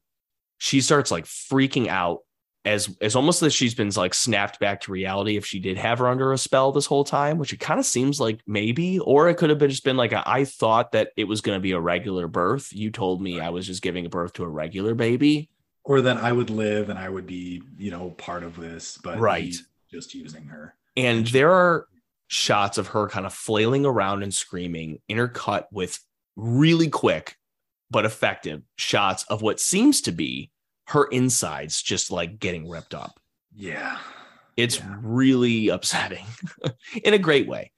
[0.59, 2.21] She starts like freaking out
[2.65, 5.99] as as almost as she's been like snapped back to reality if she did have
[5.99, 9.29] her under a spell this whole time, which it kind of seems like maybe, or
[9.29, 11.61] it could have been just been like a, I thought that it was going to
[11.63, 12.73] be a regular birth.
[12.73, 15.51] You told me I was just giving birth to a regular baby,
[15.85, 19.19] or that I would live and I would be, you know, part of this, but
[19.19, 19.55] Right.
[19.91, 20.75] just using her.
[20.97, 21.87] and there are
[22.29, 25.99] shots of her kind of flailing around and screaming, intercut with
[26.37, 27.37] really quick
[27.91, 30.51] but effective shots of what seems to be
[30.89, 33.19] her insides just like getting ripped up.
[33.55, 33.99] Yeah.
[34.57, 34.97] It's Yeah.
[35.03, 36.25] really upsetting
[37.03, 37.73] in a great way.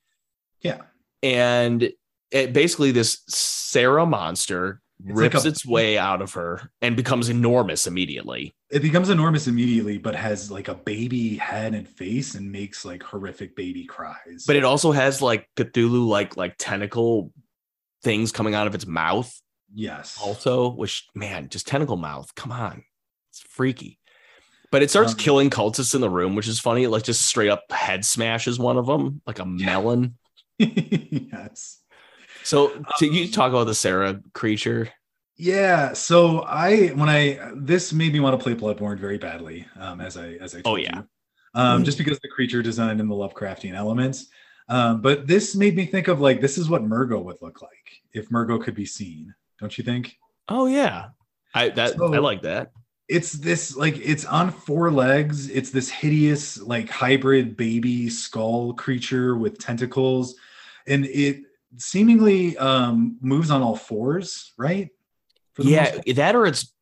[0.61, 0.83] Yeah.
[1.23, 1.91] And
[2.31, 6.97] it, basically, this Sarah monster It's like rips a- its way out of her and
[6.97, 8.55] becomes enormous immediately.
[8.71, 13.03] It becomes enormous immediately, but has like a baby head and face and makes like
[13.03, 14.45] horrific baby cries.
[14.47, 17.33] But it also has like Cthulhu like like tentacle
[18.03, 19.33] things coming out of its mouth
[19.73, 20.19] yes.
[20.23, 22.35] also, which man, just tentacle mouth.
[22.35, 22.83] Come on.
[23.57, 23.99] Freaky.
[24.71, 26.83] But it starts Um, killing cultists in the room, which is funny.
[26.85, 30.17] It like just straight up head smashes one of them like a melon.
[30.59, 31.81] yes.
[32.43, 32.69] So
[32.99, 34.89] to Um, you talk about the Sarah creature.
[35.37, 35.93] Yeah.
[35.95, 40.17] So I when I this made me want to play Bloodborne very badly, um, as
[40.17, 40.99] I as I Oh, yeah.
[40.99, 41.09] you.
[41.55, 44.27] Um, just because the creature design and the Lovecraftian elements.
[44.69, 48.03] Um, but this made me think of like this is what Mergo would look like
[48.13, 50.17] if Mergo could be seen, don't you think?
[50.49, 51.07] Oh yeah.
[51.55, 52.73] I that So- I like that.
[53.09, 55.49] It's this like it's on four legs.
[55.49, 60.35] It's this hideous like hybrid baby skull creature with tentacles.
[60.87, 61.43] And it
[61.77, 64.89] seemingly um moves on all fours right?
[65.55, 66.73] For the most Yeah, that or it's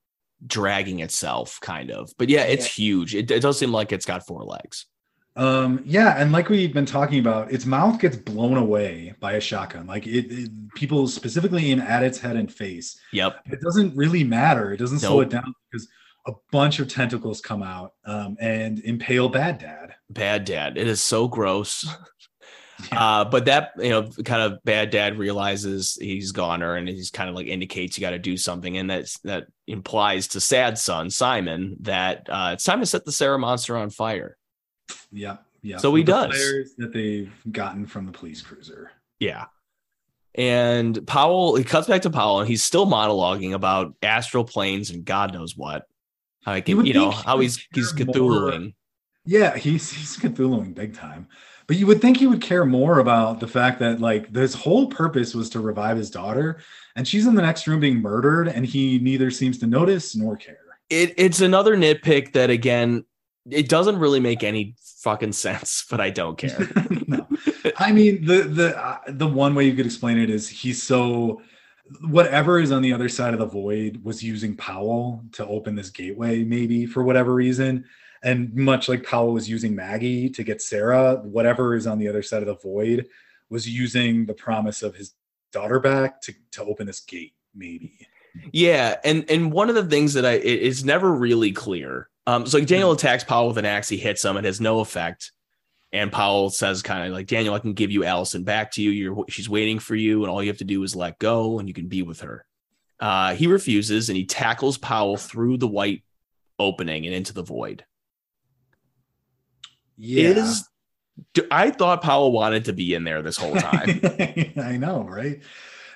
[0.47, 2.13] dragging itself, kind of.
[2.19, 3.15] But yeah, it's huge.
[3.15, 4.87] It, it does seem like it's got four legs.
[5.37, 9.41] um yeah and like we've been talking about its mouth gets blown away by a
[9.41, 9.87] shotgun.
[9.87, 12.99] Like it, it people specifically aim at its head and face.
[13.13, 13.41] Yep.
[13.53, 14.73] it doesn't really matter.
[14.73, 15.87] It doesn't slow it down because
[16.27, 20.77] a bunch of tentacles come out um, and impale bad dad Bad dad.
[20.79, 21.85] It is so gross.
[21.85, 21.95] Yeah.
[22.91, 27.31] Uh, but that you know, kind of bad dad realizes he's goner, and he's kind
[27.31, 31.09] of like indicates you got to do something, and that's that implies to sad son
[31.09, 34.37] Simon that uh, it's time to set the Sarah monster on fire.
[35.13, 35.79] Yeah, yeah.
[35.79, 36.33] So he does.
[36.77, 38.91] that they've gotten from the police cruiser.
[39.21, 39.47] Yeah.
[40.35, 45.05] And Powell, he cuts back to Powell, and he's still monologuing about astral planes and
[45.05, 45.87] God knows what.
[46.47, 48.75] Like You would you know he how he's he's Cthulhuing.
[49.25, 51.29] Yeah, he's he's Cthulhuing big time.
[51.67, 54.89] But you would think he would care more about the fact that like his whole
[54.89, 56.61] purpose was to revive his daughter,
[56.95, 60.37] and she's in the next room being murdered, and he neither seems to notice nor
[60.37, 60.59] care.
[60.91, 63.05] it, it's another nitpick that again
[63.51, 66.69] it doesn't really make any fucking sense but i don't care
[67.07, 67.27] no,
[67.79, 71.41] I mean the the uh, the one way you could explain it is he's so
[72.03, 75.91] whatever is on the other side of the void was using Powell to open this
[75.91, 77.85] gateway, maybe for whatever reason.
[78.23, 82.23] And much like Powell was using Maggie to get Sarah, whatever is on the other
[82.23, 83.07] side of the void
[83.51, 85.15] was using the promise of his
[85.53, 88.09] daughter back to, to open this gate, maybe.
[88.53, 92.45] yeah and and one of the things that i it is never really clear um
[92.47, 95.31] so like daniel attacks powell with an axe he hits him it has no effect
[95.95, 98.91] and powell says kind of like daniel i can give you allison back to you
[98.91, 101.69] you're she's waiting for you and all you have to do is let go and
[101.69, 102.45] you can be with her
[103.01, 106.03] uh he refuses and he tackles powell through the white
[106.59, 107.85] opening and into the void
[109.97, 110.31] Yeah.
[110.31, 110.69] is
[111.33, 114.01] do- I thought Powell wanted to be in there this whole time.
[114.57, 115.41] I know, right?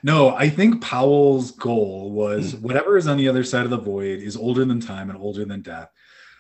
[0.05, 2.63] No, I think Powell's goal was Hmm.
[2.63, 5.45] whatever is on the other side of the void is older than time and older
[5.45, 5.91] than death.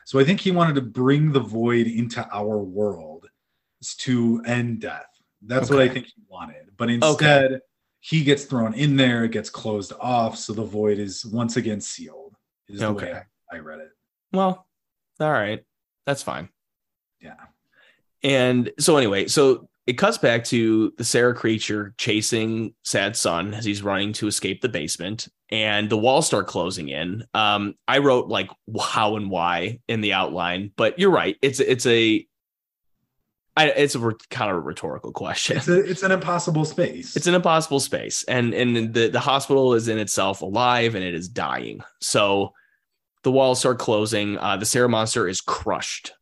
[0.04, 3.17] So I think he wanted to bring the void into our world
[3.98, 5.06] to end death.
[5.42, 6.70] That's what I think he wanted.
[6.76, 7.60] But instead,
[8.00, 11.80] he gets thrown in there, it gets closed off, so the void is once again
[11.80, 12.34] sealed.
[12.68, 13.20] Is the way Okay.
[13.52, 13.90] I, I read it.
[14.32, 14.66] well,
[15.20, 15.64] all right.
[16.06, 16.48] That's fine.
[17.20, 17.34] Yeah.
[18.22, 23.64] And so anyway, so it cuts back to the Sarah creature chasing Sad Son as
[23.64, 27.24] he's running to escape the basement, and the walls start closing in.
[27.32, 28.50] Um, I wrote like
[28.80, 31.36] how and why in the outline, but you're right.
[31.42, 32.26] It's it's a
[33.58, 35.56] I, it's a re- kind of a rhetorical question.
[35.56, 37.16] It's a it's an impossible space.
[37.16, 41.12] it's an impossible space and and the the hospital is in itself alive and it
[41.12, 41.82] is dying.
[42.00, 42.52] So
[43.24, 44.38] the walls start closing.
[44.38, 46.12] Uh the sarah monster is crushed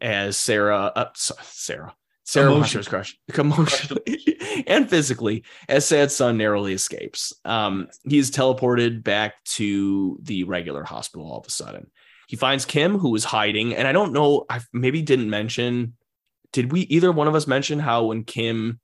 [0.00, 1.94] as sarah uh, sarah
[2.24, 3.18] sarah monster is crushed.
[3.36, 7.34] Emotionally and physically as sad son narrowly escapes.
[7.44, 11.90] Um he's teleported back to the regular hospital all of a sudden.
[12.28, 15.97] He finds kim who is hiding and i don't know i maybe didn't mention
[16.52, 18.80] did we either one of us mention how when kim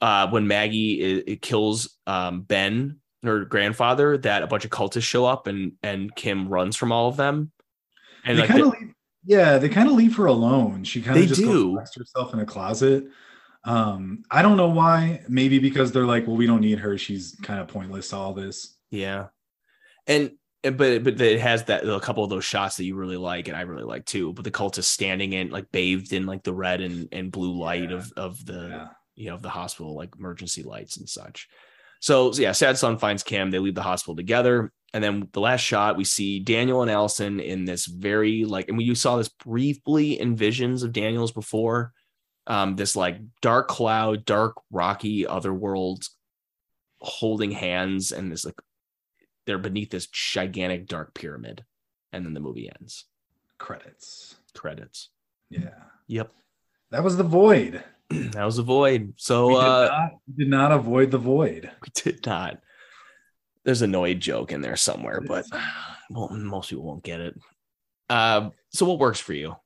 [0.00, 5.02] uh, when Maggie i- it kills um, Ben, her grandfather, that a bunch of cultists
[5.04, 7.50] show up and and Kim runs from all of them.
[8.24, 8.92] And they like kind of leave,
[9.24, 10.84] yeah, they kind of leave her alone.
[10.84, 11.76] She kind of just do.
[11.76, 13.04] goes herself in a closet.
[13.64, 15.22] Um, I don't know why.
[15.28, 16.98] Maybe because they're like, well, we don't need her.
[16.98, 18.76] She's kind of pointless to all this.
[18.90, 19.28] Yeah,
[20.06, 20.32] and-
[20.70, 23.56] but but it has that a couple of those shots that you really like, and
[23.56, 24.32] I really like too.
[24.32, 27.58] But the cult is standing in like bathed in like the red and and blue
[27.58, 27.96] light Yeah.
[27.96, 28.88] of of the Yeah.
[29.14, 31.48] you know of the hospital like emergency lights and such.
[32.00, 33.50] So, so yeah, sad son finds Kim.
[33.50, 37.40] They leave the hospital together, and then the last shot we see Daniel and Allison
[37.40, 41.92] in this very like, and we you saw this briefly in visions of Daniel's before.
[42.46, 46.04] Um, this like dark cloud, dark rocky otherworld,
[47.00, 48.60] holding hands, and this like
[49.46, 51.64] they're beneath this gigantic dark pyramid,
[52.12, 53.04] and then the movie ends.
[53.58, 54.36] Credits.
[54.54, 55.10] Credits.
[55.50, 55.70] Yeah.
[56.06, 56.32] Yep,
[56.90, 57.82] That was the void.
[58.10, 59.14] that was the void.
[59.16, 61.70] So we, did uh, not, we did not avoid the void.
[61.82, 62.60] we did not.
[63.64, 65.46] There's a Noid joke in there somewhere, but
[66.10, 67.38] well, most people won't get it.
[68.10, 69.56] Uh, so what works for you?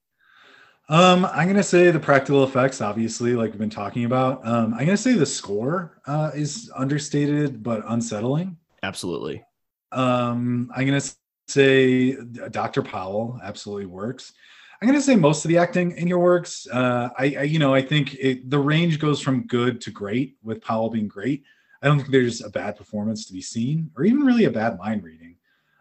[0.89, 4.47] Um, I'm gonna say the practical effects, obviously, like we've been talking about.
[4.47, 8.57] Um, I'm gonna say the score uh, is understated but unsettling.
[8.83, 9.45] Absolutely.
[9.93, 11.03] Um, I'm gonna
[11.49, 12.13] say
[12.51, 12.83] Dr.
[12.83, 14.33] Powell absolutely works.
[14.81, 16.67] I'm gonna say most of the acting in here works.
[16.71, 20.37] Uh, I, I you know, I think it, the range goes from good to great,
[20.43, 21.43] with Powell being great.
[21.83, 24.79] I don't think there's a bad performance to be seen, or even really a bad
[24.79, 25.37] mind reading.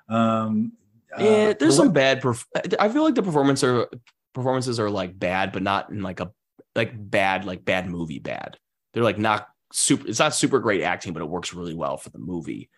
[0.09, 0.73] Um,
[1.17, 2.21] uh, yeah, there's some what- bad.
[2.21, 2.45] Perf-
[2.79, 3.88] I feel like the performance are
[4.34, 6.31] performances are like bad, but not in like a
[6.75, 8.57] like bad like bad movie bad.
[8.93, 10.07] They're like not super.
[10.07, 12.69] It's not super great acting, but it works really well for the movie.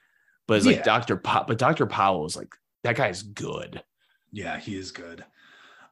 [0.50, 2.54] But it's like Doctor Pow- but Doctor Powell is like
[2.84, 3.82] that guy's good.
[4.32, 5.24] Yeah, he is good.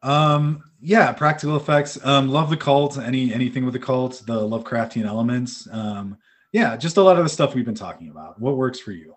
[0.04, 2.04] Um, yeah, practical effects.
[2.04, 2.98] Um, love the cult.
[2.98, 5.68] Any anything with the cult, the Lovecraftian elements.
[5.72, 6.18] Um,
[6.52, 8.42] yeah, just a lot of the stuff we've been talking about.
[8.42, 9.16] What works for you?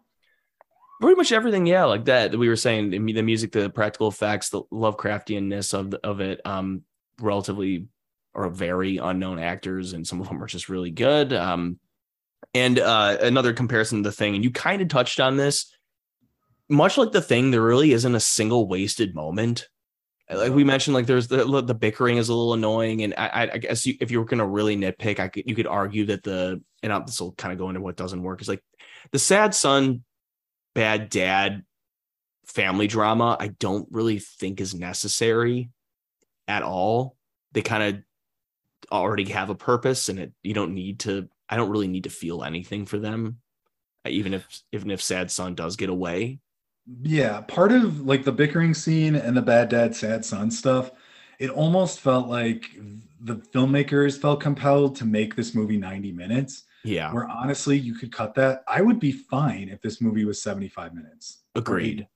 [1.01, 4.51] pretty much everything yeah like that we were saying the the music the practical effects
[4.51, 6.83] the lovecraftianness of the, of it um
[7.21, 7.87] relatively
[8.35, 11.79] or very unknown actors and some of them are just really good um
[12.55, 15.73] and uh another comparison to the thing and you kind of touched on this.
[16.69, 19.69] Much like the thing there really isn't a single wasted moment.
[20.33, 23.59] Like we mentioned like there's the the bickering is a little annoying and i i,
[23.59, 26.23] guess you, if you were going to really nitpick i could you could argue that
[26.23, 28.63] the and I'll- this will kind of go into what doesn't work is like
[29.11, 30.05] the sad son
[30.73, 31.65] bad dad
[32.47, 35.71] family drama i don't really think is necessary
[36.51, 37.17] at all.
[37.53, 38.03] They kind of
[38.93, 42.11] already have a purpose and it you don't need to i don't really need to
[42.11, 43.39] feel anything for them
[44.07, 46.41] uh, even if even if sad son does get away
[47.03, 50.91] Yeah, part of like the bickering scene and the bad dad, sad son stuff,
[51.39, 52.71] it almost felt like
[53.21, 56.65] the filmmakers felt compelled to make this movie 90 minutes.
[56.85, 58.63] yeah Where honestly, you could cut that.
[58.69, 61.43] I would be fine if this movie was 75 minutes.
[61.55, 62.09] agreed 80.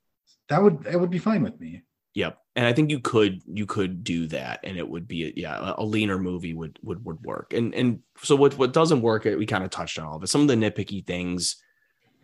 [0.48, 1.82] That would that would be fine with me.
[2.14, 2.38] Yep.
[2.56, 5.82] And I think you could you could do that and it would be yeah, a,
[5.82, 7.52] a leaner movie would would would work.
[7.52, 10.28] And and so what what doesn't work, we kind of touched on all of it.
[10.28, 11.56] Some of the nitpicky things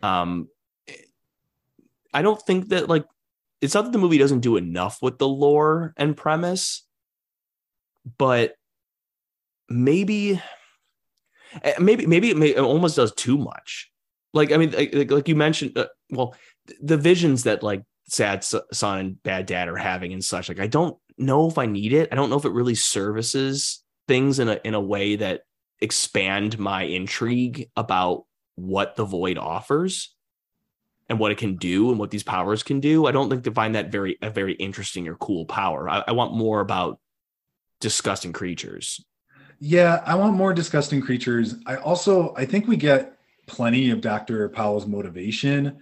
[0.01, 0.47] um
[2.13, 3.05] I don't think that like
[3.61, 6.85] it's not that the movie doesn't do enough with the lore and premise,
[8.17, 8.55] but
[9.69, 10.41] maybe
[11.63, 13.91] eh, maybe maybe it, almost does too much.
[14.33, 16.35] Like I mean like, like- like you mentioned uh, well
[16.81, 20.67] the visions that like sad son and bad dad are having and such like i
[20.67, 24.49] don't know if i need it i don't know if it really services things in
[24.49, 25.41] a in a way that
[25.79, 28.25] expand my intrigue about
[28.55, 30.13] what the void offers
[31.07, 33.51] and what it can do and what these powers can do i don't think to
[33.51, 36.99] find that very a very interesting or cool power i, I want more about
[37.79, 39.03] disgusting creatures
[39.63, 41.53] Yeah, I want more disgusting creatures.
[41.67, 43.15] I also I think we get
[43.45, 44.49] plenty of Dr.
[44.49, 45.77] Powell's motivation,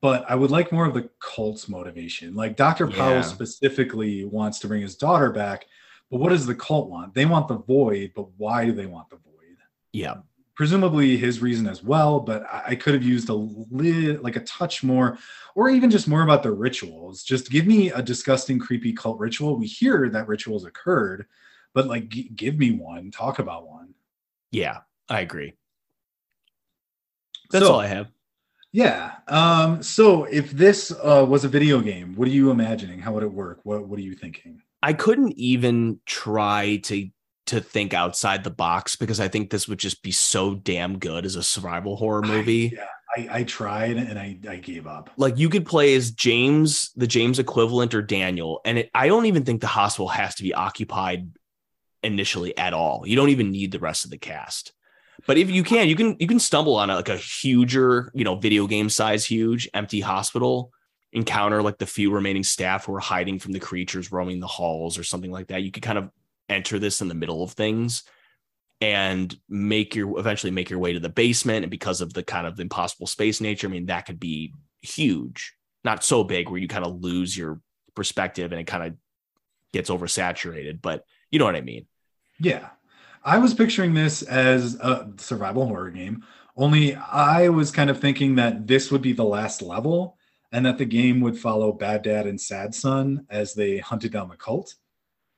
[0.00, 2.34] but I would like more of the cult's motivation.
[2.34, 2.88] Like Dr.
[2.88, 2.96] Yeah.
[2.96, 5.66] Powell specifically wants to bring his daughter back,
[6.10, 7.14] but what does the cult want?
[7.14, 9.22] They want the void, but why do they want the void?
[9.92, 10.14] yeah
[10.54, 14.84] Presumably his reason as well, but I, could have used a lit like a touch
[14.84, 15.16] more,
[15.54, 17.22] or even just more about the rituals.
[17.22, 19.56] Just give me a disgusting, creepy cult ritual.
[19.56, 21.24] We hear that rituals occurred,
[21.72, 23.94] but like g- give me one, talk about one.
[24.50, 25.54] yeah i agree
[27.50, 28.08] that's So- all i have
[28.72, 29.12] Yeah.
[29.28, 33.00] Um, so if this uh, was a video game, what are you imagining?
[33.00, 33.60] How would it work?
[33.64, 34.62] What What are you thinking?
[34.82, 37.08] I couldn't even try to
[37.46, 41.26] to think outside the box because I think this would just be so damn good
[41.26, 42.78] as a survival horror movie.
[42.78, 45.10] I, yeah, I, I tried and I, I gave up.
[45.16, 49.26] Like you could play as James, the James equivalent, or Daniel, and it, I don't
[49.26, 51.30] even think the hospital has to be occupied
[52.02, 53.02] initially at all.
[53.06, 54.72] You don't even need the rest of the cast.
[55.26, 58.24] But if you can, you can you can stumble on a, like a huger, you
[58.24, 60.72] know, video game size huge empty hospital
[61.12, 64.98] encounter like the few remaining staff who are hiding from the creatures roaming the halls
[64.98, 65.62] or something like that.
[65.62, 66.10] You could kind of
[66.48, 68.02] enter this in the middle of things
[68.80, 71.64] and make your eventually make your way to the basement.
[71.64, 75.54] And because of the kind of impossible space nature, I mean, that could be huge,
[75.84, 77.60] not so big where you kind of lose your
[77.94, 78.94] perspective and it kind of
[79.72, 81.86] gets oversaturated, but you know what I mean.
[82.40, 82.70] Yeah.
[83.24, 86.24] I was picturing this as a survival horror game,
[86.56, 90.18] only I was kind of thinking that this would be the last level
[90.50, 94.28] and that the game would follow Bad Dad and Sad Son as they hunted down
[94.28, 94.74] the cult.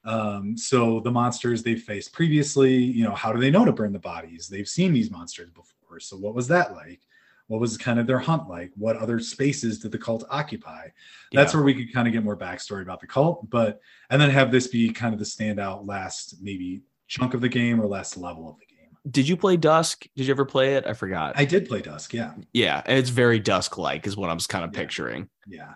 [0.05, 3.93] Um, so the monsters they've faced previously, you know, how do they know to burn
[3.93, 4.49] the bodies?
[4.49, 6.01] They've seen these monsters before.
[6.01, 7.01] So what was that like?
[7.47, 8.73] What was kind of their hunt like?
[8.77, 10.89] What other spaces did the cult occupy?
[11.33, 11.59] That's Yeah.
[11.59, 13.81] where we could kind of get more backstory about the cult, but
[14.11, 17.81] and then have this be kind of the standout last maybe chunk of the game
[17.81, 18.71] or last level of the game.
[19.11, 20.07] Did you play Dusk?
[20.17, 20.87] Did you ever play it?
[20.87, 21.35] I forgot.
[21.37, 22.33] I did play Dusk, yeah.
[22.53, 24.81] yeah, it's very Dusk like, is what I'm kind of Yeah.
[24.81, 25.29] picturing.
[25.47, 25.75] Yeah.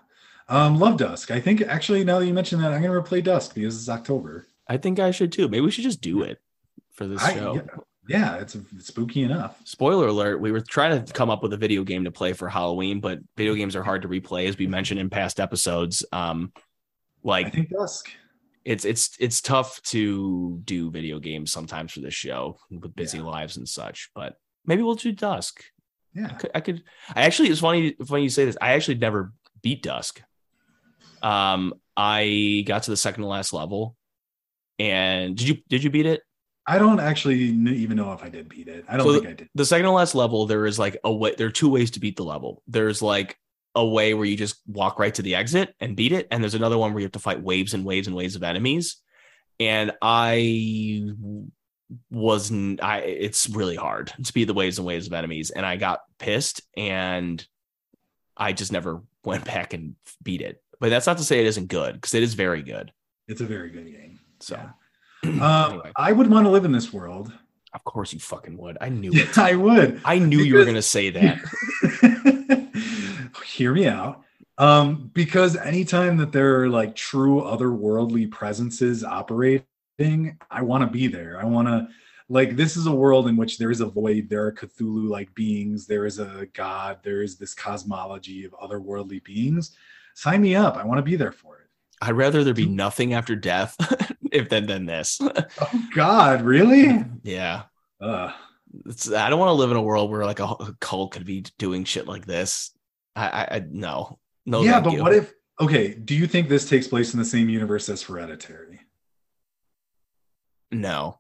[0.49, 1.31] Um, love Dusk.
[1.31, 4.47] I think actually now that you mentioned that, I'm gonna replay Dusk because it's October.
[4.67, 5.47] I think I should too.
[5.49, 6.39] Maybe we should just do it
[6.93, 7.55] for this I- show.
[7.57, 7.63] yeah,
[8.09, 9.61] yeah, it's, it's spooky enough.
[9.65, 12.49] Spoiler alert, we were trying to come up with a video game to play for
[12.49, 16.03] Halloween, but video games are hard to replay, as we mentioned in past episodes.
[16.13, 16.63] Um, I
[17.23, 18.09] like think Dusk.
[18.69, 23.25] It's it's it's tough to do video games sometimes for this show with busy Yeah.
[23.25, 24.37] lives and such, but
[24.67, 25.65] maybe we'll do Dusk.
[26.15, 26.29] I Yeah.
[26.41, 26.83] could, I could
[27.17, 28.59] I actually it's funny funny you say this.
[28.61, 29.33] I actually never
[29.63, 30.21] beat Dusk.
[31.23, 33.97] Um I got to the second to last level.
[34.79, 36.21] And did you did you beat it?
[36.67, 38.85] I don't actually even know if I did beat it.
[38.87, 39.49] I don't So think I did.
[39.55, 42.01] The second to last level, there is like a way there are two ways to
[42.01, 42.63] beat the level.
[42.67, 43.39] There's like
[43.75, 46.55] a way where you just walk right to the exit and beat it, and there's
[46.55, 48.97] another one where you have to fight waves and waves and waves of enemies.
[49.61, 51.11] And I
[52.11, 55.51] wasn't I it's really hard to beat the waves and waves of enemies.
[55.51, 57.45] And I got pissed and
[58.37, 60.63] I just never went back and beat it.
[60.81, 62.93] But that's not to say it isn't good, because it is very good.
[63.27, 64.21] It's a very good game.
[64.41, 64.71] So Yeah.
[65.25, 67.33] Um, anyway, I would want to live in this world.
[67.75, 68.79] of course you fucking would.
[68.81, 69.37] I knew it.
[69.37, 70.01] I would.
[70.05, 71.41] I knew you were gonna say that.
[73.59, 74.23] Hear me out.
[74.57, 81.09] Um, because anytime that there are like true otherworldly presences operating, I want to be
[81.09, 81.41] there.
[81.41, 81.89] I want to
[82.29, 85.35] like this is a world in which there is a void, there are Cthulhu like
[85.35, 89.77] beings, there is a god, there is this cosmology of otherworldly beings.
[90.15, 90.77] Sign me up.
[90.77, 91.67] I want to be there for it.
[92.01, 93.75] I'd rather there be nothing after death
[94.31, 95.21] if than than this.
[95.61, 97.05] Oh God, really?
[97.25, 97.63] yeah.
[98.01, 98.31] Uh,
[98.87, 101.25] It's, I don't want to live in a world where like a, a cult could
[101.25, 102.71] be doing shit like this.
[103.19, 104.63] I, I, I no, no.
[104.63, 105.03] yeah, but you.
[105.03, 105.33] what if?
[105.61, 108.81] Okay, do you think this takes place in the same universe as Hereditary?
[110.71, 111.19] No.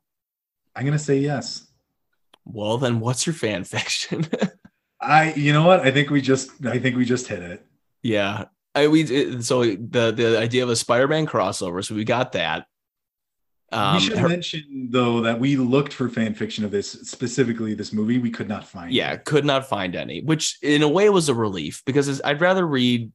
[0.76, 1.66] I'm gonna say yes.
[2.44, 4.26] Well, then what's your fan fiction?
[5.00, 5.80] I, you know what?
[5.80, 7.66] I think we just, I think we just hit it.
[8.02, 8.44] yeah.
[8.74, 11.84] I we so the the idea of a Spider-Man crossover.
[11.84, 12.66] So we got that.
[13.70, 17.74] Um, we should her- mention though that we looked for fan fiction of this specifically
[17.74, 18.18] this movie.
[18.18, 18.92] We could not find.
[18.92, 19.24] yeah, it.
[19.24, 23.12] could not find any, which in a way was a relief because I'd rather read.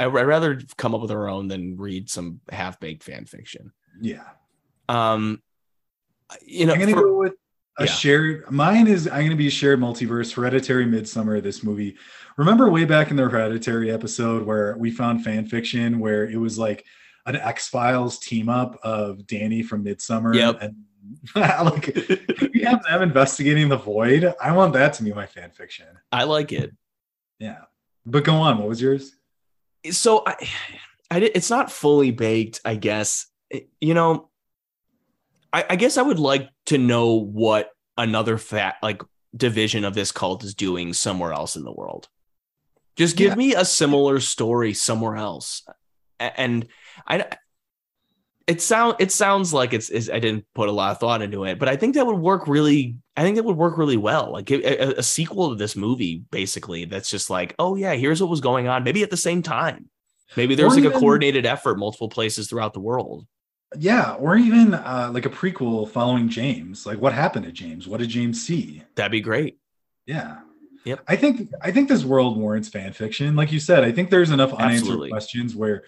[0.00, 3.72] I'd rather come up with our own than read some half-baked fan fiction.
[4.00, 4.24] yeah.
[4.88, 5.42] Um,
[6.44, 7.34] you know, I'm gonna for- go with
[7.78, 7.90] a yeah.
[7.90, 8.50] shared.
[8.50, 10.34] Mine is I'm gonna be a shared multiverse.
[10.34, 11.42] Hereditary, Midsommar.
[11.42, 11.96] This movie.
[12.36, 16.58] Remember way back in the Hereditary episode where we found fan fiction where it was
[16.58, 16.84] like
[17.28, 20.34] an X Files team up of Danny from Midsommar.
[20.34, 20.58] Yep.
[20.62, 20.76] And
[21.34, 21.94] like
[22.54, 24.34] we have them investigating the void.
[24.40, 25.86] I want that to be my fan fiction.
[26.12, 26.74] I like it.
[27.38, 27.62] Yeah.
[28.04, 28.58] But go on.
[28.58, 29.12] What was yours?
[29.90, 30.34] so I,
[31.10, 33.26] I did, it's not fully baked, I guess.
[33.48, 34.28] It- you know,
[35.52, 39.02] I, I guess I would like to know what another fat like
[39.36, 42.08] division of this cult is doing somewhere else in the world.
[42.96, 43.36] Just give Yeah.
[43.36, 45.62] me a similar story somewhere else,
[46.20, 46.66] and
[47.06, 47.26] I.
[48.46, 51.44] It sound it sounds like it's, it's I didn't put a lot of thought into
[51.44, 52.96] it, but I think that would work really.
[53.14, 54.32] I think that would work really well.
[54.32, 56.86] Like a, a- sequel to this movie, basically.
[56.86, 58.84] That's just like, oh yeah, here's what was going on.
[58.84, 59.90] Maybe at the same time.
[60.34, 63.26] Maybe there's like a coordinated effort multiple places throughout the world.
[63.76, 66.86] Yeah, or even uh, like a prequel following James.
[66.86, 67.86] Like what happened to James?
[67.86, 68.82] What did James see?
[68.94, 69.58] That'd be great.
[70.06, 70.38] Yeah.
[70.88, 71.00] Yep.
[71.06, 73.36] I think I think this world warrants fan fiction.
[73.36, 75.10] Like you said, I think there's enough unanswered Absolutely.
[75.10, 75.84] questions where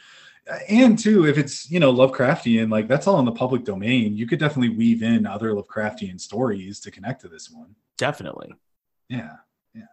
[0.50, 4.14] uh, and too, if it's you know Lovecraftian, like that's all in the public domain.
[4.14, 7.74] You could definitely weave in other Lovecraftian stories to connect to this one.
[7.96, 8.52] Definitely.
[9.08, 9.36] Yeah.
[9.74, 9.84] Yeah.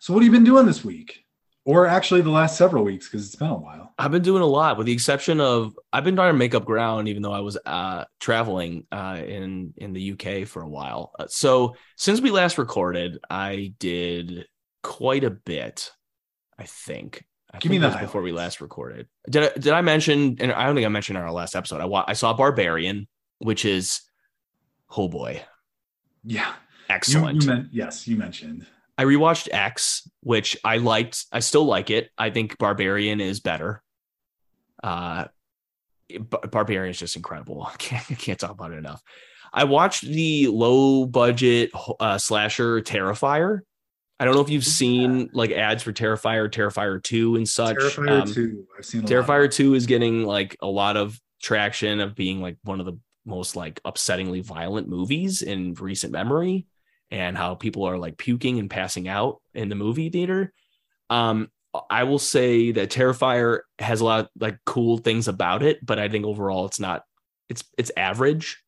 [0.00, 1.23] So what have you been doing this week?
[1.66, 3.94] Or actually the last several weeks, because it's been a while.
[3.98, 6.66] I've been doing a lot, with the exception of I've been trying to make up
[6.66, 11.12] ground, even though I was uh, traveling uh, in in the UK for a while.
[11.18, 14.46] Uh, so since we last recorded, I did
[14.82, 15.90] quite a bit.
[16.58, 19.06] I think I Give me think the it was before we last recorded.
[19.30, 20.36] Did I, did I mention?
[20.40, 21.80] And I don't think I mentioned in our last episode.
[21.80, 23.06] I wa- I saw Barbarian,
[23.38, 24.02] which is
[24.96, 25.40] oh boy,
[26.24, 26.46] Yeah.
[26.46, 27.42] You, excellent.
[27.42, 28.66] you meant yes, you mentioned.
[28.96, 31.26] I rewatched X, which I liked.
[31.32, 32.10] I still like it.
[32.16, 33.82] I think Barbarian is better.
[34.82, 35.26] Uh,
[36.20, 37.62] Bar- Barbarian is just incredible.
[37.72, 39.02] I can't, I can't talk about it enough.
[39.52, 43.60] I watched the low budget uh, slasher Terrifier.
[44.18, 47.76] I don't know if you've seen like ads for Terrifier, Terrifier 2 and such.
[47.76, 48.64] Terrifier Um, 2.
[48.78, 52.56] I've seen Terrifier of 2 is getting like a lot of traction of being like
[52.62, 52.96] one of the
[53.26, 56.66] most like upsettingly violent movies in recent memory
[57.14, 60.52] and how people are like puking and passing out in the movie theater.
[61.08, 61.48] Um
[61.90, 65.98] I will say that Terrifier has a lot of like cool things about it, but
[65.98, 67.04] I think overall it's not
[67.48, 68.62] it's it's average.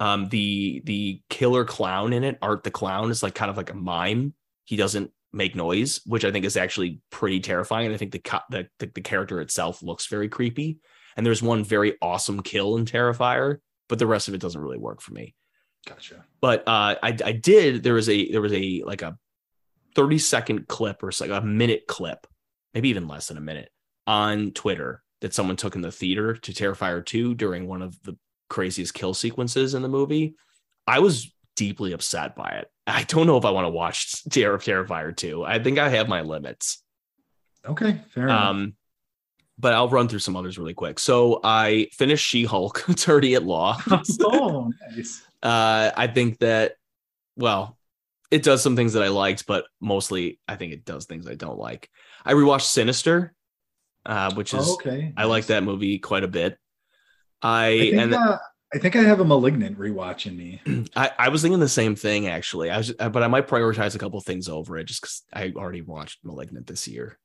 [0.00, 3.70] Um the the killer clown in it, Art the Clown is like kind of like
[3.70, 4.34] a mime.
[4.64, 7.86] He doesn't make noise, which I think is actually pretty terrifying.
[7.86, 10.78] And I think the, co- the the the character itself looks very creepy.
[11.16, 13.58] And there's one very awesome kill in Terrifier,
[13.88, 15.34] but the rest of it doesn't really work for me.
[15.86, 16.24] Gotcha.
[16.40, 19.18] But uh, I I did there was a there was a like a
[19.94, 22.26] 30 second clip or like a minute clip,
[22.74, 23.70] maybe even less than a minute
[24.06, 28.16] on Twitter that someone took in the theater to Terrifier 2 during one of the
[28.48, 30.34] craziest kill sequences in the movie.
[30.86, 32.70] I was deeply upset by it.
[32.86, 35.44] I don't know if I want to watch Terror Terrifier 2.
[35.44, 36.82] I think I have my limits.
[37.64, 38.44] Okay, fair enough.
[38.44, 38.74] Um,
[39.58, 40.98] but I'll run through some others really quick.
[40.98, 43.78] So I finished She Hulk, Attorney at Law.
[44.22, 45.22] oh, nice.
[45.42, 46.76] Uh, I think that,
[47.36, 47.76] well,
[48.30, 51.34] it does some things that I liked, but mostly I think it does things I
[51.34, 51.88] don't like.
[52.24, 53.34] I rewatched Sinister,
[54.06, 55.12] uh, which is Oh, okay.
[55.16, 56.58] I like that movie quite a bit.
[57.42, 58.38] I, I think, and uh,
[58.72, 60.60] I think I have a malignant rewatch in me.
[60.96, 62.70] I, I was thinking the same thing actually.
[62.70, 65.82] I was, but I might prioritize a couple things over it just because I already
[65.82, 67.18] watched *Malignant* this year.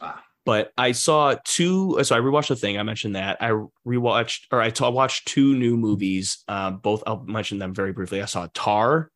[0.00, 0.22] Ah.
[0.46, 1.98] But I saw two.
[2.04, 2.78] So I rewatched the thing.
[2.78, 3.50] I mentioned that I
[3.84, 6.44] rewatched, or I watched two new movies.
[6.48, 8.22] Uh, both I'll mention them very briefly.
[8.22, 9.10] I saw *Tar*,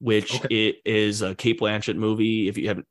[0.00, 0.68] which Okay.
[0.68, 2.48] it is a Cate Blanchett movie.
[2.48, 2.86] If you haven't,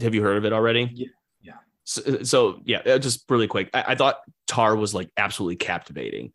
[0.00, 0.90] have you heard of it already?
[0.94, 1.08] Yeah,
[1.42, 1.52] yeah.
[1.84, 3.68] So, so yeah, uh, just really quick.
[3.74, 6.32] I, I thought *Tar* was like absolutely captivating.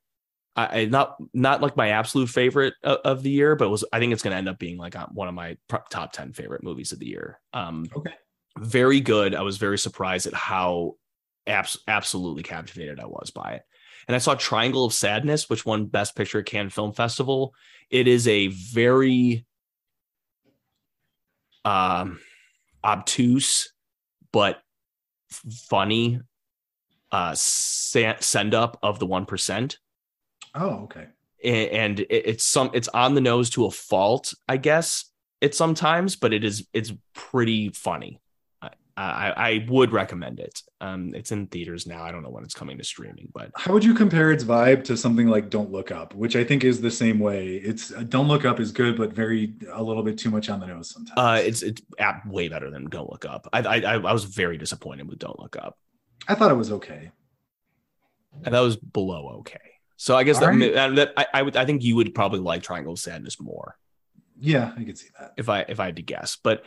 [0.56, 3.84] I, I not not like my absolute favorite of, of the year, but it was
[3.92, 5.58] I think it's going to end up being like uh, one of my
[5.90, 7.40] top ten favorite movies of the year.
[7.52, 8.14] Um, Okay.
[8.58, 9.36] Very good.
[9.36, 10.96] I was very surprised at how
[11.48, 13.62] abs- absolutely captivated I was by it.
[14.08, 17.54] And I saw Triangle of Sadness, which won Best Picture at Cannes Film Festival.
[17.90, 19.46] It is a very
[21.66, 22.20] um,
[22.84, 23.72] obtuse
[24.32, 24.62] but
[25.70, 26.20] funny
[27.12, 29.78] uh, send up of the one percent
[30.56, 31.08] Oh, okay.
[31.44, 35.06] and it's some it's on the nose to a fault i guess
[35.42, 38.20] it sometimes but it is it's pretty funny
[38.98, 42.44] i i, I would recommend it um it's in theaters now i don't know when
[42.44, 45.72] it's coming to streaming but How would you compare its vibe to something like Don't
[45.72, 47.56] Look Up, which I think is the same way?
[47.56, 50.60] It's uh, Don't Look Up is good, but very a little bit too much on
[50.60, 51.18] the nose sometimes.
[51.18, 51.82] uh it's it's
[52.28, 55.56] way better than don't look up I, I i was very disappointed with don't look
[55.58, 55.78] up
[56.28, 57.12] I thought it was okay.
[58.46, 59.60] and that was below okay
[59.98, 60.96] so i guess that, right.
[60.96, 63.78] that I, I would i think you would probably like triangle of sadness more
[64.40, 65.34] Yeah, I could see that.
[65.38, 66.38] if I if I had to guess.
[66.44, 66.64] But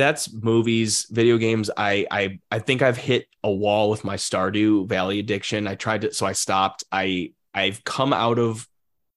[0.00, 1.70] that's movies, video games.
[1.76, 5.68] I I I think I've hit a wall with my Stardew Valley addiction.
[5.68, 6.84] I tried to, so I stopped.
[6.90, 8.66] I I've come out of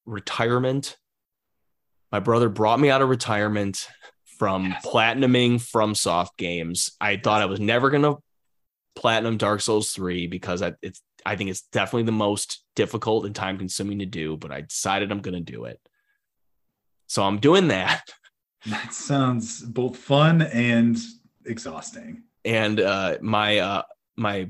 [0.06, 0.98] retirement.
[2.12, 3.88] My brother brought me out of retirement
[4.38, 4.86] from Yes.
[4.86, 6.92] platinuming FromSoft games.
[7.00, 8.16] I thought I was never gonna
[8.96, 13.34] platinum Dark Souls 3 because I, it's I think it's definitely the most difficult and
[13.34, 15.80] time consuming to do, but I decided I'm gonna do it.
[17.08, 18.04] So I'm doing that.
[18.68, 20.98] That sounds both fun and
[21.46, 22.24] exhausting.
[22.46, 23.84] and uh my uh
[24.18, 24.50] my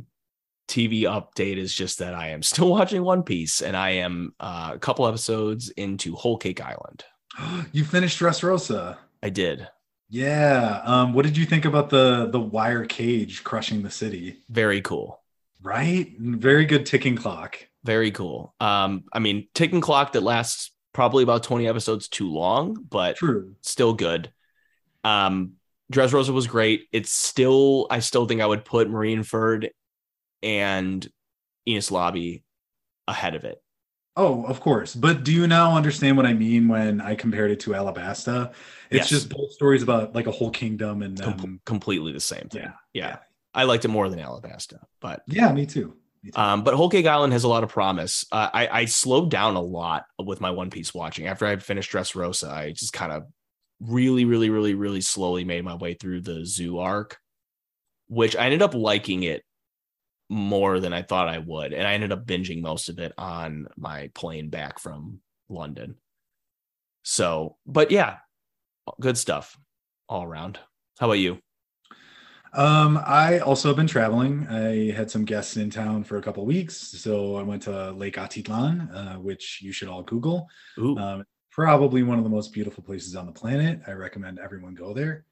[0.68, 4.72] tv update is just that i am still watching one piece and i am uh,
[4.74, 7.04] a couple episodes into whole cake island
[7.72, 8.98] you finished Dressrosa.
[9.22, 9.68] i did
[10.10, 10.82] Yeah.
[10.86, 14.44] Um, what did you think about the the wire cage crushing the city?
[14.50, 15.20] very cool
[15.62, 16.12] Right?
[16.20, 17.58] Very good ticking clock.
[17.84, 22.86] very cool um i mean ticking clock that lasts probably about 20 episodes too long
[22.90, 23.56] but True.
[23.62, 24.32] still good
[25.04, 25.54] um
[25.92, 29.70] Dressrosa was great it's still i still think i would put marineford
[30.42, 31.08] and
[31.68, 32.44] Enies Lobby
[33.08, 33.62] ahead of it
[34.16, 34.94] Oh, of course.
[34.94, 38.54] But do you now understand what I mean when I compared it to Alabasta?
[38.92, 39.10] It's Yes.
[39.10, 42.74] just both stories about like a whole kingdom and Com- completely the same thing yeah,
[42.94, 43.18] yeah
[43.56, 45.96] I liked it more than Alabasta, but yeah, me too.
[46.36, 48.26] Um, but Whole Cake Island has a lot of promise.
[48.32, 51.92] Uh, I I slowed down a lot with my One Piece watching after I finished
[51.92, 52.50] Dressrosa.
[52.50, 53.24] I just kind of
[53.82, 57.18] really, really, really, really slowly made my way through the zoo arc,
[58.08, 59.44] which I ended up liking it
[60.30, 63.68] more than I thought I would, and I ended up binging most of it on
[63.76, 65.20] my plane back from
[65.50, 65.96] London.
[67.04, 68.18] So, but yeah,
[69.00, 69.58] good stuff
[70.08, 70.60] all around.
[71.00, 71.40] How about you?
[72.54, 74.48] Um, I also have been traveling.
[74.48, 78.16] I had some guests in town for a couple weeks, so I went to Lake
[78.16, 80.48] Atitlan, uh, which you should all Google.
[80.98, 83.82] Um, probably one of the most beautiful places on the planet.
[83.88, 85.26] I recommend everyone go there.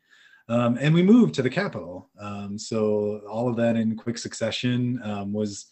[0.49, 2.09] Um, and we moved to the capital.
[2.19, 5.67] Um, so all of that in quick succession um, was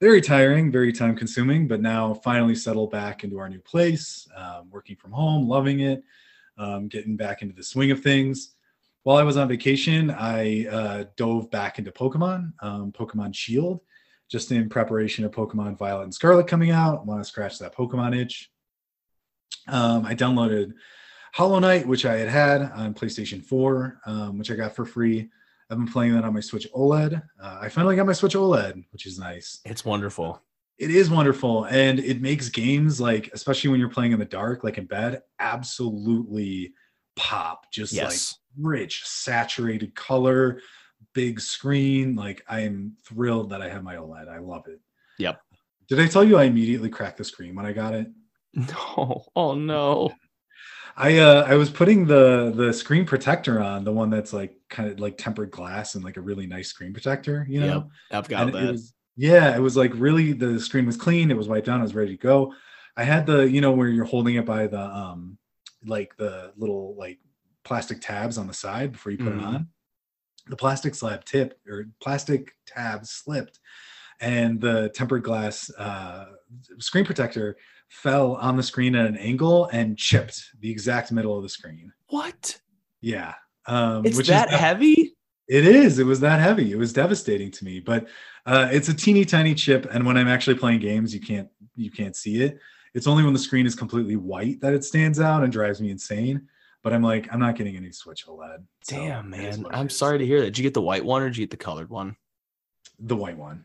[0.00, 4.68] very tiring, very time consuming, but now finally settled back into our new place, um,
[4.70, 6.02] working from home, loving it,
[6.58, 8.54] um, getting back into the swing of things.
[9.02, 13.80] While I was on vacation, I uh, dove back into Pokemon, um, Pokemon Shield,
[14.30, 17.00] just in preparation of Pokemon Violet and Scarlet coming out.
[17.00, 18.50] I want to scratch that Pokemon itch.
[19.66, 20.72] I downloaded
[21.32, 25.30] Hollow Knight, which I had had on PlayStation 4, um, which I got for free.
[25.70, 27.22] I've been playing that on my Switch OLED.
[27.40, 29.60] Uh, I finally got my Switch OLED, which is nice.
[29.64, 30.42] It's wonderful.
[30.78, 34.64] It is wonderful, and it makes games like, especially when you're playing in the dark,
[34.64, 36.72] like in bed, absolutely
[37.16, 37.70] pop.
[37.70, 38.32] Just yes.
[38.32, 40.60] like rich, saturated color,
[41.12, 42.16] big screen.
[42.16, 44.28] Like I am thrilled that I have my OLED.
[44.28, 44.80] I love it.
[45.18, 45.40] Yep.
[45.88, 48.08] Did I tell you I immediately cracked the screen when I got it?
[48.52, 49.24] No.
[49.36, 50.10] Oh no.
[50.96, 54.90] I uh I was putting the the screen protector on, the one that's like kind
[54.90, 57.66] of like tempered glass and like a really nice screen protector, you know.
[57.66, 58.64] Yep, I've got and that.
[58.64, 61.80] It was, yeah, it was like really the screen was clean, it was wiped down,
[61.80, 62.52] I was ready to go.
[62.96, 65.38] I had the, you know, where you're holding it by the um
[65.86, 67.18] like the little like
[67.64, 69.40] plastic tabs on the side before you put mm-hmm.
[69.40, 69.68] it on.
[70.48, 73.60] The plastic slab tip or plastic tab slipped
[74.20, 76.26] and the tempered glass uh
[76.78, 77.56] screen protector
[77.90, 81.92] fell on the screen at an angle and chipped the exact middle of the screen.
[82.08, 82.58] What?
[83.00, 83.34] Yeah.
[83.66, 85.16] Um, it's that heavy?
[85.48, 85.98] It is.
[85.98, 86.70] It was that heavy.
[86.70, 87.80] It was devastating to me.
[87.80, 88.06] But
[88.46, 91.90] uh, it's a teeny tiny chip, and when I'm actually playing games, you can't you
[91.90, 92.58] can't see it.
[92.94, 95.90] It's only when the screen is completely white that it stands out and drives me
[95.90, 96.48] insane.
[96.82, 98.64] But I'm like, I'm not getting any Switch OLED.
[98.84, 99.66] So Damn, man.
[99.70, 100.46] I'm sorry to hear that.
[100.46, 102.16] Did you get the white one or did you get the colored one?
[102.98, 103.64] The white one.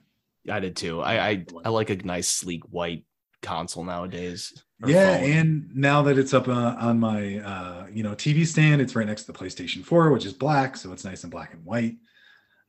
[0.49, 1.01] I did too.
[1.01, 3.05] I I, I like a nice sleek white
[3.41, 4.53] console nowadays.
[4.85, 5.31] Yeah, phone.
[5.31, 9.07] and now that it's up uh, on my uh, you know TV stand, it's right
[9.07, 11.95] next to the PlayStation 4, which is black, so it's nice and black and white.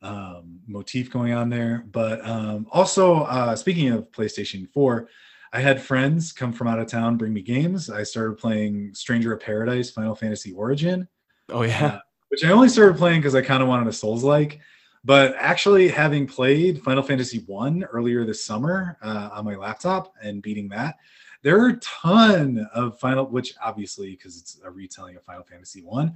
[0.01, 5.09] Um, motif going on there, but um, also uh, speaking of PlayStation 4,
[5.57, 7.89] I had friends come from out of town bring me games.
[7.89, 11.07] I started playing Stranger of Paradise, Final Fantasy Origin.
[11.49, 14.23] Oh yeah, uh, which I only started playing because I kind of wanted a Souls
[14.23, 14.59] like.
[15.03, 20.43] But actually, having played Final Fantasy One earlier this summer uh, on my laptop and
[20.43, 20.97] beating that,
[21.41, 25.81] there are a ton of Final, which obviously because it's a retelling of Final Fantasy
[25.81, 26.13] One.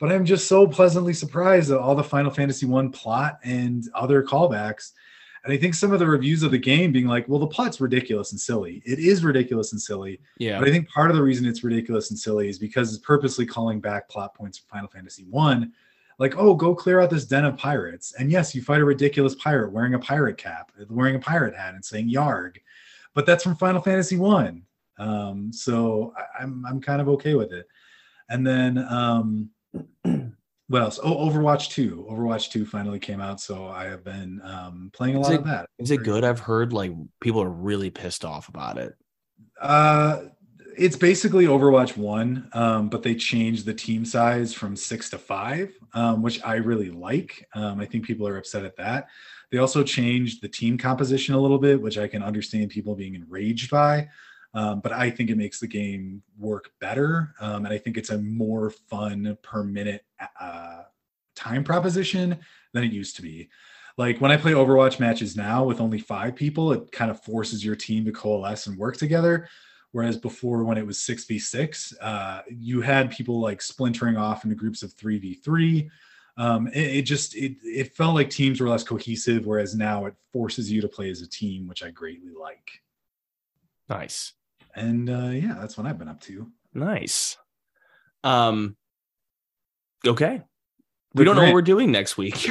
[0.00, 4.24] But I'm just so pleasantly surprised at all the Final Fantasy One plot and other
[4.24, 4.94] callbacks.
[5.44, 7.80] And I think some of the reviews of the game being like, well, the plot's
[7.80, 8.82] ridiculous and silly.
[8.84, 10.20] It is ridiculous and silly.
[10.38, 10.58] Yeah.
[10.58, 13.46] But I think part of the reason it's ridiculous and silly is because it's purposely
[13.46, 15.72] calling back plot points from Final Fantasy One
[16.20, 18.12] like, oh, go clear out this den of pirates.
[18.18, 21.74] And yes, you fight a ridiculous pirate wearing a pirate cap, wearing a pirate hat,
[21.74, 22.58] and saying "Yarg,"
[23.14, 24.62] but that's from Final Fantasy One.
[24.98, 27.66] Um, so I, am I'm, I'm kind of okay with it.
[28.28, 29.50] And then um,
[30.70, 31.00] what else?
[31.02, 32.06] Oh, Overwatch Two.
[32.08, 35.44] Overwatch Two finally came out, so I have been um, playing a lot it, of
[35.46, 35.68] that.
[35.80, 36.22] Is it good?
[36.22, 38.94] I've heard like people are really pissed off about it.
[39.60, 40.26] Uh,
[40.78, 45.76] it's basically Overwatch one, um, but they changed the team size from six to five,
[45.92, 47.48] um, which I really like.
[47.52, 49.08] Um, I think people are upset at that.
[49.50, 53.16] They also changed the team composition a little bit, which I can understand people being
[53.16, 54.08] enraged by.
[54.52, 58.10] Um, but I think it makes the game work better, um, and I think it's
[58.10, 60.04] a more fun per minute
[60.40, 60.82] uh,
[61.36, 62.38] time proposition
[62.72, 63.48] than it used to be.
[63.96, 67.64] Like when I play Overwatch matches now with only five people, it kind of forces
[67.64, 69.48] your team to coalesce and work together
[69.92, 74.82] Whereas before, when it was 6v6, uh, you had people like splintering off into groups
[74.82, 75.88] of 3v3.
[76.36, 80.14] Um, it, it, just it, it felt like teams were less cohesive, whereas now it
[80.32, 82.70] forces you to play as a team, which I greatly like.
[83.88, 84.32] Nice.
[84.74, 86.50] And uh, yeah, that's what I've been up to.
[86.74, 87.36] Nice.
[88.24, 88.76] Um.
[90.06, 90.42] Okay.
[91.14, 92.48] We don't know what we're doing next week.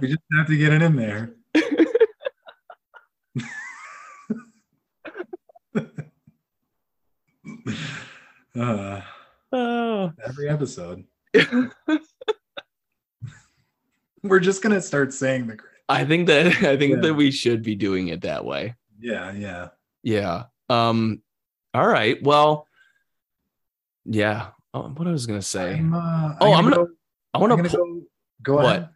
[0.00, 1.34] we just have to get it in there.
[8.58, 9.00] uh,
[9.52, 10.12] oh.
[10.24, 11.04] Every episode.
[14.22, 15.58] We're just gonna start saying the.
[15.88, 17.00] I think that I think yeah.
[17.02, 18.74] that we should be doing it that way.
[19.00, 19.68] Yeah, yeah,
[20.02, 20.44] yeah.
[20.68, 21.22] Um.
[21.72, 22.22] All right.
[22.22, 22.66] Well.
[24.04, 24.48] Yeah.
[24.72, 25.74] Oh, what I was gonna say.
[25.74, 26.76] I'm, uh, oh, I'm gonna.
[26.76, 26.88] Go,
[27.32, 27.76] I want to.
[27.76, 28.02] go.
[28.42, 28.64] Go what?
[28.64, 28.88] ahead.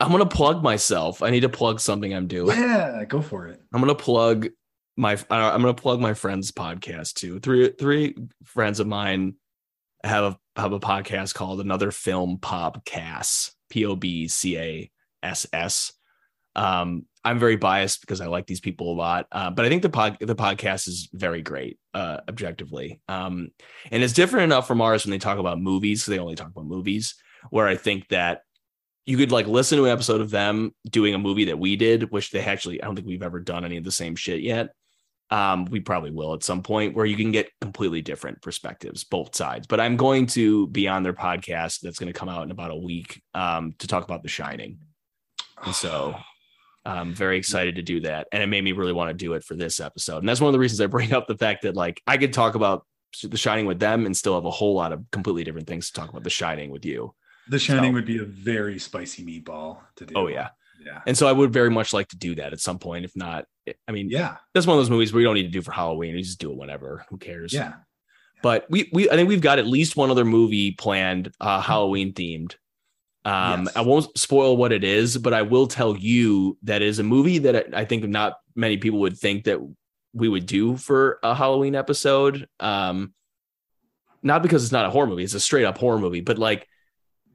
[0.00, 1.22] I'm gonna plug myself.
[1.22, 2.58] I need to plug something I'm doing.
[2.58, 3.60] Yeah, go for it.
[3.72, 4.48] I'm gonna plug
[4.96, 7.38] my uh, I'm gonna plug my friend's podcast too.
[7.40, 9.34] Three three friends of mine
[10.04, 13.52] have a have a podcast called Another Film Podcast.
[13.70, 14.90] P O B C A
[15.22, 15.92] S S.
[16.56, 19.82] Um, I'm very biased because I like these people a lot, uh, but I think
[19.82, 23.48] the pod the podcast is very great, uh, objectively, um,
[23.90, 26.04] and it's different enough from ours when they talk about movies.
[26.04, 27.14] So they only talk about movies,
[27.50, 28.40] where I think that
[29.04, 32.10] you could like listen to an episode of them doing a movie that we did,
[32.10, 34.70] which they actually I don't think we've ever done any of the same shit yet.
[35.28, 39.34] Um, we probably will at some point where you can get completely different perspectives, both
[39.34, 39.66] sides.
[39.66, 42.70] But I'm going to be on their podcast that's going to come out in about
[42.70, 44.78] a week um, to talk about The Shining.
[45.64, 46.14] And so
[46.86, 47.38] I'm very mm.
[47.38, 48.28] excited to do that.
[48.32, 50.18] And it made me really want to do it for this episode.
[50.18, 52.32] And that's one of the reasons I bring up the fact that like I could
[52.32, 52.86] talk about
[53.22, 55.92] The Shining with them and still have a whole lot of completely different things to
[55.92, 57.14] talk about The Shining with you.
[57.48, 60.14] The Shining so, would be a very spicy meatball to do.
[60.16, 60.50] Oh yeah.
[60.84, 61.02] Yeah.
[61.06, 63.04] And so I would very much like to do that at some point.
[63.04, 65.42] If not, eh, I mean, yeah, that's one of those movies where you don't need
[65.42, 66.14] to do for Halloween.
[66.14, 67.04] You just do it whenever.
[67.08, 67.52] Who cares?
[67.52, 67.74] Yeah.
[68.42, 71.62] But we we I think we've got at least one other movie planned, uh, mm.
[71.62, 72.54] Halloween themed.
[73.26, 73.76] Um, yes.
[73.76, 77.38] I won't spoil what it is, but I will tell you that is a movie
[77.38, 79.58] that I think not many people would think that
[80.12, 82.46] we would do for a Halloween episode.
[82.60, 83.14] Um,
[84.22, 86.20] not because it's not a horror movie; it's a straight up horror movie.
[86.20, 86.68] But like,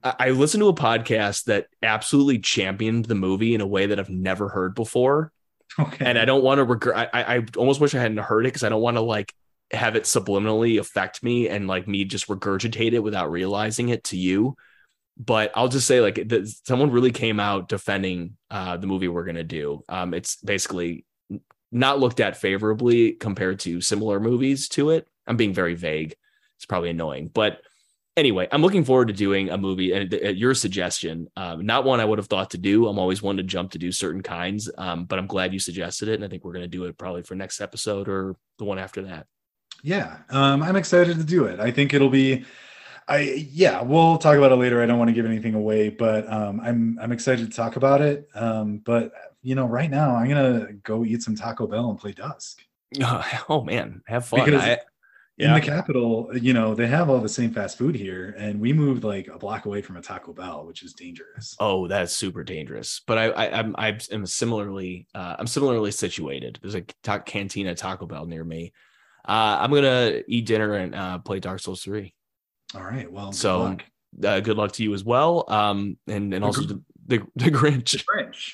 [0.01, 4.09] I listened to a podcast that absolutely championed the movie in a way that I've
[4.09, 5.34] never heard before.
[5.77, 6.05] Okay.
[6.05, 7.09] And I don't want to regret.
[7.13, 9.34] I, I almost wish I hadn't heard it because I don't want to like
[9.72, 14.18] have it subliminally affect me and like me just regurgitate it without realizing it to
[14.18, 14.55] you.
[15.17, 19.25] But I'll just say like the, someone really came out defending uh, the movie we're
[19.25, 19.83] gonna do.
[19.89, 21.05] Um, it's basically
[21.71, 25.07] not looked at favorably compared to similar movies to it.
[25.27, 26.15] I'm being very vague.
[26.57, 27.61] It's probably annoying, but
[28.17, 31.99] anyway, I'm looking forward to doing a movie and at your suggestion, um, not one
[31.99, 32.88] I would have thought to do.
[32.88, 36.09] I'm always one to jump to do certain kinds, um, but I'm glad you suggested
[36.09, 36.15] it.
[36.15, 39.03] And I think we're to do it probably for next episode or the one after
[39.03, 39.27] that.
[39.83, 40.17] Yeah.
[40.29, 41.59] Um, I'm excited to do it.
[41.59, 42.45] I think it'll be,
[43.07, 43.19] I,
[43.52, 44.82] yeah, we'll talk about it later.
[44.82, 48.02] I don't want to give anything away, but um, I'm, I'm excited to talk about
[48.02, 48.28] it.
[48.36, 49.11] Um, but
[49.41, 52.61] you know, right now I'm going to go eat some Taco Bell and play Dusk.
[53.49, 54.45] Oh man, have fun.
[54.45, 54.80] Because, I,
[55.38, 55.48] yeah.
[55.48, 58.73] in the capital, you know, they have all the same fast food here, and we
[58.73, 61.56] moved like a block away from a Taco Bell, which is dangerous.
[61.60, 63.02] Oh, that's super dangerous.
[63.07, 66.60] But I, I I'm I'm similarly uh, I'm similarly situated.
[66.61, 68.73] There's a ta- cantina Taco Bell near me.
[69.26, 72.14] Uh, I'm gonna eat dinner and uh, play Dark Souls three.
[72.76, 73.11] All right.
[73.11, 73.84] Well, so good luck.
[74.23, 75.45] Uh, good luck to you as well.
[75.48, 77.91] Um, and and also the, the the Grinch.
[77.91, 78.53] The Grinch.